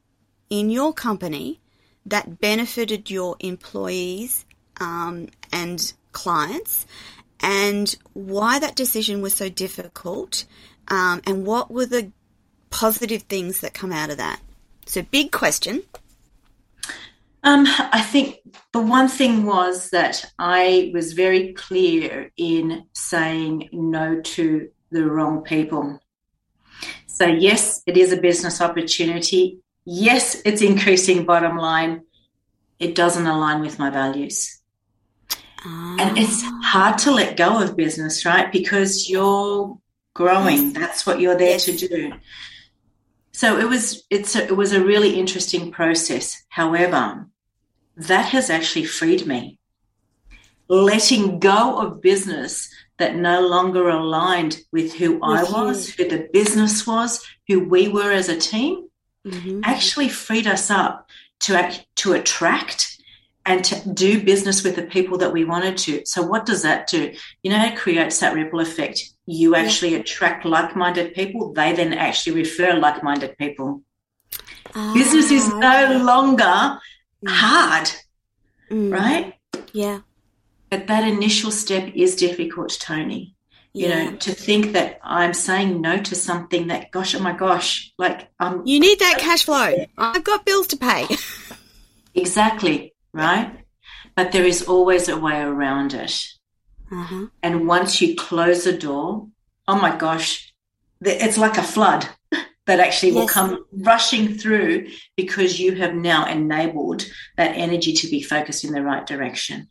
in 0.49 0.69
your 0.69 0.93
company 0.93 1.59
that 2.05 2.39
benefited 2.39 3.11
your 3.11 3.35
employees 3.39 4.45
um, 4.79 5.27
and 5.51 5.93
clients, 6.13 6.85
and 7.41 7.95
why 8.13 8.59
that 8.59 8.75
decision 8.75 9.21
was 9.21 9.33
so 9.33 9.49
difficult, 9.49 10.45
um, 10.87 11.21
and 11.25 11.45
what 11.45 11.69
were 11.69 11.85
the 11.85 12.11
positive 12.69 13.23
things 13.23 13.59
that 13.59 13.73
come 13.73 13.91
out 13.91 14.09
of 14.09 14.17
that. 14.17 14.39
So, 14.85 15.01
big 15.01 15.31
question. 15.31 15.83
Um, 17.43 17.65
I 17.67 18.01
think 18.01 18.39
the 18.73 18.81
one 18.81 19.07
thing 19.07 19.45
was 19.45 19.89
that 19.91 20.25
I 20.37 20.91
was 20.93 21.13
very 21.13 21.53
clear 21.53 22.31
in 22.35 22.85
saying 22.93 23.69
no 23.71 24.21
to 24.21 24.69
the 24.91 25.05
wrong 25.05 25.43
people. 25.43 25.99
So, 27.07 27.25
yes, 27.25 27.81
it 27.85 27.97
is 27.97 28.11
a 28.11 28.17
business 28.17 28.61
opportunity. 28.61 29.59
Yes, 29.85 30.41
it's 30.45 30.61
increasing 30.61 31.25
bottom 31.25 31.57
line. 31.57 32.01
It 32.79 32.95
doesn't 32.95 33.25
align 33.25 33.61
with 33.61 33.79
my 33.79 33.89
values. 33.89 34.61
And 35.65 36.17
it's 36.17 36.43
hard 36.63 36.97
to 36.99 37.11
let 37.11 37.35
go 37.35 37.61
of 37.61 37.75
business, 37.75 38.25
right? 38.25 38.51
Because 38.51 39.09
you're 39.09 39.77
growing. 40.13 40.73
That's 40.73 41.05
what 41.05 41.19
you're 41.19 41.37
there 41.37 41.51
yes. 41.51 41.65
to 41.65 41.87
do. 41.87 42.13
So 43.37 43.59
it 43.59 43.69
was 43.69 44.03
it's 44.09 44.35
a, 44.35 44.45
it 44.45 44.57
was 44.57 44.73
a 44.73 44.83
really 44.83 45.19
interesting 45.19 45.71
process. 45.71 46.43
However, 46.49 47.27
that 47.95 48.29
has 48.29 48.49
actually 48.49 48.85
freed 48.85 49.27
me. 49.27 49.59
Letting 50.67 51.37
go 51.37 51.77
of 51.77 52.01
business 52.01 52.67
that 52.97 53.15
no 53.15 53.47
longer 53.47 53.89
aligned 53.89 54.57
with 54.71 54.95
who 54.95 55.19
with 55.19 55.21
I 55.23 55.43
was, 55.43 55.99
you. 55.99 56.05
who 56.05 56.17
the 56.17 56.29
business 56.33 56.87
was, 56.87 57.23
who 57.47 57.59
we 57.59 57.89
were 57.89 58.11
as 58.11 58.27
a 58.27 58.39
team, 58.39 58.89
mm-hmm. 59.23 59.61
actually 59.63 60.09
freed 60.09 60.47
us 60.47 60.71
up 60.71 61.07
to 61.41 61.55
act, 61.55 61.85
to 61.97 62.13
attract 62.13 62.97
and 63.45 63.63
to 63.65 63.93
do 63.93 64.23
business 64.23 64.63
with 64.63 64.75
the 64.75 64.87
people 64.95 65.19
that 65.19 65.31
we 65.31 65.45
wanted 65.45 65.77
to. 65.77 66.01
So 66.05 66.23
what 66.23 66.47
does 66.47 66.63
that 66.63 66.87
do? 66.87 67.13
You 67.43 67.51
know, 67.51 67.63
it 67.63 67.77
creates 67.77 68.19
that 68.19 68.33
ripple 68.33 68.61
effect. 68.61 69.13
You 69.27 69.55
actually 69.55 69.91
yeah. 69.91 69.99
attract 69.99 70.45
like-minded 70.45 71.13
people. 71.13 71.53
They 71.53 71.73
then 71.73 71.93
actually 71.93 72.37
refer 72.37 72.73
like-minded 72.73 73.37
people. 73.37 73.83
Ah, 74.73 74.93
business 74.95 75.29
is 75.29 75.53
no 75.53 76.01
longer 76.03 76.43
mm. 76.43 76.79
hard, 77.27 77.91
mm. 78.71 78.91
right? 78.91 79.35
Yeah. 79.73 79.99
But 80.71 80.87
that 80.87 81.07
initial 81.07 81.51
step 81.51 81.91
is 81.93 82.15
difficult, 82.15 82.77
Toni. 82.79 83.35
You 83.73 83.89
yeah. 83.89 84.03
know, 84.05 84.15
to 84.15 84.31
think 84.31 84.71
that 84.73 84.99
I'm 85.03 85.33
saying 85.33 85.81
no 85.81 85.97
to 85.99 86.15
something 86.15 86.67
that, 86.67 86.89
gosh, 86.91 87.13
oh 87.13 87.19
my 87.19 87.33
gosh, 87.33 87.93
like 87.99 88.29
um, 88.39 88.63
you 88.65 88.79
need 88.79 88.97
that 88.99 89.19
cash 89.19 89.43
flow. 89.45 89.85
I've 89.97 90.23
got 90.23 90.45
bills 90.45 90.67
to 90.67 90.77
pay. 90.77 91.05
exactly 92.15 92.95
right? 93.17 93.51
But 94.15 94.31
there 94.31 94.45
is 94.45 94.63
always 94.63 95.09
a 95.09 95.17
way 95.17 95.41
around 95.41 95.93
it. 95.93 96.23
Uh-huh. 96.91 97.27
And 97.43 97.67
once 97.67 98.01
you 98.01 98.15
close 98.15 98.63
the 98.63 98.77
door, 98.77 99.27
oh 99.67 99.79
my 99.79 99.95
gosh, 99.95 100.53
it's 101.01 101.37
like 101.37 101.57
a 101.57 101.63
flood 101.63 102.07
that 102.65 102.79
actually 102.79 103.11
yes. 103.11 103.15
will 103.15 103.27
come 103.27 103.65
rushing 103.71 104.37
through 104.37 104.87
because 105.15 105.59
you 105.59 105.75
have 105.75 105.93
now 105.93 106.25
enabled 106.25 107.05
that 107.37 107.55
energy 107.55 107.93
to 107.93 108.07
be 108.07 108.21
focused 108.21 108.63
in 108.63 108.73
the 108.73 108.81
right 108.81 109.05
direction. 109.05 109.69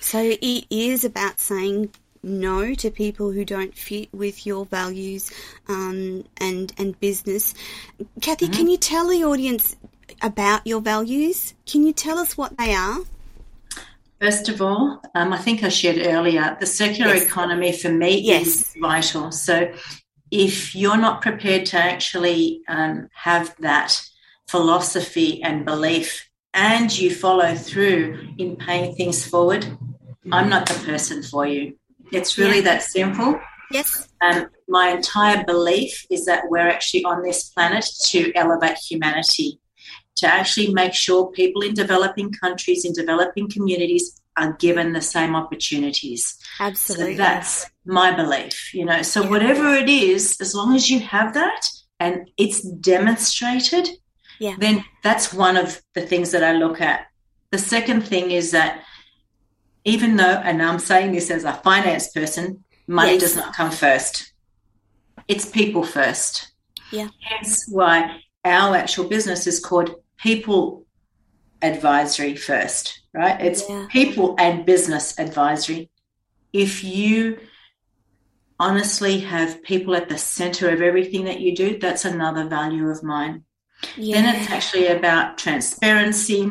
So 0.00 0.18
it 0.18 0.66
is 0.70 1.04
about 1.04 1.38
saying 1.38 1.90
no 2.24 2.74
to 2.74 2.90
people 2.90 3.30
who 3.30 3.44
don't 3.44 3.76
fit 3.76 4.12
with 4.12 4.46
your 4.46 4.64
values 4.66 5.30
um, 5.68 6.24
and 6.38 6.72
and 6.76 6.98
business. 6.98 7.54
Cathy, 8.20 8.46
mm-hmm. 8.46 8.54
can 8.54 8.68
you 8.68 8.76
tell 8.76 9.08
the 9.08 9.24
audience 9.24 9.76
about 10.22 10.66
your 10.66 10.80
values. 10.80 11.54
Can 11.66 11.84
you 11.84 11.92
tell 11.92 12.18
us 12.18 12.36
what 12.36 12.56
they 12.56 12.74
are? 12.74 13.00
First 14.22 14.48
of 14.48 14.62
all, 14.62 15.02
um, 15.16 15.32
I 15.32 15.36
think 15.36 15.64
I 15.64 15.68
shared 15.68 16.06
earlier, 16.06 16.56
the 16.60 16.66
circular 16.66 17.12
yes. 17.12 17.26
economy 17.26 17.72
for 17.72 17.88
me 17.88 18.20
yes. 18.20 18.46
is 18.46 18.76
vital. 18.80 19.32
So 19.32 19.72
if 20.30 20.76
you're 20.76 20.96
not 20.96 21.22
prepared 21.22 21.66
to 21.66 21.78
actually 21.78 22.60
um, 22.68 23.08
have 23.14 23.52
that 23.58 24.00
philosophy 24.46 25.42
and 25.42 25.64
belief 25.64 26.30
and 26.54 26.96
you 26.96 27.12
follow 27.12 27.56
through 27.56 28.28
in 28.38 28.54
paying 28.54 28.94
things 28.94 29.26
forward, 29.26 29.66
I'm 30.30 30.48
not 30.48 30.68
the 30.68 30.74
person 30.86 31.24
for 31.24 31.44
you. 31.44 31.76
It's 32.12 32.38
really 32.38 32.58
yeah. 32.58 32.74
that 32.76 32.82
simple. 32.84 33.40
Yes. 33.72 34.08
Um, 34.20 34.50
my 34.68 34.90
entire 34.90 35.42
belief 35.44 36.06
is 36.10 36.26
that 36.26 36.44
we're 36.48 36.68
actually 36.68 37.04
on 37.06 37.24
this 37.24 37.48
planet 37.48 37.84
to 38.10 38.32
elevate 38.36 38.76
humanity 38.76 39.58
to 40.16 40.26
actually 40.26 40.72
make 40.72 40.94
sure 40.94 41.30
people 41.32 41.62
in 41.62 41.74
developing 41.74 42.32
countries, 42.32 42.84
in 42.84 42.92
developing 42.92 43.50
communities, 43.50 44.20
are 44.36 44.52
given 44.54 44.92
the 44.92 45.00
same 45.00 45.34
opportunities. 45.34 46.38
Absolutely. 46.58 47.16
So 47.16 47.18
that's 47.18 47.70
my 47.84 48.14
belief, 48.14 48.72
you 48.72 48.84
know. 48.84 49.02
So, 49.02 49.28
whatever 49.28 49.74
it 49.74 49.88
is, 49.88 50.36
as 50.40 50.54
long 50.54 50.74
as 50.74 50.90
you 50.90 51.00
have 51.00 51.34
that 51.34 51.66
and 52.00 52.30
it's 52.38 52.62
demonstrated, 52.62 53.88
yeah. 54.38 54.56
then 54.58 54.84
that's 55.02 55.32
one 55.32 55.56
of 55.56 55.80
the 55.94 56.02
things 56.02 56.30
that 56.32 56.42
I 56.42 56.52
look 56.52 56.80
at. 56.80 57.06
The 57.50 57.58
second 57.58 58.02
thing 58.02 58.30
is 58.30 58.52
that 58.52 58.82
even 59.84 60.16
though, 60.16 60.24
and 60.24 60.62
I'm 60.62 60.78
saying 60.78 61.12
this 61.12 61.30
as 61.30 61.44
a 61.44 61.52
finance 61.52 62.10
person, 62.12 62.64
money 62.86 63.12
yes. 63.12 63.20
does 63.20 63.36
not 63.36 63.54
come 63.54 63.70
first, 63.70 64.32
it's 65.28 65.48
people 65.48 65.84
first. 65.84 66.52
Yeah. 66.90 67.08
Hence 67.20 67.66
why 67.70 68.20
our 68.44 68.76
actual 68.76 69.08
business 69.08 69.46
is 69.46 69.60
called 69.60 69.94
people 70.22 70.86
advisory 71.60 72.36
first, 72.36 73.02
right? 73.12 73.40
It's 73.40 73.68
yeah. 73.68 73.86
people 73.90 74.36
and 74.38 74.64
business 74.64 75.18
advisory. 75.18 75.90
If 76.52 76.84
you 76.84 77.38
honestly 78.58 79.20
have 79.20 79.62
people 79.62 79.94
at 79.96 80.08
the 80.08 80.18
center 80.18 80.70
of 80.70 80.80
everything 80.80 81.24
that 81.24 81.40
you 81.40 81.54
do, 81.56 81.78
that's 81.78 82.04
another 82.04 82.48
value 82.48 82.88
of 82.88 83.02
mine. 83.02 83.44
Yeah. 83.96 84.22
Then 84.22 84.36
it's 84.36 84.50
actually 84.50 84.86
about 84.86 85.38
transparency, 85.38 86.50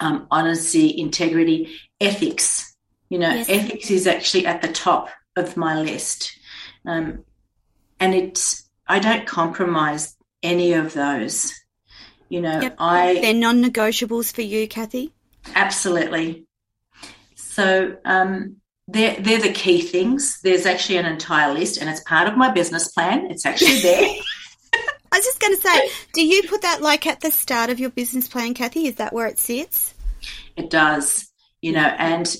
um, 0.00 0.28
honesty, 0.30 0.98
integrity, 0.98 1.76
ethics. 2.00 2.76
You 3.08 3.18
know, 3.18 3.30
yes. 3.30 3.48
ethics 3.48 3.90
is 3.90 4.06
actually 4.06 4.46
at 4.46 4.62
the 4.62 4.72
top 4.72 5.08
of 5.36 5.56
my 5.56 5.80
list. 5.80 6.38
Um, 6.84 7.24
and 7.98 8.14
it's, 8.14 8.68
I 8.86 9.00
don't 9.00 9.26
compromise 9.26 10.16
any 10.42 10.74
of 10.74 10.92
those. 10.94 11.52
You 12.28 12.40
know, 12.40 12.60
yep. 12.60 12.76
I 12.78 13.14
they're 13.20 13.34
non-negotiables 13.34 14.32
for 14.32 14.42
you, 14.42 14.66
Cathy. 14.66 15.12
Absolutely. 15.54 16.46
So 17.34 17.96
um, 18.04 18.56
they're 18.88 19.16
they're 19.20 19.40
the 19.40 19.52
key 19.52 19.80
things. 19.80 20.40
There's 20.42 20.66
actually 20.66 20.98
an 20.98 21.06
entire 21.06 21.52
list, 21.52 21.78
and 21.78 21.88
it's 21.88 22.00
part 22.00 22.28
of 22.28 22.36
my 22.36 22.50
business 22.50 22.88
plan. 22.92 23.30
It's 23.30 23.46
actually 23.46 23.80
there. 23.80 24.08
I 25.12 25.18
was 25.18 25.24
just 25.24 25.40
going 25.40 25.54
to 25.54 25.60
say, 25.62 25.90
do 26.12 26.26
you 26.26 26.42
put 26.48 26.62
that 26.62 26.82
like 26.82 27.06
at 27.06 27.20
the 27.20 27.30
start 27.30 27.70
of 27.70 27.80
your 27.80 27.90
business 27.90 28.28
plan, 28.28 28.54
Cathy? 28.54 28.86
Is 28.86 28.96
that 28.96 29.12
where 29.12 29.26
it 29.26 29.38
sits? 29.38 29.94
It 30.56 30.68
does. 30.68 31.30
You 31.62 31.72
know, 31.72 31.86
and 31.98 32.36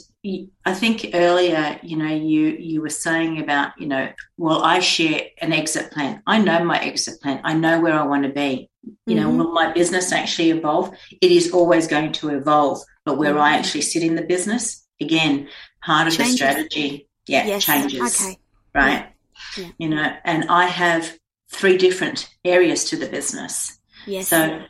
I 0.64 0.74
think 0.74 1.10
earlier, 1.14 1.78
you 1.82 1.96
know, 1.96 2.12
you 2.12 2.48
you 2.58 2.80
were 2.80 2.90
saying 2.90 3.38
about, 3.38 3.72
you 3.78 3.86
know, 3.86 4.08
well, 4.36 4.62
I 4.62 4.80
share 4.80 5.22
an 5.40 5.52
exit 5.52 5.92
plan. 5.92 6.22
I 6.26 6.38
know 6.38 6.64
my 6.64 6.78
exit 6.80 7.20
plan. 7.20 7.40
I 7.44 7.54
know 7.54 7.80
where 7.80 7.94
I 7.94 8.04
want 8.06 8.24
to 8.24 8.30
be. 8.30 8.70
You 9.06 9.16
know, 9.16 9.28
mm-hmm. 9.28 9.38
will 9.38 9.52
my 9.52 9.72
business 9.72 10.12
actually 10.12 10.50
evolve? 10.50 10.94
It 11.20 11.30
is 11.30 11.52
always 11.52 11.86
going 11.86 12.12
to 12.12 12.30
evolve, 12.30 12.80
but 13.04 13.18
where 13.18 13.32
mm-hmm. 13.32 13.42
I 13.42 13.56
actually 13.56 13.82
sit 13.82 14.02
in 14.02 14.16
the 14.16 14.22
business, 14.22 14.86
again, 15.00 15.48
part 15.82 16.08
of 16.08 16.14
changes. 16.14 16.32
the 16.32 16.36
strategy, 16.36 17.08
yeah, 17.26 17.46
yes. 17.46 17.64
changes. 17.64 18.20
Okay. 18.20 18.38
Right. 18.74 19.12
Yeah. 19.56 19.70
You 19.78 19.88
know, 19.88 20.12
and 20.24 20.46
I 20.48 20.66
have 20.66 21.18
three 21.52 21.76
different 21.76 22.28
areas 22.44 22.84
to 22.86 22.96
the 22.96 23.06
business. 23.06 23.78
Yes. 24.06 24.28
So 24.28 24.62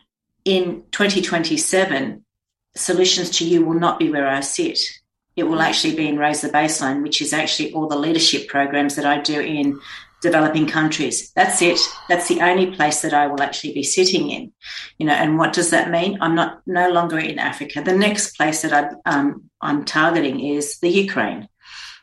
in 0.45 0.85
2027, 0.93 2.25
Solutions2you 2.77 3.65
will 3.65 3.79
not 3.79 3.99
be 3.99 4.11
where 4.11 4.29
I 4.29 4.41
sit 4.41 4.79
it 5.37 5.45
will 5.45 5.61
actually 5.61 5.95
be 5.95 6.09
in 6.09 6.19
Raise 6.19 6.41
the 6.41 6.49
Baseline, 6.49 7.03
which 7.03 7.21
is 7.21 7.33
actually 7.33 7.73
all 7.75 7.89
the 7.89 7.99
leadership 7.99 8.49
programs 8.49 8.97
that 8.97 9.05
I 9.05 9.21
do 9.21 9.39
in 9.41 9.79
developing 10.23 10.67
countries. 10.67 11.31
That's 11.37 11.61
it. 11.61 11.79
That's 12.09 12.27
the 12.27 12.41
only 12.41 12.75
place 12.75 13.03
that 13.03 13.13
I 13.13 13.27
will 13.27 13.43
actually 13.43 13.75
be 13.75 13.83
sitting 13.83 14.31
in. 14.31 14.53
You 14.99 15.07
know, 15.07 15.13
and 15.13 15.39
what 15.39 15.53
does 15.53 15.71
that 15.71 15.91
mean? 15.91 16.19
I'm 16.21 16.35
not 16.35 16.63
no 16.67 16.91
longer 16.91 17.19
in 17.19 17.39
Africa. 17.39 17.83
The 17.83 17.97
next 17.97 18.37
place 18.37 18.63
that 18.63 18.73
I, 18.73 19.11
um, 19.11 19.51
I'm 19.61 19.85
targeting 19.85 20.41
is 20.41 20.79
the 20.81 20.89
Ukraine. 20.89 21.49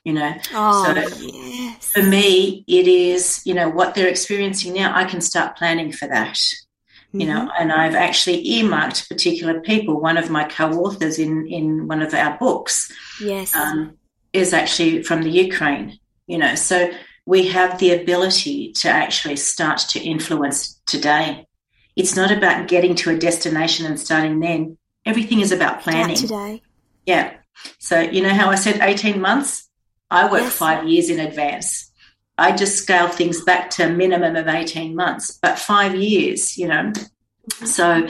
You 0.04 0.14
know, 0.14 0.34
oh, 0.54 0.86
so 0.86 0.94
yes. 0.94 1.92
for 1.94 2.04
me, 2.04 2.66
it 2.68 2.88
is 2.88 3.42
you 3.46 3.54
know 3.54 3.70
what 3.70 3.96
they're 3.96 4.10
experiencing 4.10 4.74
now. 4.74 4.94
I 4.94 5.06
can 5.06 5.22
start 5.22 5.58
planning 5.58 5.94
for 5.94 6.08
that 6.10 6.38
you 7.14 7.28
know, 7.28 7.42
mm-hmm. 7.42 7.62
and 7.62 7.72
I've 7.72 7.94
actually 7.94 8.46
earmarked 8.48 9.08
particular 9.08 9.62
people. 9.62 10.02
One 10.02 10.18
of 10.18 10.32
my 10.32 10.46
co-authors 10.46 11.20
in 11.20 11.48
in 11.48 11.88
one 11.88 12.02
of 12.02 12.14
our 12.14 12.38
books, 12.40 12.92
yes, 13.22 13.56
um, 13.56 13.98
is 14.34 14.52
actually 14.52 15.04
from 15.04 15.22
the 15.22 15.30
Ukraine. 15.30 16.00
You 16.26 16.40
know, 16.40 16.56
so 16.56 16.90
we 17.26 17.48
have 17.50 17.78
the 17.78 17.92
ability 17.94 18.74
to 18.74 18.90
actually 18.90 19.36
start 19.36 19.78
to 19.90 20.00
influence 20.00 20.82
today. 20.88 21.46
It's 21.96 22.16
not 22.16 22.32
about 22.32 22.68
getting 22.68 22.96
to 22.96 23.12
a 23.12 23.18
destination 23.18 23.86
and 23.86 24.00
starting 24.00 24.40
then. 24.40 24.78
Everything 25.06 25.42
is 25.42 25.52
about 25.52 25.82
planning 25.82 26.16
Start 26.16 26.32
today. 26.32 26.62
Yeah. 27.06 27.34
So 27.78 28.00
you 28.00 28.24
know 28.24 28.34
how 28.34 28.50
I 28.50 28.56
said 28.56 28.80
eighteen 28.82 29.22
months. 29.22 29.70
I 30.10 30.32
work 30.32 30.42
yes. 30.42 30.54
five 30.54 30.88
years 30.88 31.10
in 31.10 31.20
advance. 31.20 31.92
I 32.38 32.56
just 32.56 32.78
scale 32.78 33.08
things 33.08 33.44
back 33.44 33.70
to 33.72 33.86
a 33.86 33.90
minimum 33.90 34.36
of 34.36 34.48
18 34.48 34.96
months, 34.96 35.38
but 35.42 35.60
five 35.60 35.96
years, 35.96 36.58
you 36.58 36.68
know. 36.68 36.92
So 37.66 38.08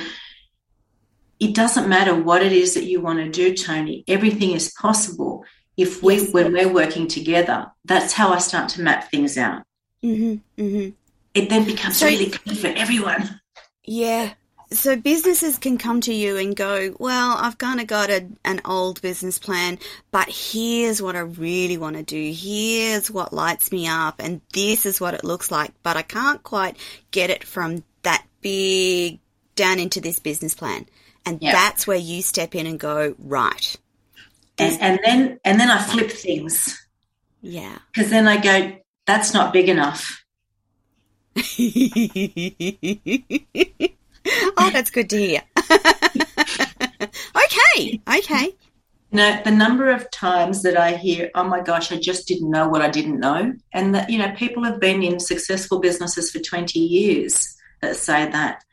it 1.39 1.53
doesn't 1.53 1.89
matter 1.89 2.15
what 2.15 2.41
it 2.41 2.53
is 2.53 2.73
that 2.75 2.85
you 2.85 3.01
want 3.01 3.19
to 3.19 3.29
do, 3.29 3.53
Toni. 3.53 4.03
Everything 4.07 4.51
is 4.51 4.73
possible 4.79 5.43
if 5.75 6.01
we, 6.01 6.15
yes. 6.15 6.31
when 6.31 6.53
we're 6.53 6.71
working 6.71 7.07
together. 7.07 7.71
That's 7.83 8.13
how 8.13 8.31
I 8.31 8.37
start 8.37 8.69
to 8.69 8.81
map 8.81 9.11
things 9.11 9.37
out. 9.37 9.63
Mm-hmm, 10.03 10.61
mm-hmm. 10.61 10.89
It 11.33 11.49
then 11.49 11.65
becomes 11.65 11.97
so, 11.97 12.05
really 12.05 12.29
clear 12.29 12.55
for 12.55 12.67
everyone. 12.67 13.41
Yeah. 13.83 14.33
So 14.73 14.95
businesses 14.95 15.57
can 15.57 15.77
come 15.77 16.01
to 16.01 16.13
you 16.13 16.37
and 16.37 16.55
go, 16.55 16.95
well, 16.99 17.37
I've 17.39 17.57
kind 17.57 17.79
of 17.79 17.87
got 17.87 18.09
a, 18.09 18.27
an 18.43 18.61
old 18.65 19.01
business 19.01 19.39
plan, 19.39 19.79
but 20.11 20.27
here's 20.29 21.01
what 21.01 21.15
I 21.15 21.19
really 21.19 21.77
want 21.77 21.95
to 21.95 22.03
do. 22.03 22.33
Here's 22.35 23.09
what 23.09 23.33
lights 23.33 23.71
me 23.71 23.87
up 23.87 24.15
and 24.19 24.41
this 24.53 24.85
is 24.85 24.99
what 24.99 25.13
it 25.13 25.23
looks 25.23 25.51
like, 25.51 25.71
but 25.83 25.97
I 25.97 26.01
can't 26.01 26.43
quite 26.43 26.77
get 27.11 27.29
it 27.29 27.43
from 27.43 27.83
that 28.03 28.25
big 28.41 29.19
down 29.55 29.79
into 29.79 30.01
this 30.01 30.19
business 30.19 30.55
plan. 30.55 30.85
And 31.25 31.41
Yeah. 31.41 31.53
that's 31.53 31.87
where 31.87 31.97
you 31.97 32.21
step 32.21 32.53
in 32.55 32.67
and 32.67 32.79
go, 32.79 33.15
right. 33.17 33.75
And, 34.57 34.81
and 34.81 34.99
then 35.03 35.39
and 35.45 35.59
then 35.59 35.71
I 35.71 35.81
flip 35.81 36.11
things 36.11 36.85
Yeah. 37.41 37.77
because 37.93 38.09
then 38.09 38.27
I 38.27 38.37
go, 38.37 38.77
that's 39.05 39.33
not 39.33 39.53
big 39.53 39.69
enough. 39.69 40.19
oh, 44.57 44.69
that's 44.71 44.89
good 44.89 45.09
to 45.09 45.17
hear. 45.17 45.41
okay. 47.35 48.01
Okay. 48.17 48.55
Know, 49.11 49.39
the 49.43 49.51
number 49.51 49.91
of 49.91 50.09
times 50.09 50.63
that 50.63 50.75
I 50.75 50.95
hear, 50.95 51.29
oh 51.35 51.43
my 51.43 51.61
gosh, 51.61 51.91
I 51.91 51.97
just 51.97 52.27
didn't 52.27 52.49
know 52.49 52.67
what 52.67 52.81
I 52.81 52.89
didn't 52.89 53.19
know. 53.19 53.53
And 53.71 53.93
that, 53.93 54.09
you 54.09 54.17
know, 54.17 54.31
people 54.31 54.63
have 54.63 54.79
been 54.79 55.03
in 55.03 55.19
successful 55.19 55.79
businesses 55.79 56.31
for 56.31 56.39
20 56.39 56.79
years 56.79 57.55
that 57.81 57.95
say 57.95 58.27
that. 58.31 58.63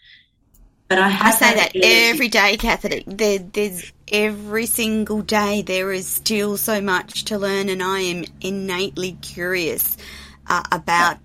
But 0.89 0.99
I 0.99 1.17
I 1.21 1.31
say 1.31 1.55
that 1.55 1.77
every 1.77 2.27
day, 2.27 2.57
Catherine. 2.57 3.05
There, 3.07 3.39
there's 3.39 3.93
every 4.11 4.67
single 4.67 5.23
day 5.23 5.63
there 5.63 5.93
is 5.93 6.09
still 6.09 6.57
so 6.57 6.81
much 6.81 7.27
to 7.27 7.39
learn, 7.39 7.69
and 7.69 7.81
I 7.81 8.01
am 8.01 8.25
innately 8.41 9.13
curious 9.23 9.97
uh, 10.49 10.65
about 10.73 11.19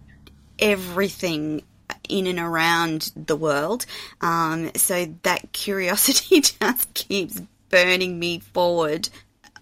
everything 0.60 1.64
in 2.10 2.28
and 2.28 2.40
around 2.40 3.12
the 3.16 3.36
world. 3.36 3.86
Um, 4.22 4.72
so 4.76 5.14
that 5.24 5.52
curiosity 5.52 6.42
just 6.62 6.94
keeps 6.94 7.42
burning 7.70 8.20
me 8.20 8.40
forward 8.40 9.10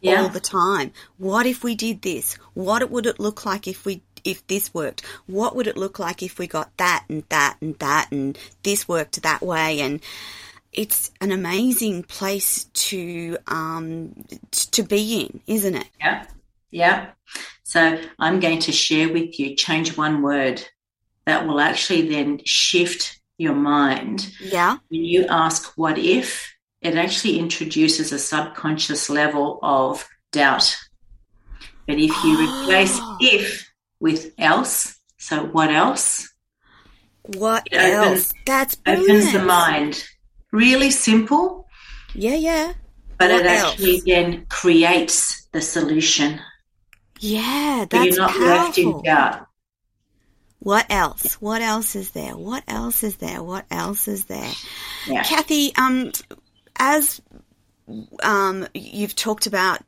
Yeah. 0.01 0.21
all 0.21 0.29
the 0.29 0.39
time. 0.39 0.91
What 1.17 1.45
if 1.45 1.63
we 1.63 1.75
did 1.75 2.01
this? 2.01 2.35
What 2.53 2.89
would 2.89 3.05
it 3.05 3.19
look 3.19 3.45
like 3.45 3.67
if 3.67 3.85
we 3.85 4.01
if 4.23 4.45
this 4.47 4.73
worked? 4.73 5.05
What 5.25 5.55
would 5.55 5.67
it 5.67 5.75
look 5.77 5.99
like 5.99 6.23
if 6.23 6.39
we 6.39 6.47
got 6.47 6.75
that 6.77 7.05
and 7.09 7.23
that 7.29 7.57
and 7.61 7.77
that 7.79 8.09
and 8.11 8.37
this 8.63 8.87
worked 8.87 9.21
that 9.21 9.41
way? 9.41 9.81
And 9.81 10.01
it's 10.71 11.11
an 11.21 11.31
amazing 11.31 12.03
place 12.03 12.65
to 12.73 13.37
um 13.47 14.25
to 14.71 14.83
be 14.83 15.21
in, 15.21 15.41
isn't 15.47 15.75
it? 15.75 15.87
Yeah. 15.99 16.25
Yeah. 16.71 17.09
So 17.63 17.99
I'm 18.19 18.39
going 18.39 18.59
to 18.59 18.71
share 18.71 19.11
with 19.11 19.39
you, 19.39 19.55
change 19.55 19.97
one 19.97 20.21
word 20.21 20.63
that 21.25 21.47
will 21.47 21.59
actually 21.59 22.07
then 22.09 22.39
shift 22.45 23.19
your 23.37 23.55
mind. 23.55 24.31
Yeah. 24.41 24.77
When 24.89 25.03
you 25.03 25.25
ask 25.27 25.73
what 25.77 25.97
if, 25.97 26.53
it 26.81 26.95
actually 26.95 27.39
introduces 27.39 28.11
a 28.11 28.19
subconscious 28.19 29.09
level 29.09 29.59
of 29.63 30.07
doubt. 30.31 30.75
But 31.87 31.97
if 31.97 32.11
you 32.23 32.37
replace 32.39 32.97
Oh. 33.01 33.17
if 33.21 33.69
with 33.99 34.33
else, 34.37 34.99
so 35.17 35.45
what 35.45 35.69
else? 35.69 36.29
What 37.37 37.67
It 37.71 37.77
opens- 37.77 38.19
else? 38.21 38.33
That's 38.45 38.75
brilliant. 38.75 39.09
Opens 39.09 39.33
the 39.33 39.43
mind. 39.43 40.03
Really 40.51 40.91
simple, 40.91 41.67
Yeah, 42.13 42.35
yeah. 42.35 42.73
but 43.17 43.31
What 43.31 43.41
it 43.41 43.47
actually 43.47 43.95
else? 43.95 44.03
then 44.05 44.45
creates 44.49 45.47
the 45.53 45.61
solution. 45.61 46.39
Yeah, 47.19 47.81
So 47.81 47.85
that's 47.91 48.05
you're 48.05 48.17
not 48.17 48.39
left 48.39 48.77
in 48.77 48.83
powerful. 48.91 49.01
doubt. 49.03 49.47
What 50.63 50.85
else? 50.89 51.33
What 51.41 51.61
else 51.61 51.93
is 51.93 52.11
there? 52.11 52.37
What 52.37 52.63
else 52.69 53.03
is 53.03 53.17
there? 53.17 53.43
What 53.43 53.65
else 53.69 54.07
is 54.07 54.25
there? 54.25 54.51
Yeah. 55.05 55.21
Cathy, 55.23 55.75
um, 55.75 56.13
as 56.77 57.21
um, 58.23 58.65
you've 58.73 59.13
talked 59.13 59.45
about 59.45 59.81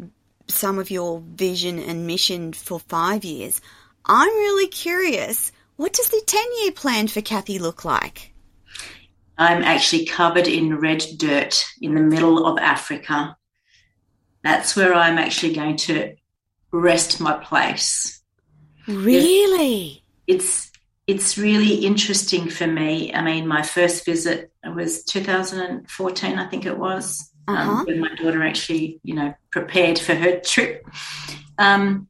some 0.49 0.77
of 0.77 0.91
your 0.91 1.21
vision 1.21 1.79
and 1.79 2.05
mission 2.05 2.51
for 2.51 2.77
five 2.77 3.23
years, 3.23 3.61
I'm 4.03 4.27
really 4.27 4.67
curious. 4.67 5.53
What 5.77 5.93
does 5.93 6.09
the 6.09 6.21
10 6.25 6.43
year 6.63 6.73
plan 6.73 7.07
for 7.07 7.21
Cathy 7.21 7.57
look 7.57 7.85
like? 7.85 8.33
I'm 9.37 9.63
actually 9.63 10.05
covered 10.05 10.49
in 10.49 10.77
red 10.81 11.05
dirt 11.15 11.65
in 11.81 11.95
the 11.95 12.01
middle 12.01 12.45
of 12.45 12.57
Africa. 12.57 13.37
That's 14.43 14.75
where 14.75 14.93
I'm 14.93 15.17
actually 15.19 15.53
going 15.53 15.77
to 15.77 16.15
rest 16.71 17.21
my 17.21 17.37
place. 17.37 18.21
Really? 18.89 20.01
It's 20.27 20.71
it's 21.07 21.37
really 21.37 21.85
interesting 21.85 22.49
for 22.49 22.65
me. 22.65 23.13
I 23.13 23.21
mean, 23.21 23.47
my 23.47 23.61
first 23.61 24.05
visit 24.05 24.51
was 24.65 25.03
2014, 25.03 26.39
I 26.39 26.47
think 26.49 26.65
it 26.65 26.79
was, 26.79 27.31
Uh-huh. 27.47 27.71
um, 27.81 27.85
when 27.85 27.99
my 27.99 28.15
daughter 28.15 28.41
actually, 28.41 28.99
you 29.03 29.13
know, 29.13 29.31
prepared 29.51 29.99
for 29.99 30.15
her 30.15 30.39
trip. 30.39 30.83
Um, 31.59 32.09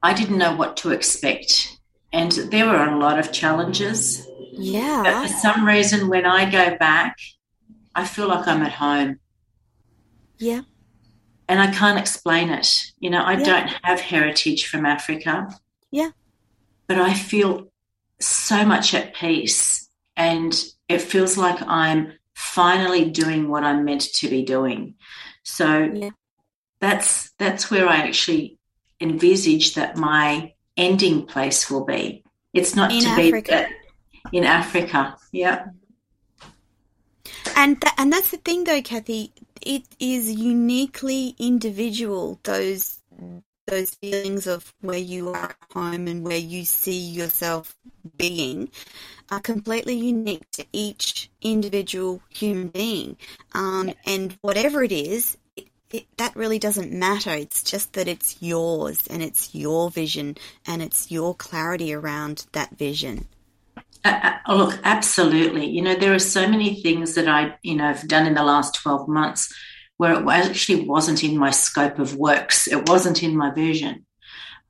I 0.00 0.14
didn't 0.14 0.38
know 0.38 0.54
what 0.54 0.76
to 0.78 0.90
expect, 0.90 1.76
and 2.12 2.30
there 2.30 2.66
were 2.66 2.84
a 2.88 2.96
lot 2.98 3.18
of 3.18 3.32
challenges. 3.32 4.24
Yeah. 4.52 5.02
But 5.02 5.22
for 5.26 5.32
some 5.34 5.64
reason, 5.66 6.08
when 6.08 6.26
I 6.26 6.48
go 6.48 6.76
back, 6.78 7.16
I 7.96 8.04
feel 8.06 8.28
like 8.28 8.46
I'm 8.46 8.62
at 8.62 8.72
home 8.74 9.18
Yeah. 10.38 10.62
and 11.48 11.60
I 11.60 11.72
can't 11.72 11.98
explain 11.98 12.50
it. 12.50 12.92
You 13.00 13.10
know, 13.10 13.22
I 13.22 13.32
Yeah. 13.38 13.44
don't 13.44 13.70
have 13.82 14.00
heritage 14.00 14.66
from 14.68 14.86
Africa. 14.86 15.48
Yeah. 15.90 16.10
But 16.86 16.98
I 16.98 17.14
feel 17.14 17.68
so 18.20 18.64
much 18.64 18.94
at 18.94 19.14
peace 19.14 19.88
and 20.16 20.54
it 20.88 21.00
feels 21.00 21.36
like 21.36 21.60
I'm 21.66 22.12
finally 22.34 23.10
doing 23.10 23.48
what 23.48 23.64
I'm 23.64 23.84
meant 23.84 24.02
to 24.14 24.28
be 24.28 24.42
doing. 24.42 24.94
So 25.42 25.90
Yeah. 25.92 26.10
that's 26.80 27.30
that's 27.38 27.70
where 27.70 27.88
I 27.88 27.96
actually 27.96 28.58
envisage 29.00 29.74
that 29.74 29.96
my 29.96 30.52
ending 30.76 31.26
place 31.26 31.70
will 31.70 31.84
be. 31.84 32.22
It's 32.52 32.74
not 32.76 32.92
In 32.92 33.00
to 33.02 33.08
Africa. 33.08 33.32
be 33.32 33.40
that 33.50 33.70
in 34.32 34.44
Africa. 34.44 35.16
Yeah. 35.32 35.66
And 37.56 37.80
tha- 37.80 37.92
and 37.98 38.12
that's 38.12 38.30
the 38.30 38.36
thing, 38.38 38.64
though, 38.64 38.82
Cathy. 38.82 39.32
It 39.60 39.84
is 39.98 40.30
uniquely 40.30 41.34
individual. 41.38 42.38
Those 42.42 43.00
those 43.66 43.94
feelings 43.94 44.46
of 44.46 44.74
where 44.80 44.98
you 44.98 45.30
are 45.30 45.50
at 45.50 45.56
home 45.72 46.06
and 46.06 46.22
where 46.22 46.38
you 46.38 46.64
see 46.64 46.98
yourself 46.98 47.76
being 48.16 48.70
are 49.30 49.40
completely 49.40 49.94
unique 49.94 50.50
to 50.52 50.64
each 50.72 51.30
individual 51.40 52.20
human 52.28 52.68
being. 52.68 53.16
Um, 53.52 53.92
and 54.06 54.36
whatever 54.42 54.82
it 54.82 54.92
is, 54.92 55.36
it, 55.56 55.68
it, 55.90 56.06
that 56.18 56.36
really 56.36 56.58
doesn't 56.58 56.92
matter. 56.92 57.30
It's 57.30 57.62
just 57.62 57.94
that 57.94 58.08
it's 58.08 58.36
yours 58.40 59.06
and 59.08 59.22
it's 59.22 59.54
your 59.54 59.90
vision 59.90 60.36
and 60.66 60.82
it's 60.82 61.10
your 61.10 61.34
clarity 61.34 61.94
around 61.94 62.46
that 62.52 62.76
vision. 62.76 63.28
Uh, 64.04 64.38
uh, 64.46 64.54
look, 64.54 64.78
absolutely. 64.84 65.66
You 65.66 65.80
know, 65.80 65.94
there 65.94 66.12
are 66.12 66.18
so 66.18 66.46
many 66.46 66.82
things 66.82 67.14
that 67.14 67.28
I, 67.28 67.56
you 67.62 67.74
know, 67.74 67.84
have 67.84 68.06
done 68.06 68.26
in 68.26 68.34
the 68.34 68.42
last 68.42 68.74
12 68.74 69.08
months 69.08 69.52
where 69.96 70.14
it 70.14 70.26
actually 70.28 70.84
wasn't 70.84 71.22
in 71.22 71.36
my 71.38 71.50
scope 71.50 71.98
of 71.98 72.16
works. 72.16 72.66
It 72.66 72.88
wasn't 72.88 73.22
in 73.22 73.36
my 73.36 73.50
vision. 73.50 74.06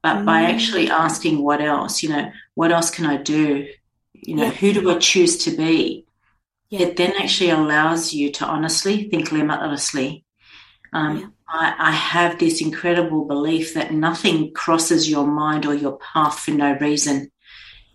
But 0.03 0.25
by 0.27 0.43
Mm. 0.43 0.49
actually 0.53 0.91
asking 0.91 1.43
what 1.43 1.62
else, 1.62 2.03
you 2.03 2.11
know, 2.11 2.31
what 2.55 2.72
else 2.72 2.91
can 2.91 3.07
I 3.07 3.16
do? 3.16 3.66
You 4.12 4.37
know, 4.37 4.45
Yeah. 4.45 4.51
who 4.51 4.72
do 4.75 4.91
I 4.91 4.99
choose 4.99 5.39
to 5.45 5.51
be? 5.51 6.05
Yeah. 6.68 6.81
It 6.83 6.97
then 6.97 7.14
actually 7.18 7.51
allows 7.51 8.12
you 8.12 8.31
to 8.33 8.45
honestly 8.47 9.09
think 9.09 9.33
limitlessly. 9.33 10.25
Um, 10.93 11.18
Yeah. 11.18 11.27
I, 11.49 11.75
I 11.79 11.91
have 11.93 12.39
this 12.39 12.61
incredible 12.61 13.25
belief 13.25 13.75
that 13.75 13.93
nothing 13.93 14.53
crosses 14.53 15.09
your 15.09 15.27
mind 15.27 15.64
or 15.66 15.75
your 15.75 15.99
path 15.99 16.39
for 16.41 16.51
no 16.51 16.77
reason. 16.81 17.31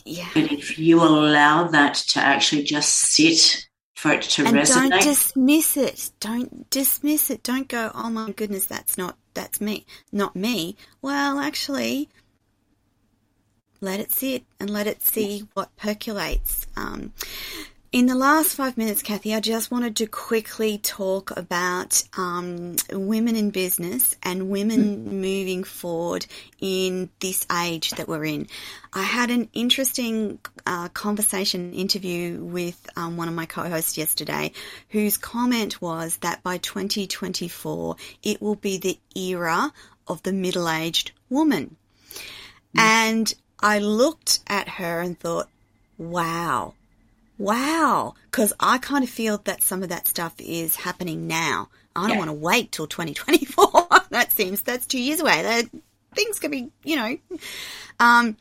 Yeah. 0.05 0.27
But 0.33 0.51
if 0.51 0.79
you 0.79 1.01
allow 1.03 1.67
that 1.67 1.93
to 2.11 2.19
actually 2.19 2.63
just 2.63 2.89
sit 2.89 3.67
for 3.99 4.13
it 4.13 4.21
to 4.21 4.45
and 4.45 4.55
resonate, 4.55 4.89
don't 4.91 5.01
dismiss 5.03 5.75
it. 5.75 6.11
Don't 6.21 6.69
dismiss 6.69 7.29
it. 7.29 7.43
Don't 7.43 7.67
go, 7.67 7.91
oh 7.93 8.09
my 8.09 8.31
goodness, 8.31 8.65
that's 8.65 8.97
not 8.97 9.17
that's 9.33 9.59
me, 9.59 9.85
not 10.09 10.37
me. 10.37 10.77
Well, 11.01 11.37
actually, 11.37 12.07
let 13.81 13.99
it 13.99 14.13
sit 14.13 14.45
and 14.57 14.69
let 14.69 14.87
it 14.87 15.01
see 15.01 15.49
what 15.53 15.75
percolates. 15.75 16.65
Um, 16.77 17.11
in 17.91 18.05
the 18.05 18.13
last 18.13 18.53
five 18.55 18.77
minutes, 18.77 19.01
Cathy, 19.01 19.33
I 19.33 19.39
just 19.39 19.71
wanted 19.71 19.95
to 19.95 20.05
quickly 20.05 20.77
talk 20.77 21.35
about 21.35 22.03
um, 22.15 22.75
women 22.91 23.35
in 23.35 23.49
business 23.49 24.15
and 24.21 24.49
women 24.49 25.19
moving 25.21 25.63
forward 25.63 26.27
in 26.61 27.09
this 27.19 27.47
age 27.51 27.89
that 27.91 28.07
we're 28.07 28.25
in. 28.25 28.47
I 28.93 29.01
had 29.01 29.31
an 29.31 29.49
interesting 29.53 30.37
uh, 30.67 30.89
conversation 30.89 31.73
interview 31.73 32.43
with 32.43 32.87
um, 32.95 33.17
one 33.17 33.27
of 33.27 33.33
my 33.33 33.47
co-hosts 33.47 33.97
yesterday, 33.97 34.51
whose 34.89 35.17
comment 35.17 35.81
was 35.81 36.17
that 36.17 36.43
by 36.43 36.57
2024 36.57 37.95
it 38.21 38.39
will 38.39 38.55
be 38.55 38.77
the 38.77 38.99
era 39.15 39.73
of 40.07 40.21
the 40.21 40.33
middle-aged 40.33 41.11
woman, 41.29 41.75
and 42.77 43.33
I 43.59 43.79
looked 43.79 44.41
at 44.45 44.67
her 44.69 45.01
and 45.01 45.19
thought, 45.19 45.49
"Wow." 45.97 46.75
Wow. 47.39 48.13
Because 48.25 48.53
I 48.59 48.77
kind 48.77 49.03
of 49.03 49.09
feel 49.09 49.39
that 49.45 49.63
some 49.63 49.81
of 49.81 49.89
that 49.89 50.05
stuff 50.07 50.35
is 50.37 50.75
happening 50.75 51.25
now. 51.25 51.69
I 51.95 52.01
don't 52.01 52.11
Yeah. 52.11 52.17
want 52.19 52.29
to 52.29 52.33
wait 52.33 52.71
till 52.71 52.85
2024. 52.85 53.87
that 54.11 54.31
seems, 54.31 54.61
that's 54.61 54.85
two 54.85 54.99
years 54.99 55.19
away. 55.21 55.41
That, 55.41 55.65
things 56.13 56.37
could 56.39 56.51
be, 56.51 56.69
you 56.83 56.95
know. 56.97 57.17
Um, 57.99 58.37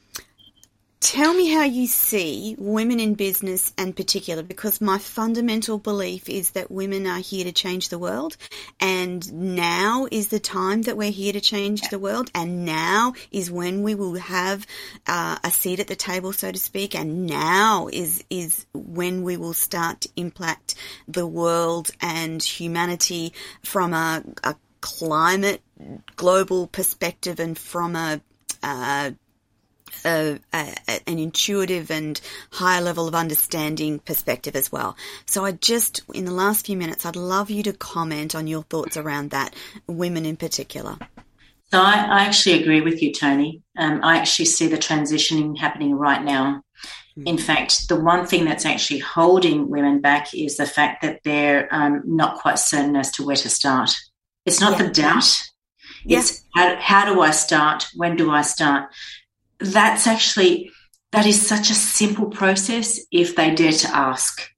tell 1.01 1.33
me 1.33 1.49
how 1.49 1.63
you 1.63 1.87
see 1.87 2.57
women 2.59 2.99
in 2.99 3.15
business 3.15 3.73
and 3.79 3.95
particular 3.95 4.43
because 4.43 4.81
my 4.81 4.99
fundamental 4.99 5.79
belief 5.79 6.29
is 6.29 6.51
that 6.51 6.71
women 6.71 7.07
are 7.07 7.21
here 7.21 7.45
to 7.45 7.53
change 7.53 7.89
the 7.89 7.99
world 7.99 8.37
and 8.81 9.33
now 9.33 10.09
is 10.11 10.29
the 10.29 10.41
time 10.41 10.83
that 10.83 10.97
we're 10.97 11.13
here 11.13 11.33
to 11.33 11.41
change 11.41 11.83
the 11.89 11.99
world 11.99 12.31
and 12.35 12.65
now 12.65 13.13
is 13.31 13.51
when 13.51 13.83
we 13.83 13.95
will 13.95 14.15
have 14.15 14.67
uh, 15.07 15.39
a 15.45 15.51
seat 15.51 15.79
at 15.79 15.87
the 15.87 15.97
table 15.97 16.33
so 16.33 16.51
to 16.51 16.59
speak 16.59 16.97
and 16.97 17.27
now 17.27 17.89
is 17.93 18.25
is 18.29 18.67
when 18.75 19.23
we 19.23 19.37
will 19.37 19.55
start 19.55 20.01
to 20.01 20.09
impact 20.17 20.75
the 21.07 21.27
world 21.27 21.91
and 22.01 22.43
humanity 22.43 23.33
from 23.63 23.95
a, 23.95 24.23
a 24.43 24.57
climate 24.81 25.63
global 26.17 26.67
perspective 26.67 27.39
and 27.39 27.57
from 27.57 27.95
a 27.95 28.21
uh, 28.63 29.11
a, 30.05 30.39
a, 30.53 30.77
an 31.07 31.19
intuitive 31.19 31.91
and 31.91 32.21
higher 32.53 32.81
level 32.81 33.09
of 33.09 33.15
understanding 33.15 33.99
perspective 33.99 34.57
as 34.57 34.71
well. 34.71 34.97
So 35.27 35.45
I 35.45 35.53
just, 35.53 36.03
in 36.15 36.25
the 36.25 36.33
last 36.33 36.67
few 36.67 36.77
minutes, 36.77 37.05
I'd 37.07 37.17
love 37.17 37.51
you 37.51 37.63
to 37.65 37.73
comment 37.73 38.35
on 38.35 38.47
your 38.47 38.63
thoughts 38.65 38.97
around 38.97 39.31
that, 39.31 39.55
women 39.87 40.27
in 40.27 40.37
particular. 40.37 40.97
So 41.71 41.81
I, 41.81 41.95
I 41.95 42.25
actually 42.25 42.63
agree 42.63 42.81
with 42.81 43.03
you, 43.03 43.13
Toni. 43.13 43.63
Um, 43.77 44.01
I 44.03 44.17
actually 44.17 44.47
see 44.47 44.69
the 44.69 44.79
transitioning 44.79 45.59
happening 45.59 45.95
right 45.95 46.23
now. 46.25 46.63
In 47.27 47.37
fact, 47.37 47.89
the 47.89 47.99
one 47.99 48.29
thing 48.29 48.45
that's 48.45 48.65
actually 48.65 49.01
holding 49.01 49.69
women 49.69 50.01
back 50.01 50.33
is 50.35 50.57
the 50.57 50.67
fact 50.67 51.03
that 51.03 51.19
they're 51.25 51.67
um, 51.75 52.03
not 52.05 52.39
quite 52.39 52.61
certain 52.61 52.95
as 52.95 53.11
to 53.13 53.27
where 53.27 53.35
to 53.35 53.49
start. 53.49 53.91
It's 54.47 54.61
not 54.61 54.79
Yeah. 54.79 54.87
the 54.87 54.93
doubt. 54.93 55.43
Yeah. 56.05 56.21
It's 56.21 56.45
how, 56.55 56.77
how 56.77 57.13
do 57.13 57.21
I 57.21 57.33
start? 57.33 57.89
When 57.97 58.15
do 58.17 58.31
I 58.31 58.43
start? 58.43 58.93
That's 59.61 60.07
actually 60.07 60.71
that 61.13 61.27
is 61.27 61.47
such 61.47 61.71
a 61.71 61.75
simple 61.75 62.27
process 62.27 63.01
if 63.11 63.35
they 63.35 63.55
dare 63.55 63.73
to 63.73 63.97
ask. 63.97 64.51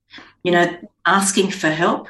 You 0.42 0.52
know, 0.52 0.76
asking 1.06 1.50
for 1.50 1.68
help. 1.68 2.08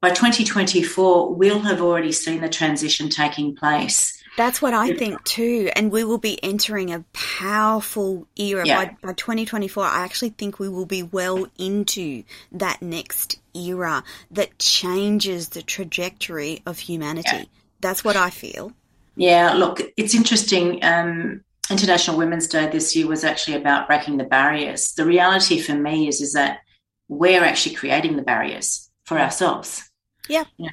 By 0.00 0.10
2024, 0.10 1.34
we'll 1.34 1.58
have 1.60 1.80
already 1.80 2.12
seen 2.12 2.40
the 2.40 2.48
transition 2.48 3.08
taking 3.08 3.56
place. 3.56 4.22
That's 4.36 4.62
what 4.62 4.72
I 4.72 4.94
think 4.94 5.24
too. 5.24 5.68
And 5.74 5.90
we 5.90 6.04
will 6.04 6.18
be 6.18 6.42
entering 6.44 6.92
a 6.92 7.04
powerful 7.12 8.28
era. 8.36 8.64
Yeah. 8.64 8.84
By, 8.84 8.96
by 9.08 9.12
2024, 9.14 9.82
I 9.82 10.04
actually 10.04 10.28
think 10.28 10.60
we 10.60 10.68
will 10.68 10.86
be 10.86 11.02
well 11.02 11.48
into 11.58 12.22
that 12.52 12.80
next 12.80 13.40
era 13.52 14.04
that 14.30 14.56
changes 14.60 15.48
the 15.48 15.62
trajectory 15.62 16.62
of 16.64 16.78
humanity. 16.78 17.28
Yeah. 17.32 17.44
That's 17.80 18.04
what 18.04 18.16
I 18.16 18.30
feel. 18.30 18.72
Yeah, 19.16 19.54
look, 19.54 19.80
it's 19.96 20.14
interesting. 20.14 20.84
Um, 20.84 21.42
International 21.70 22.16
Women's 22.16 22.46
Day 22.46 22.68
this 22.68 22.96
year 22.96 23.06
was 23.06 23.24
actually 23.24 23.56
about 23.56 23.86
breaking 23.86 24.16
the 24.16 24.24
barriers. 24.24 24.92
The 24.92 25.04
reality 25.04 25.60
for 25.60 25.74
me 25.74 26.08
is 26.08 26.20
is 26.20 26.32
that 26.32 26.60
we're 27.08 27.44
actually 27.44 27.74
creating 27.74 28.16
the 28.16 28.22
barriers 28.22 28.90
for 29.04 29.18
ourselves. 29.18 29.90
Yeah. 30.28 30.44
You 30.56 30.66
know, 30.66 30.72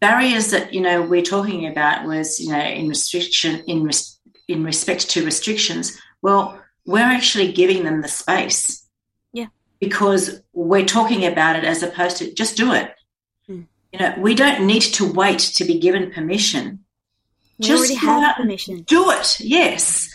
barriers 0.00 0.50
that 0.50 0.72
you 0.72 0.80
know 0.80 1.02
we're 1.02 1.22
talking 1.22 1.66
about 1.66 2.06
was 2.06 2.40
you 2.40 2.50
know 2.50 2.60
in 2.60 2.88
restriction 2.88 3.62
in 3.66 3.84
res- 3.84 4.18
in 4.48 4.64
respect 4.64 5.10
to 5.10 5.24
restrictions. 5.24 5.98
Well, 6.22 6.60
we're 6.86 7.00
actually 7.00 7.52
giving 7.52 7.84
them 7.84 8.00
the 8.00 8.08
space. 8.08 8.86
Yeah. 9.32 9.48
Because 9.80 10.40
we're 10.52 10.86
talking 10.86 11.26
about 11.26 11.56
it 11.56 11.64
as 11.64 11.82
opposed 11.82 12.18
to 12.18 12.32
just 12.32 12.56
do 12.56 12.72
it. 12.72 12.94
Hmm. 13.46 13.62
You 13.92 13.98
know, 13.98 14.14
we 14.18 14.34
don't 14.34 14.66
need 14.66 14.82
to 14.82 15.12
wait 15.12 15.40
to 15.40 15.64
be 15.64 15.78
given 15.78 16.10
permission 16.10 16.85
We 17.58 17.66
Just 17.66 17.94
have 17.96 18.36
permission. 18.36 18.82
do 18.82 19.10
it. 19.10 19.40
Yes. 19.40 20.08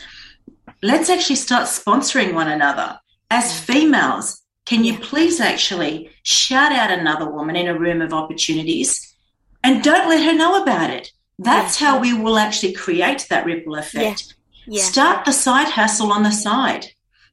Let's 0.83 1.09
actually 1.09 1.35
start 1.37 1.63
sponsoring 1.67 2.33
one 2.33 2.47
another. 2.47 2.99
As 3.29 3.59
females, 3.59 4.41
can 4.65 4.83
you 4.83 4.97
please 4.99 5.39
actually 5.39 6.09
shout 6.23 6.71
out 6.71 6.91
another 6.91 7.29
woman 7.29 7.55
in 7.55 7.67
a 7.67 7.77
room 7.77 8.01
of 8.01 8.13
opportunities 8.13 9.15
and 9.63 9.83
don't 9.83 10.09
let 10.09 10.23
her 10.23 10.33
know 10.33 10.61
about 10.61 10.89
it? 10.91 11.11
That's 11.39 11.81
Yeah. 11.81 11.87
how 11.87 11.99
we 11.99 12.13
will 12.13 12.37
actually 12.37 12.73
create 12.73 13.25
that 13.29 13.45
ripple 13.45 13.75
effect. 13.75 14.35
Yeah. 14.67 14.83
Start 14.83 15.25
the 15.25 15.33
side 15.33 15.69
hustle 15.69 16.11
on 16.11 16.23
the 16.23 16.31
side. 16.31 16.87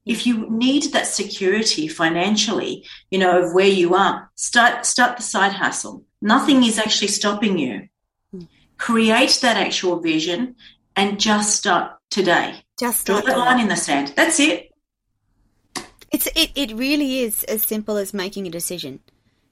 If 0.07 0.27
you 0.27 0.47
need 0.49 0.85
that 0.95 1.07
security 1.07 1.87
financially, 1.87 2.87
you 3.11 3.19
know, 3.19 3.43
of 3.43 3.53
where 3.53 3.67
you 3.69 3.95
are, 3.95 4.31
start 4.37 4.87
start 4.87 5.19
the 5.19 5.23
side 5.23 5.53
hustle. 5.53 6.05
Nothing 6.23 6.65
is 6.65 6.79
actually 6.79 7.09
stopping 7.09 7.59
you. 7.59 7.89
Create 8.79 9.39
that 9.43 9.57
actual 9.57 10.01
vision 10.01 10.55
and 10.97 11.21
just 11.21 11.57
start 11.57 11.93
today. 12.11 12.63
Just 12.79 13.07
Draw 13.07 13.17
that 13.17 13.27
doing 13.27 13.39
line 13.39 13.61
in 13.61 13.69
the 13.69 13.77
sand. 13.77 14.13
That's 14.17 14.41
it. 14.41 14.71
It's 16.11 16.27
it, 16.35 16.53
it 16.55 16.73
really 16.77 17.21
is 17.21 17.45
as 17.45 17.63
simple 17.63 17.97
as 17.97 18.15
making 18.15 18.47
a 18.47 18.51
decision. 18.51 19.01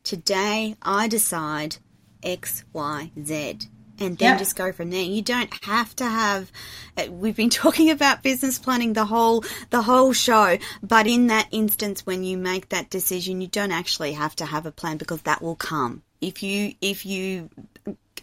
Today 0.05 0.77
I 0.83 1.09
decide 1.09 1.77
X, 2.23 2.65
Y, 2.73 3.11
Z. 3.25 3.59
And 3.99 4.19
then 4.19 4.35
Yeah. 4.35 4.37
just 4.39 4.57
go 4.57 4.73
from 4.73 4.91
there. 4.91 5.03
You 5.03 5.23
don't 5.23 5.53
have 5.65 5.97
to 5.97 6.05
have. 6.05 6.53
uh, 6.99 7.07
We've 7.11 7.35
been 7.37 7.51
talking 7.65 7.91
about 7.91 8.23
business 8.23 8.59
planning 8.59 8.93
the 8.93 9.07
whole 9.07 9.45
the 9.71 9.83
whole 9.83 10.13
show, 10.13 10.59
but 10.83 11.07
in 11.07 11.27
that 11.29 11.49
instance, 11.51 12.05
when 12.07 12.23
you 12.23 12.37
make 12.39 12.69
that 12.71 12.91
decision, 12.91 13.41
you 13.41 13.49
don't 13.49 13.73
actually 13.73 14.13
have 14.13 14.37
to 14.37 14.47
have 14.47 14.67
a 14.67 14.73
plan 14.73 14.97
because 14.99 15.23
that 15.23 15.43
will 15.43 15.57
come. 15.57 16.03
If 16.21 16.43
you 16.43 16.75
if 16.81 17.05
you 17.07 17.51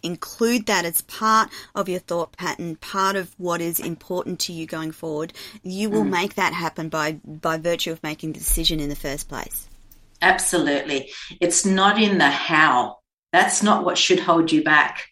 include 0.03 0.65
that 0.67 0.85
as 0.85 1.01
part 1.01 1.49
of 1.73 1.89
your 1.89 1.99
thought 1.99 2.35
pattern, 2.37 2.75
part 2.75 3.15
of 3.15 3.33
what 3.37 3.61
is 3.61 3.79
important 3.79 4.39
to 4.41 4.53
you 4.53 4.65
going 4.65 4.91
forward, 4.91 5.33
you 5.63 5.89
will 5.89 6.03
make 6.03 6.35
that 6.35 6.53
happen 6.53 6.89
by 6.89 7.13
by 7.13 7.57
virtue 7.57 7.91
of 7.91 8.03
making 8.03 8.33
the 8.33 8.39
decision 8.39 8.79
in 8.79 8.89
the 8.89 8.95
first 8.95 9.29
place. 9.29 9.67
Absolutely. 10.21 11.11
It's 11.41 11.65
not 11.65 12.01
in 12.01 12.17
the 12.17 12.29
how. 12.29 12.97
That's 13.31 13.63
not 13.63 13.83
what 13.83 13.97
should 13.97 14.19
hold 14.19 14.51
you 14.51 14.63
back. 14.63 15.07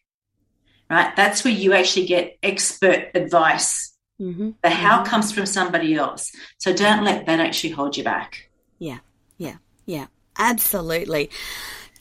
Right? 0.89 1.15
That's 1.15 1.43
where 1.43 1.53
you 1.53 1.73
actually 1.73 2.05
get 2.05 2.37
expert 2.43 3.11
advice. 3.15 3.95
Mm-hmm. 4.21 4.51
The 4.61 4.69
how 4.69 5.03
comes 5.03 5.31
from 5.31 5.45
somebody 5.45 5.95
else. 5.95 6.31
So 6.59 6.73
don't 6.73 7.03
let 7.03 7.25
that 7.25 7.39
actually 7.39 7.71
hold 7.71 7.97
you 7.97 8.03
back. 8.03 8.49
Yeah, 8.77 8.99
yeah, 9.37 9.55
yeah, 9.85 10.07
absolutely. 10.37 11.31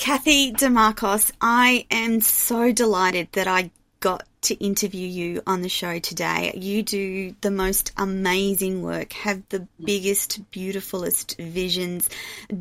Cathy 0.00 0.50
Dimarchos, 0.50 1.30
I 1.42 1.84
am 1.90 2.22
so 2.22 2.72
delighted 2.72 3.28
that 3.32 3.46
I 3.46 3.70
got 4.00 4.26
to 4.40 4.54
interview 4.54 5.06
you 5.06 5.42
on 5.46 5.60
the 5.60 5.68
show 5.68 5.98
today. 5.98 6.54
You 6.56 6.82
do 6.82 7.36
the 7.42 7.50
most 7.50 7.92
amazing 7.98 8.82
work, 8.82 9.12
have 9.12 9.42
the 9.50 9.68
biggest, 9.84 10.50
beautifulest 10.50 11.36
visions, 11.36 12.08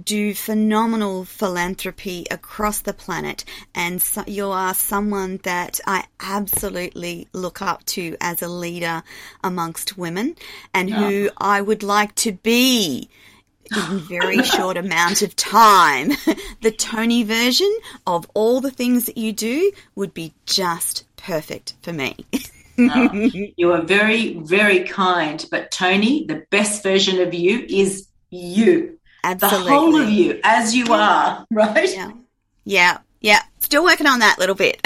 do 0.04 0.34
phenomenal 0.34 1.24
philanthropy 1.24 2.26
across 2.30 2.82
the 2.82 2.92
planet, 2.92 3.46
and 3.74 4.02
so 4.02 4.26
you 4.28 4.50
are 4.50 4.74
someone 4.74 5.40
that 5.44 5.80
I 5.88 6.08
absolutely 6.20 7.30
look 7.32 7.62
up 7.62 7.86
to 7.86 8.18
as 8.20 8.42
a 8.42 8.50
leader 8.50 9.02
amongst 9.46 9.98
women 9.98 10.36
and 10.74 10.94
who 10.94 11.30
I 11.38 11.62
would 11.62 11.84
like 11.84 12.16
to 12.16 12.34
be 12.34 13.10
in 13.72 14.00
very 14.00 14.44
short 14.44 14.78
amount 14.78 15.22
of 15.22 15.36
time. 15.36 16.10
the 16.62 16.72
Toni 16.72 17.24
version 17.24 17.74
of 18.08 18.30
all 18.34 18.62
the 18.62 18.72
things 18.72 19.06
that 19.06 19.18
you 19.18 19.32
do 19.32 19.72
would 19.96 20.14
be 20.14 20.34
just 20.46 21.06
perfect 21.18 21.76
for 21.82 21.94
me. 21.94 22.16
Oh, 22.80 23.10
you 23.58 23.72
are 23.72 23.82
very, 23.82 24.36
very 24.40 24.84
kind. 24.84 25.46
But 25.52 25.72
Toni, 25.72 26.26
the 26.26 26.46
best 26.50 26.84
version 26.84 27.20
of 27.22 27.34
you 27.34 27.66
is 27.70 28.08
you. 28.30 28.98
Absolutely. 29.24 29.70
The 29.70 29.70
whole 29.70 30.02
of 30.02 30.10
you 30.10 30.40
as 30.44 30.76
you 30.76 30.94
are, 30.94 31.46
right? 31.52 31.94
Yeah. 31.94 32.12
Yeah. 32.64 32.98
Yeah. 33.22 33.42
Still 33.60 33.84
working 33.84 34.08
on 34.08 34.20
that 34.20 34.40
little 34.40 34.56
bit. 34.56 34.80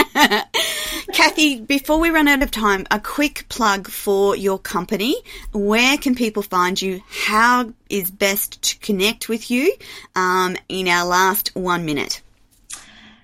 Cathy, 1.13 1.61
before 1.61 1.99
we 1.99 2.09
run 2.09 2.27
out 2.27 2.41
of 2.41 2.49
time, 2.49 2.87
a 2.89 2.99
quick 2.99 3.45
plug 3.47 3.87
for 3.87 4.35
your 4.35 4.57
company. 4.57 5.15
Where 5.51 5.95
can 5.97 6.15
people 6.15 6.41
find 6.41 6.81
you? 6.81 7.01
How 7.07 7.71
is 7.89 8.09
best 8.09 8.61
to 8.63 8.79
connect 8.79 9.29
with 9.29 9.51
you 9.51 9.73
um, 10.15 10.57
in 10.69 10.87
our 10.87 11.05
last 11.05 11.51
one 11.53 11.85
minute? 11.85 12.21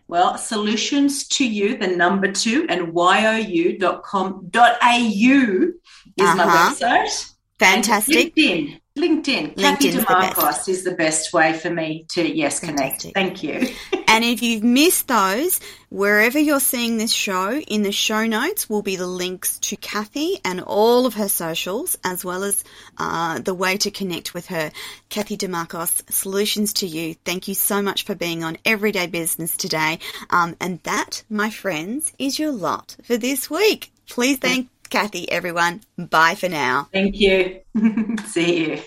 Well, 0.08 0.38
solutions 0.38 1.28
to 1.30 1.48
you, 1.48 1.78
the 1.78 1.88
number 1.88 2.32
two, 2.32 2.68
and 2.70 2.94
you.com.au 2.94 4.50
is 4.56 5.74
my 6.18 6.44
Uh-huh. 6.44 6.74
website. 6.76 7.34
Fantastic. 7.58 8.36
LinkedIn. 8.36 8.80
LinkedIn. 9.00 9.58
Cathy 9.58 9.92
LinkedIn's. 9.92 10.06
Dimarchos 10.06 10.70
is 10.70 10.84
the 10.84 10.92
best 10.92 11.34
way 11.34 11.54
for 11.54 11.70
me 11.70 12.06
to, 12.10 12.28
yes, 12.28 12.60
connect. 12.60 13.00
Fantastic. 13.04 13.14
Thank 13.14 13.44
you. 13.44 13.76
and 14.08 14.24
if 14.24 14.42
you've 14.42 14.64
missed 14.64 15.08
those, 15.08 15.60
wherever 15.90 16.40
you're 16.40 16.60
seeing 16.60 16.98
this 16.98 17.12
show, 17.12 17.60
in 17.60 17.84
the 17.84 17.92
show 17.92 18.26
notes 18.26 18.70
will 18.70 18.82
be 18.82 18.96
the 18.96 19.08
links 19.08 19.60
to 19.60 19.76
Cathy 19.76 20.40
and 20.44 20.62
all 20.62 21.06
of 21.06 21.16
her 21.16 21.28
socials, 21.28 21.98
as 22.04 22.26
well 22.26 22.44
as 22.44 22.64
uh, 22.98 23.40
the 23.40 23.54
way 23.54 23.78
to 23.78 23.92
connect 23.92 24.34
with 24.34 24.48
her. 24.48 24.72
Cathy 25.10 25.38
Dimarchos, 25.38 26.12
Solutions 26.12 26.74
to 26.74 26.88
You. 26.88 27.16
Thank 27.26 27.48
you 27.48 27.54
so 27.54 27.82
much 27.82 28.04
for 28.04 28.16
being 28.16 28.44
on 28.44 28.58
Everyday 28.66 29.08
Business 29.08 29.56
today. 29.56 30.00
Um, 30.30 30.56
and 30.60 30.82
that, 30.84 31.24
my 31.30 31.50
friends, 31.50 32.12
is 32.20 32.40
your 32.40 32.52
lot 32.52 32.98
for 33.04 33.18
this 33.18 33.50
week. 33.50 33.92
Please 34.08 34.38
thank 34.38 34.70
Cathy, 34.90 35.32
everyone. 35.32 35.82
Bye 35.98 36.36
for 36.36 36.50
now. 36.50 36.90
Thank 36.92 37.20
you. 37.20 37.62
See 38.26 38.72
you. 38.72 38.82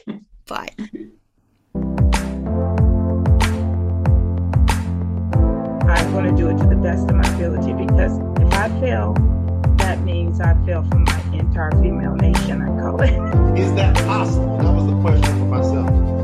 Bye. 0.46 0.70
I'm 5.84 6.12
going 6.12 6.24
to 6.24 6.36
do 6.36 6.48
it 6.48 6.58
to 6.58 6.66
the 6.66 6.78
best 6.82 7.08
of 7.08 7.16
my 7.16 7.28
ability 7.34 7.72
because 7.72 8.18
if 8.40 8.52
I 8.52 8.68
fail, 8.80 9.14
that 9.78 10.00
means 10.02 10.40
I 10.40 10.54
fail 10.66 10.82
for 10.82 10.98
my 10.98 11.22
entire 11.32 11.70
female 11.72 12.14
nation, 12.16 12.62
I 12.62 12.66
call 12.80 13.00
it. 13.00 13.58
Is 13.58 13.72
that 13.74 13.94
possible? 13.96 14.58
That 14.58 14.72
was 14.72 14.86
the 14.86 15.00
question 15.00 15.38
for 15.38 15.46
myself. 15.46 16.21